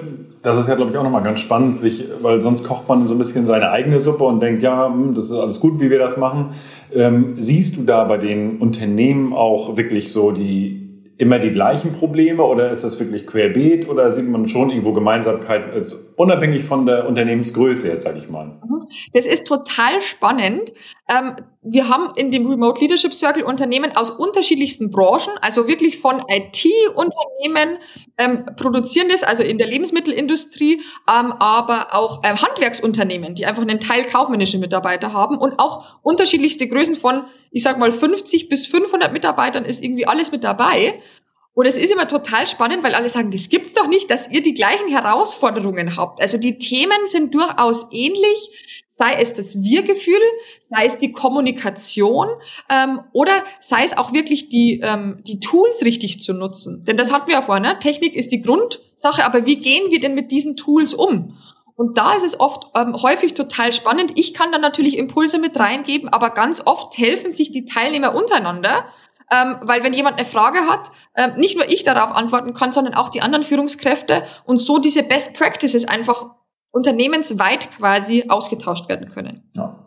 das 0.41 0.57
ist 0.57 0.69
ja, 0.69 0.75
glaube 0.75 0.91
ich, 0.91 0.97
auch 0.97 1.03
nochmal 1.03 1.23
ganz 1.23 1.41
spannend, 1.41 1.77
sich, 1.77 2.05
weil 2.21 2.41
sonst 2.41 2.63
kocht 2.63 2.87
man 2.87 3.05
so 3.05 3.15
ein 3.15 3.17
bisschen 3.17 3.45
seine 3.45 3.69
eigene 3.69 3.99
Suppe 3.99 4.23
und 4.23 4.39
denkt, 4.39 4.63
ja, 4.63 4.87
hm, 4.87 5.13
das 5.13 5.25
ist 5.25 5.37
alles 5.37 5.59
gut, 5.59 5.79
wie 5.81 5.89
wir 5.89 5.99
das 5.99 6.17
machen. 6.17 6.51
Ähm, 6.93 7.35
siehst 7.37 7.77
du 7.77 7.83
da 7.83 8.05
bei 8.05 8.17
den 8.17 8.59
Unternehmen 8.59 9.33
auch 9.33 9.75
wirklich 9.75 10.11
so 10.11 10.31
die 10.31 10.81
immer 11.21 11.37
die 11.37 11.51
gleichen 11.51 11.93
Probleme 11.93 12.41
oder 12.41 12.71
ist 12.71 12.83
das 12.83 12.99
wirklich 12.99 13.27
querbeet 13.27 13.87
oder 13.87 14.09
sieht 14.09 14.27
man 14.27 14.47
schon 14.47 14.71
irgendwo 14.71 14.91
Gemeinsamkeiten? 14.91 15.71
Also 15.71 15.97
unabhängig 16.15 16.63
von 16.63 16.87
der 16.87 17.07
Unternehmensgröße 17.07 17.89
jetzt, 17.89 18.03
sage 18.05 18.17
ich 18.17 18.27
mal. 18.27 18.45
Mhm. 18.45 18.81
Das 19.13 19.27
ist 19.27 19.45
total 19.45 20.01
spannend. 20.01 20.73
Ähm, 21.07 21.35
wir 21.63 21.89
haben 21.89 22.13
in 22.15 22.31
dem 22.31 22.47
Remote 22.49 22.81
Leadership 22.81 23.13
Circle 23.13 23.43
Unternehmen 23.43 23.95
aus 23.95 24.09
unterschiedlichsten 24.09 24.89
Branchen, 24.89 25.31
also 25.41 25.67
wirklich 25.67 25.99
von 25.99 26.23
IT-Unternehmen 26.27 27.77
ähm, 28.17 28.45
produzierendes, 28.55 29.21
also 29.21 29.43
in 29.43 29.59
der 29.59 29.67
Lebensmittelindustrie, 29.67 30.81
ähm, 31.07 31.31
aber 31.33 31.93
auch 31.93 32.23
ähm, 32.23 32.41
Handwerksunternehmen, 32.41 33.35
die 33.35 33.45
einfach 33.45 33.61
einen 33.61 33.79
Teil 33.79 34.05
kaufmännische 34.05 34.57
Mitarbeiter 34.57 35.13
haben 35.13 35.37
und 35.37 35.59
auch 35.59 35.99
unterschiedlichste 36.01 36.67
Größen 36.67 36.95
von, 36.95 37.25
ich 37.51 37.61
sag 37.61 37.77
mal, 37.77 37.93
50 37.93 38.49
bis 38.49 38.65
500 38.65 39.13
Mitarbeitern 39.13 39.63
ist 39.63 39.83
irgendwie 39.83 40.07
alles 40.07 40.31
mit 40.31 40.43
dabei. 40.43 40.99
Und 41.53 41.65
es 41.67 41.77
ist 41.77 41.91
immer 41.91 42.07
total 42.07 42.47
spannend, 42.47 42.81
weil 42.81 42.95
alle 42.95 43.09
sagen, 43.09 43.29
das 43.29 43.49
gibt's 43.49 43.73
doch 43.73 43.87
nicht, 43.87 44.09
dass 44.09 44.31
ihr 44.31 44.41
die 44.41 44.53
gleichen 44.53 44.87
Herausforderungen 44.87 45.95
habt. 45.97 46.21
Also 46.21 46.37
die 46.37 46.57
Themen 46.57 47.05
sind 47.05 47.35
durchaus 47.35 47.87
ähnlich, 47.91 48.87
sei 48.93 49.15
es 49.15 49.33
das 49.33 49.61
Wir-Gefühl, 49.61 50.21
sei 50.69 50.85
es 50.85 50.99
die 50.99 51.11
Kommunikation 51.11 52.27
ähm, 52.69 53.01
oder 53.13 53.33
sei 53.59 53.83
es 53.83 53.97
auch 53.97 54.13
wirklich 54.13 54.49
die, 54.49 54.81
ähm, 54.83 55.21
die 55.25 55.39
Tools 55.39 55.83
richtig 55.83 56.21
zu 56.21 56.33
nutzen. 56.33 56.83
Denn 56.85 56.97
das 56.97 57.11
hatten 57.11 57.27
wir 57.27 57.35
ja 57.35 57.41
vorhin, 57.41 57.63
ne? 57.63 57.79
Technik 57.79 58.15
ist 58.15 58.31
die 58.31 58.41
Grundsache, 58.41 59.25
aber 59.25 59.45
wie 59.45 59.57
gehen 59.57 59.91
wir 59.91 59.99
denn 59.99 60.13
mit 60.13 60.31
diesen 60.31 60.55
Tools 60.55 60.93
um? 60.93 61.37
Und 61.75 61.97
da 61.97 62.13
ist 62.13 62.23
es 62.23 62.39
oft 62.39 62.67
ähm, 62.75 63.01
häufig 63.01 63.33
total 63.33 63.73
spannend. 63.73 64.13
Ich 64.15 64.33
kann 64.33 64.51
dann 64.51 64.61
natürlich 64.61 64.97
Impulse 64.97 65.39
mit 65.39 65.59
reingeben, 65.59 66.09
aber 66.09 66.29
ganz 66.29 66.61
oft 66.65 66.97
helfen 66.97 67.31
sich 67.31 67.51
die 67.51 67.65
Teilnehmer 67.65 68.13
untereinander 68.13 68.85
ähm, 69.31 69.57
weil 69.61 69.83
wenn 69.83 69.93
jemand 69.93 70.17
eine 70.17 70.27
Frage 70.27 70.67
hat, 70.67 70.89
ähm, 71.15 71.37
nicht 71.37 71.55
nur 71.55 71.69
ich 71.69 71.83
darauf 71.83 72.11
antworten 72.11 72.53
kann, 72.53 72.73
sondern 72.73 72.93
auch 72.95 73.09
die 73.09 73.21
anderen 73.21 73.43
Führungskräfte 73.43 74.23
und 74.45 74.57
so 74.57 74.77
diese 74.77 75.03
Best 75.03 75.35
Practices 75.35 75.87
einfach 75.87 76.35
unternehmensweit 76.71 77.69
quasi 77.77 78.25
ausgetauscht 78.27 78.89
werden 78.89 79.09
können. 79.09 79.43
Ja. 79.53 79.77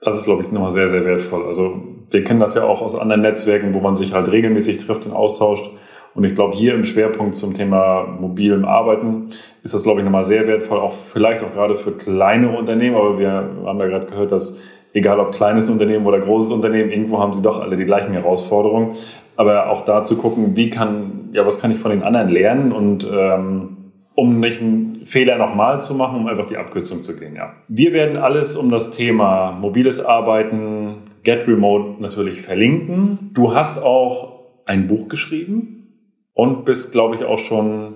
Das 0.00 0.16
ist, 0.16 0.24
glaube 0.24 0.42
ich, 0.42 0.52
nochmal 0.52 0.70
sehr, 0.70 0.88
sehr 0.88 1.04
wertvoll. 1.04 1.46
Also 1.46 1.82
wir 2.10 2.22
kennen 2.22 2.40
das 2.40 2.54
ja 2.54 2.64
auch 2.64 2.82
aus 2.82 2.94
anderen 2.94 3.22
Netzwerken, 3.22 3.74
wo 3.74 3.80
man 3.80 3.96
sich 3.96 4.12
halt 4.12 4.30
regelmäßig 4.30 4.84
trifft 4.84 5.06
und 5.06 5.12
austauscht. 5.12 5.70
Und 6.14 6.24
ich 6.24 6.34
glaube, 6.34 6.56
hier 6.56 6.74
im 6.74 6.84
Schwerpunkt 6.84 7.36
zum 7.36 7.54
Thema 7.54 8.06
mobilem 8.06 8.64
Arbeiten 8.64 9.28
ist 9.62 9.74
das, 9.74 9.82
glaube 9.82 10.00
ich, 10.00 10.04
nochmal 10.04 10.24
sehr 10.24 10.46
wertvoll, 10.46 10.78
auch 10.78 10.92
vielleicht 10.92 11.42
auch 11.42 11.52
gerade 11.52 11.76
für 11.76 11.92
kleine 11.92 12.56
Unternehmen. 12.56 12.96
Aber 12.96 13.18
wir 13.18 13.30
haben 13.30 13.78
ja 13.80 13.86
gerade 13.86 14.06
gehört, 14.06 14.32
dass 14.32 14.58
egal 14.94 15.20
ob 15.20 15.32
kleines 15.32 15.68
Unternehmen 15.68 16.06
oder 16.06 16.20
großes 16.20 16.52
Unternehmen, 16.52 16.90
irgendwo 16.90 17.20
haben 17.20 17.34
sie 17.34 17.42
doch 17.42 17.60
alle 17.60 17.76
die 17.76 17.84
gleichen 17.84 18.12
Herausforderungen. 18.12 18.92
Aber 19.36 19.68
auch 19.68 19.84
da 19.84 20.04
zu 20.04 20.16
gucken, 20.16 20.56
wie 20.56 20.70
kann, 20.70 21.28
ja, 21.32 21.44
was 21.44 21.60
kann 21.60 21.70
ich 21.70 21.78
von 21.78 21.90
den 21.90 22.02
anderen 22.02 22.30
lernen 22.30 22.72
und 22.72 23.06
ähm, 23.10 23.75
um 24.16 24.40
nicht 24.40 24.60
einen 24.60 25.04
Fehler 25.04 25.36
nochmal 25.36 25.80
zu 25.80 25.94
machen, 25.94 26.16
um 26.16 26.26
einfach 26.26 26.46
die 26.46 26.56
Abkürzung 26.56 27.04
zu 27.04 27.14
gehen, 27.16 27.36
ja. 27.36 27.54
Wir 27.68 27.92
werden 27.92 28.16
alles 28.16 28.56
um 28.56 28.70
das 28.70 28.90
Thema 28.90 29.52
mobiles 29.52 30.04
Arbeiten, 30.04 31.12
Get 31.22 31.46
Remote 31.46 32.00
natürlich 32.00 32.40
verlinken. 32.40 33.30
Du 33.34 33.54
hast 33.54 33.82
auch 33.82 34.40
ein 34.64 34.86
Buch 34.86 35.08
geschrieben 35.08 35.86
und 36.32 36.64
bist, 36.64 36.92
glaube 36.92 37.16
ich, 37.16 37.24
auch 37.24 37.38
schon 37.38 37.94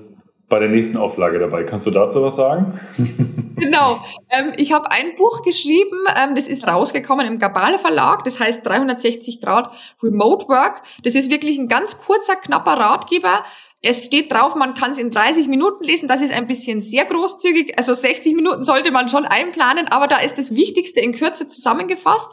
bei 0.50 0.58
der 0.58 0.68
nächsten 0.68 0.96
Auflage 0.98 1.38
dabei. 1.38 1.64
Kannst 1.64 1.86
du 1.86 1.90
dazu 1.90 2.22
was 2.22 2.36
sagen? 2.36 2.78
genau. 3.56 3.98
Ähm, 4.28 4.52
ich 4.56 4.72
habe 4.72 4.90
ein 4.90 5.14
Buch 5.16 5.42
geschrieben, 5.42 5.96
ähm, 6.20 6.34
das 6.34 6.48
ist 6.48 6.66
rausgekommen 6.66 7.26
im 7.26 7.38
Gabale 7.38 7.78
Verlag, 7.78 8.24
das 8.24 8.40
heißt 8.40 8.66
360 8.66 9.40
Grad 9.40 9.70
Remote 10.02 10.48
Work. 10.48 10.82
Das 11.04 11.14
ist 11.14 11.30
wirklich 11.30 11.56
ein 11.56 11.68
ganz 11.68 11.98
kurzer, 11.98 12.36
knapper 12.36 12.74
Ratgeber. 12.74 13.44
Es 13.82 14.04
steht 14.04 14.30
drauf, 14.30 14.54
man 14.54 14.74
kann 14.74 14.92
es 14.92 14.98
in 14.98 15.10
30 15.10 15.48
Minuten 15.48 15.84
lesen. 15.84 16.06
Das 16.06 16.20
ist 16.20 16.32
ein 16.32 16.46
bisschen 16.46 16.82
sehr 16.82 17.06
großzügig. 17.06 17.78
Also 17.78 17.94
60 17.94 18.34
Minuten 18.34 18.62
sollte 18.62 18.90
man 18.90 19.08
schon 19.08 19.24
einplanen, 19.24 19.88
aber 19.88 20.06
da 20.06 20.18
ist 20.18 20.36
das 20.36 20.54
Wichtigste 20.54 21.00
in 21.00 21.12
Kürze 21.12 21.48
zusammengefasst. 21.48 22.28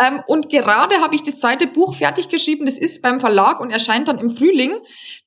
Ähm, 0.00 0.22
und 0.26 0.48
gerade 0.48 0.96
habe 0.96 1.14
ich 1.14 1.22
das 1.22 1.38
zweite 1.38 1.66
Buch 1.66 1.94
fertig 1.94 2.28
geschrieben. 2.28 2.66
Das 2.66 2.78
ist 2.78 3.02
beim 3.02 3.20
Verlag 3.20 3.60
und 3.60 3.70
erscheint 3.70 4.08
dann 4.08 4.18
im 4.18 4.30
Frühling. 4.30 4.72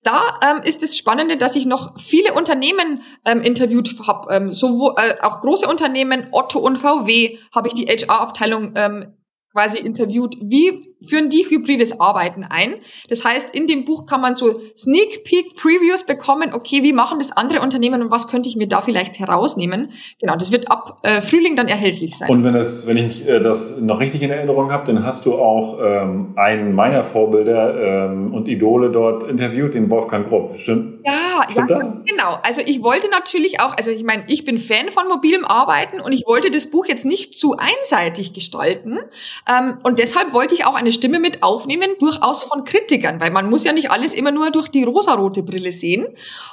Da 0.01 0.39
ähm, 0.43 0.63
ist 0.63 0.83
das 0.83 0.97
Spannende, 0.97 1.37
dass 1.37 1.55
ich 1.55 1.65
noch 1.65 1.99
viele 1.99 2.33
Unternehmen 2.33 3.03
ähm, 3.25 3.41
interviewt 3.41 3.95
habe, 4.07 4.33
ähm, 4.33 4.51
sowohl 4.51 4.95
äh, 4.97 5.21
auch 5.21 5.41
große 5.41 5.67
Unternehmen, 5.67 6.27
Otto 6.31 6.59
und 6.59 6.77
VW, 6.77 7.37
habe 7.53 7.67
ich 7.67 7.73
die 7.73 7.85
HR-Abteilung 7.85 8.73
ähm, 8.75 9.13
quasi 9.51 9.77
interviewt. 9.77 10.35
Wie 10.41 10.92
führen 11.05 11.29
die 11.29 11.45
hybrides 11.49 11.99
Arbeiten 11.99 12.43
ein. 12.43 12.75
Das 13.09 13.23
heißt, 13.23 13.53
in 13.55 13.67
dem 13.67 13.85
Buch 13.85 14.05
kann 14.05 14.21
man 14.21 14.35
so 14.35 14.61
Sneak 14.77 15.23
Peek 15.23 15.55
Previews 15.55 16.05
bekommen, 16.05 16.53
okay, 16.53 16.83
wie 16.83 16.93
machen 16.93 17.19
das 17.19 17.31
andere 17.31 17.61
Unternehmen 17.61 18.01
und 18.01 18.11
was 18.11 18.27
könnte 18.27 18.49
ich 18.49 18.55
mir 18.55 18.67
da 18.67 18.81
vielleicht 18.81 19.19
herausnehmen. 19.19 19.91
Genau, 20.19 20.35
das 20.35 20.51
wird 20.51 20.69
ab 20.69 20.99
äh, 21.03 21.21
Frühling 21.21 21.55
dann 21.55 21.67
erhältlich 21.67 22.17
sein. 22.17 22.29
Und 22.29 22.43
wenn 22.43 22.55
es, 22.55 22.87
wenn 22.87 22.97
ich 22.97 23.27
äh, 23.27 23.39
das 23.39 23.79
noch 23.79 23.99
richtig 23.99 24.21
in 24.21 24.31
Erinnerung 24.31 24.71
habe, 24.71 24.85
dann 24.85 25.05
hast 25.05 25.25
du 25.25 25.35
auch 25.35 25.79
ähm, 25.81 26.33
einen 26.35 26.73
meiner 26.73 27.03
Vorbilder 27.03 28.09
ähm, 28.11 28.33
und 28.33 28.47
Idole 28.47 28.91
dort 28.91 29.23
interviewt, 29.23 29.73
den 29.73 29.89
Wolfgang 29.89 30.27
Grupp. 30.27 30.57
Stimmt? 30.57 31.05
Ja, 31.05 31.45
Stimmt 31.49 31.69
ja, 31.69 31.77
das? 31.77 31.89
genau. 32.05 32.39
Also 32.43 32.61
ich 32.65 32.81
wollte 32.83 33.09
natürlich 33.09 33.59
auch, 33.59 33.75
also 33.75 33.91
ich 33.91 34.03
meine, 34.03 34.23
ich 34.27 34.45
bin 34.45 34.57
Fan 34.57 34.89
von 34.89 35.07
mobilem 35.07 35.45
Arbeiten 35.45 35.99
und 35.99 36.11
ich 36.11 36.25
wollte 36.25 36.51
das 36.51 36.69
Buch 36.69 36.85
jetzt 36.85 37.05
nicht 37.05 37.37
zu 37.37 37.57
einseitig 37.57 38.33
gestalten. 38.33 38.99
Ähm, 39.49 39.77
und 39.83 39.99
deshalb 39.99 40.33
wollte 40.33 40.53
ich 40.53 40.65
auch 40.65 40.75
eine 40.75 40.91
Stimme 40.93 41.19
mit 41.19 41.43
aufnehmen, 41.43 41.91
durchaus 41.99 42.43
von 42.43 42.63
Kritikern, 42.63 43.19
weil 43.19 43.31
man 43.31 43.49
muss 43.49 43.63
ja 43.63 43.73
nicht 43.73 43.91
alles 43.91 44.13
immer 44.13 44.31
nur 44.31 44.51
durch 44.51 44.69
die 44.69 44.83
rosarote 44.83 45.43
Brille 45.43 45.71
sehen. 45.71 46.07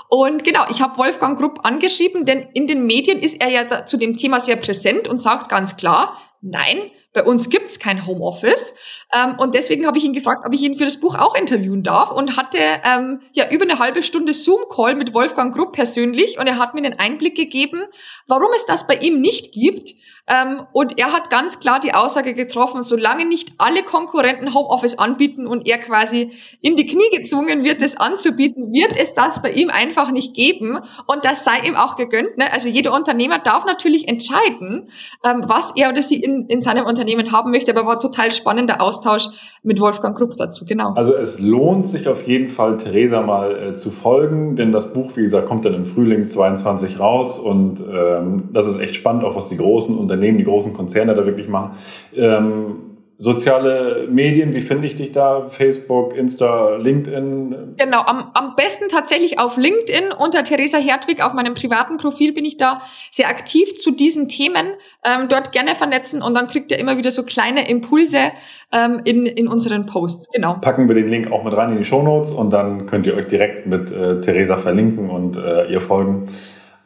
Und 0.08 0.44
genau, 0.44 0.64
ich 0.70 0.82
habe 0.82 0.98
Wolfgang 0.98 1.38
Grupp 1.38 1.60
angeschrieben, 1.62 2.24
denn 2.24 2.48
in 2.54 2.66
den 2.66 2.86
Medien 2.86 3.20
ist 3.20 3.40
er 3.40 3.50
ja 3.50 3.84
zu 3.84 3.96
dem 3.96 4.16
Thema 4.16 4.40
sehr 4.40 4.56
präsent 4.56 5.06
und 5.06 5.18
sagt 5.18 5.48
ganz 5.48 5.76
klar, 5.76 6.16
nein, 6.40 6.90
bei 7.12 7.24
uns 7.24 7.50
gibt's 7.50 7.80
kein 7.80 8.06
Homeoffice. 8.06 8.74
Ähm, 9.12 9.36
und 9.38 9.54
deswegen 9.54 9.86
habe 9.86 9.98
ich 9.98 10.04
ihn 10.04 10.12
gefragt, 10.12 10.44
ob 10.46 10.54
ich 10.54 10.62
ihn 10.62 10.76
für 10.76 10.84
das 10.84 11.00
Buch 11.00 11.16
auch 11.16 11.34
interviewen 11.34 11.82
darf 11.82 12.12
und 12.12 12.36
hatte 12.36 12.58
ähm, 12.58 13.20
ja 13.32 13.50
über 13.50 13.64
eine 13.64 13.78
halbe 13.78 14.02
Stunde 14.02 14.32
Zoom-Call 14.32 14.94
mit 14.94 15.12
Wolfgang 15.12 15.54
Grupp 15.54 15.72
persönlich 15.72 16.38
und 16.38 16.46
er 16.46 16.58
hat 16.58 16.74
mir 16.74 16.84
einen 16.84 16.98
Einblick 16.98 17.36
gegeben, 17.36 17.82
warum 18.28 18.50
es 18.54 18.64
das 18.66 18.86
bei 18.86 18.94
ihm 18.94 19.20
nicht 19.20 19.52
gibt. 19.52 19.90
Ähm, 20.30 20.66
und 20.72 20.98
er 20.98 21.12
hat 21.12 21.30
ganz 21.30 21.60
klar 21.60 21.80
die 21.80 21.92
Aussage 21.92 22.34
getroffen, 22.34 22.82
solange 22.82 23.26
nicht 23.26 23.52
alle 23.58 23.82
Konkurrenten 23.82 24.54
Homeoffice 24.54 24.98
anbieten 24.98 25.46
und 25.46 25.68
er 25.68 25.78
quasi 25.78 26.32
in 26.60 26.76
die 26.76 26.86
Knie 26.86 27.10
gezwungen 27.14 27.64
wird, 27.64 27.82
das 27.82 27.96
anzubieten, 27.96 28.72
wird 28.72 28.96
es 28.96 29.14
das 29.14 29.42
bei 29.42 29.52
ihm 29.52 29.68
einfach 29.68 30.10
nicht 30.10 30.34
geben. 30.34 30.78
Und 31.06 31.24
das 31.24 31.44
sei 31.44 31.60
ihm 31.66 31.76
auch 31.76 31.96
gegönnt. 31.96 32.38
Ne? 32.38 32.52
Also 32.52 32.68
jeder 32.68 32.94
Unternehmer 32.94 33.38
darf 33.38 33.64
natürlich 33.64 34.08
entscheiden, 34.08 34.88
ähm, 35.24 35.42
was 35.44 35.72
er 35.76 35.90
oder 35.90 36.02
sie 36.02 36.22
in, 36.22 36.46
in 36.46 36.62
seinem 36.62 36.86
Unternehmen 36.86 37.00
Unternehmen 37.00 37.32
haben 37.32 37.50
möchte, 37.50 37.76
aber 37.76 37.86
war 37.86 37.98
total 37.98 38.32
spannender 38.32 38.80
Austausch 38.80 39.28
mit 39.62 39.80
Wolfgang 39.80 40.16
Krupp 40.16 40.36
dazu, 40.36 40.64
genau. 40.64 40.92
Also 40.94 41.14
es 41.14 41.40
lohnt 41.40 41.88
sich 41.88 42.08
auf 42.08 42.26
jeden 42.26 42.48
Fall, 42.48 42.76
Theresa 42.76 43.22
mal 43.22 43.56
äh, 43.56 43.72
zu 43.74 43.90
folgen, 43.90 44.56
denn 44.56 44.72
das 44.72 44.92
Buch, 44.92 45.16
wie 45.16 45.22
gesagt, 45.22 45.46
kommt 45.46 45.64
dann 45.64 45.74
im 45.74 45.84
Frühling 45.84 46.28
22 46.28 46.98
raus 46.98 47.38
und 47.38 47.80
ähm, 47.80 48.40
das 48.52 48.66
ist 48.68 48.80
echt 48.80 48.94
spannend, 48.94 49.24
auch 49.24 49.36
was 49.36 49.48
die 49.48 49.56
großen 49.56 49.96
Unternehmen, 50.20 50.38
die 50.38 50.44
großen 50.44 50.74
Konzerne 50.74 51.14
da 51.14 51.24
wirklich 51.24 51.48
machen. 51.48 51.72
Ähm, 52.14 52.90
Soziale 53.22 54.08
Medien, 54.10 54.54
wie 54.54 54.62
finde 54.62 54.86
ich 54.86 54.96
dich 54.96 55.12
da? 55.12 55.50
Facebook, 55.50 56.16
Insta, 56.16 56.76
LinkedIn? 56.76 57.74
Genau, 57.76 58.00
am, 58.06 58.30
am 58.32 58.56
besten 58.56 58.88
tatsächlich 58.88 59.38
auf 59.38 59.58
LinkedIn. 59.58 60.12
Unter 60.18 60.42
Theresa 60.42 60.78
Hertwig 60.78 61.22
auf 61.22 61.34
meinem 61.34 61.52
privaten 61.52 61.98
Profil 61.98 62.32
bin 62.32 62.46
ich 62.46 62.56
da 62.56 62.80
sehr 63.10 63.28
aktiv 63.28 63.76
zu 63.76 63.90
diesen 63.90 64.28
Themen. 64.28 64.68
Ähm, 65.04 65.28
dort 65.28 65.52
gerne 65.52 65.74
vernetzen 65.74 66.22
und 66.22 66.32
dann 66.32 66.46
kriegt 66.46 66.70
ihr 66.70 66.78
immer 66.78 66.96
wieder 66.96 67.10
so 67.10 67.22
kleine 67.22 67.68
Impulse 67.68 68.32
ähm, 68.72 69.02
in, 69.04 69.26
in 69.26 69.48
unseren 69.48 69.84
Posts. 69.84 70.30
Genau. 70.32 70.54
Packen 70.54 70.88
wir 70.88 70.94
den 70.94 71.08
Link 71.08 71.30
auch 71.30 71.44
mit 71.44 71.54
rein 71.54 71.72
in 71.72 71.76
die 71.76 71.84
Show 71.84 72.02
Notes 72.02 72.32
und 72.32 72.54
dann 72.54 72.86
könnt 72.86 73.06
ihr 73.06 73.14
euch 73.14 73.26
direkt 73.26 73.66
mit 73.66 73.92
äh, 73.92 74.22
Theresa 74.22 74.56
verlinken 74.56 75.10
und 75.10 75.36
äh, 75.36 75.70
ihr 75.70 75.82
folgen. 75.82 76.24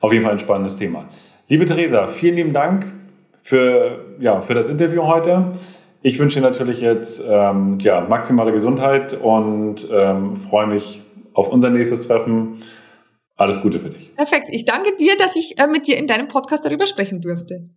Auf 0.01 0.13
jeden 0.13 0.25
Fall 0.25 0.33
ein 0.33 0.41
spannendes 0.41 0.79
Thema. 0.79 1.05
Liebe 1.47 1.65
Theresa, 1.65 2.09
vielen 2.09 2.35
lieben 2.35 2.53
Dank 2.53 2.87
für, 3.45 4.17
ja, 4.19 4.41
für 4.41 4.55
das 4.55 4.69
Interview 4.69 5.07
heute. 5.07 5.53
Ich 6.01 6.19
wünsche 6.19 6.41
dir 6.41 6.47
natürlich 6.47 6.81
jetzt 6.81 7.25
ähm, 7.31 7.79
ja, 7.81 8.01
maximale 8.01 8.53
Gesundheit 8.53 9.13
und 9.13 9.87
ähm, 9.93 10.35
freue 10.35 10.67
mich 10.67 11.03
auf 11.35 11.49
unser 11.49 11.69
nächstes 11.69 12.07
Treffen. 12.07 12.57
Alles 13.37 13.61
Gute 13.61 13.81
für 13.81 13.91
dich. 13.91 14.15
Perfekt. 14.15 14.49
Ich 14.51 14.65
danke 14.65 14.97
dir, 14.97 15.17
dass 15.19 15.37
ich 15.37 15.59
äh, 15.59 15.67
mit 15.67 15.87
dir 15.87 15.99
in 15.99 16.07
deinem 16.07 16.29
Podcast 16.29 16.65
darüber 16.65 16.87
sprechen 16.87 17.21
durfte. 17.21 17.69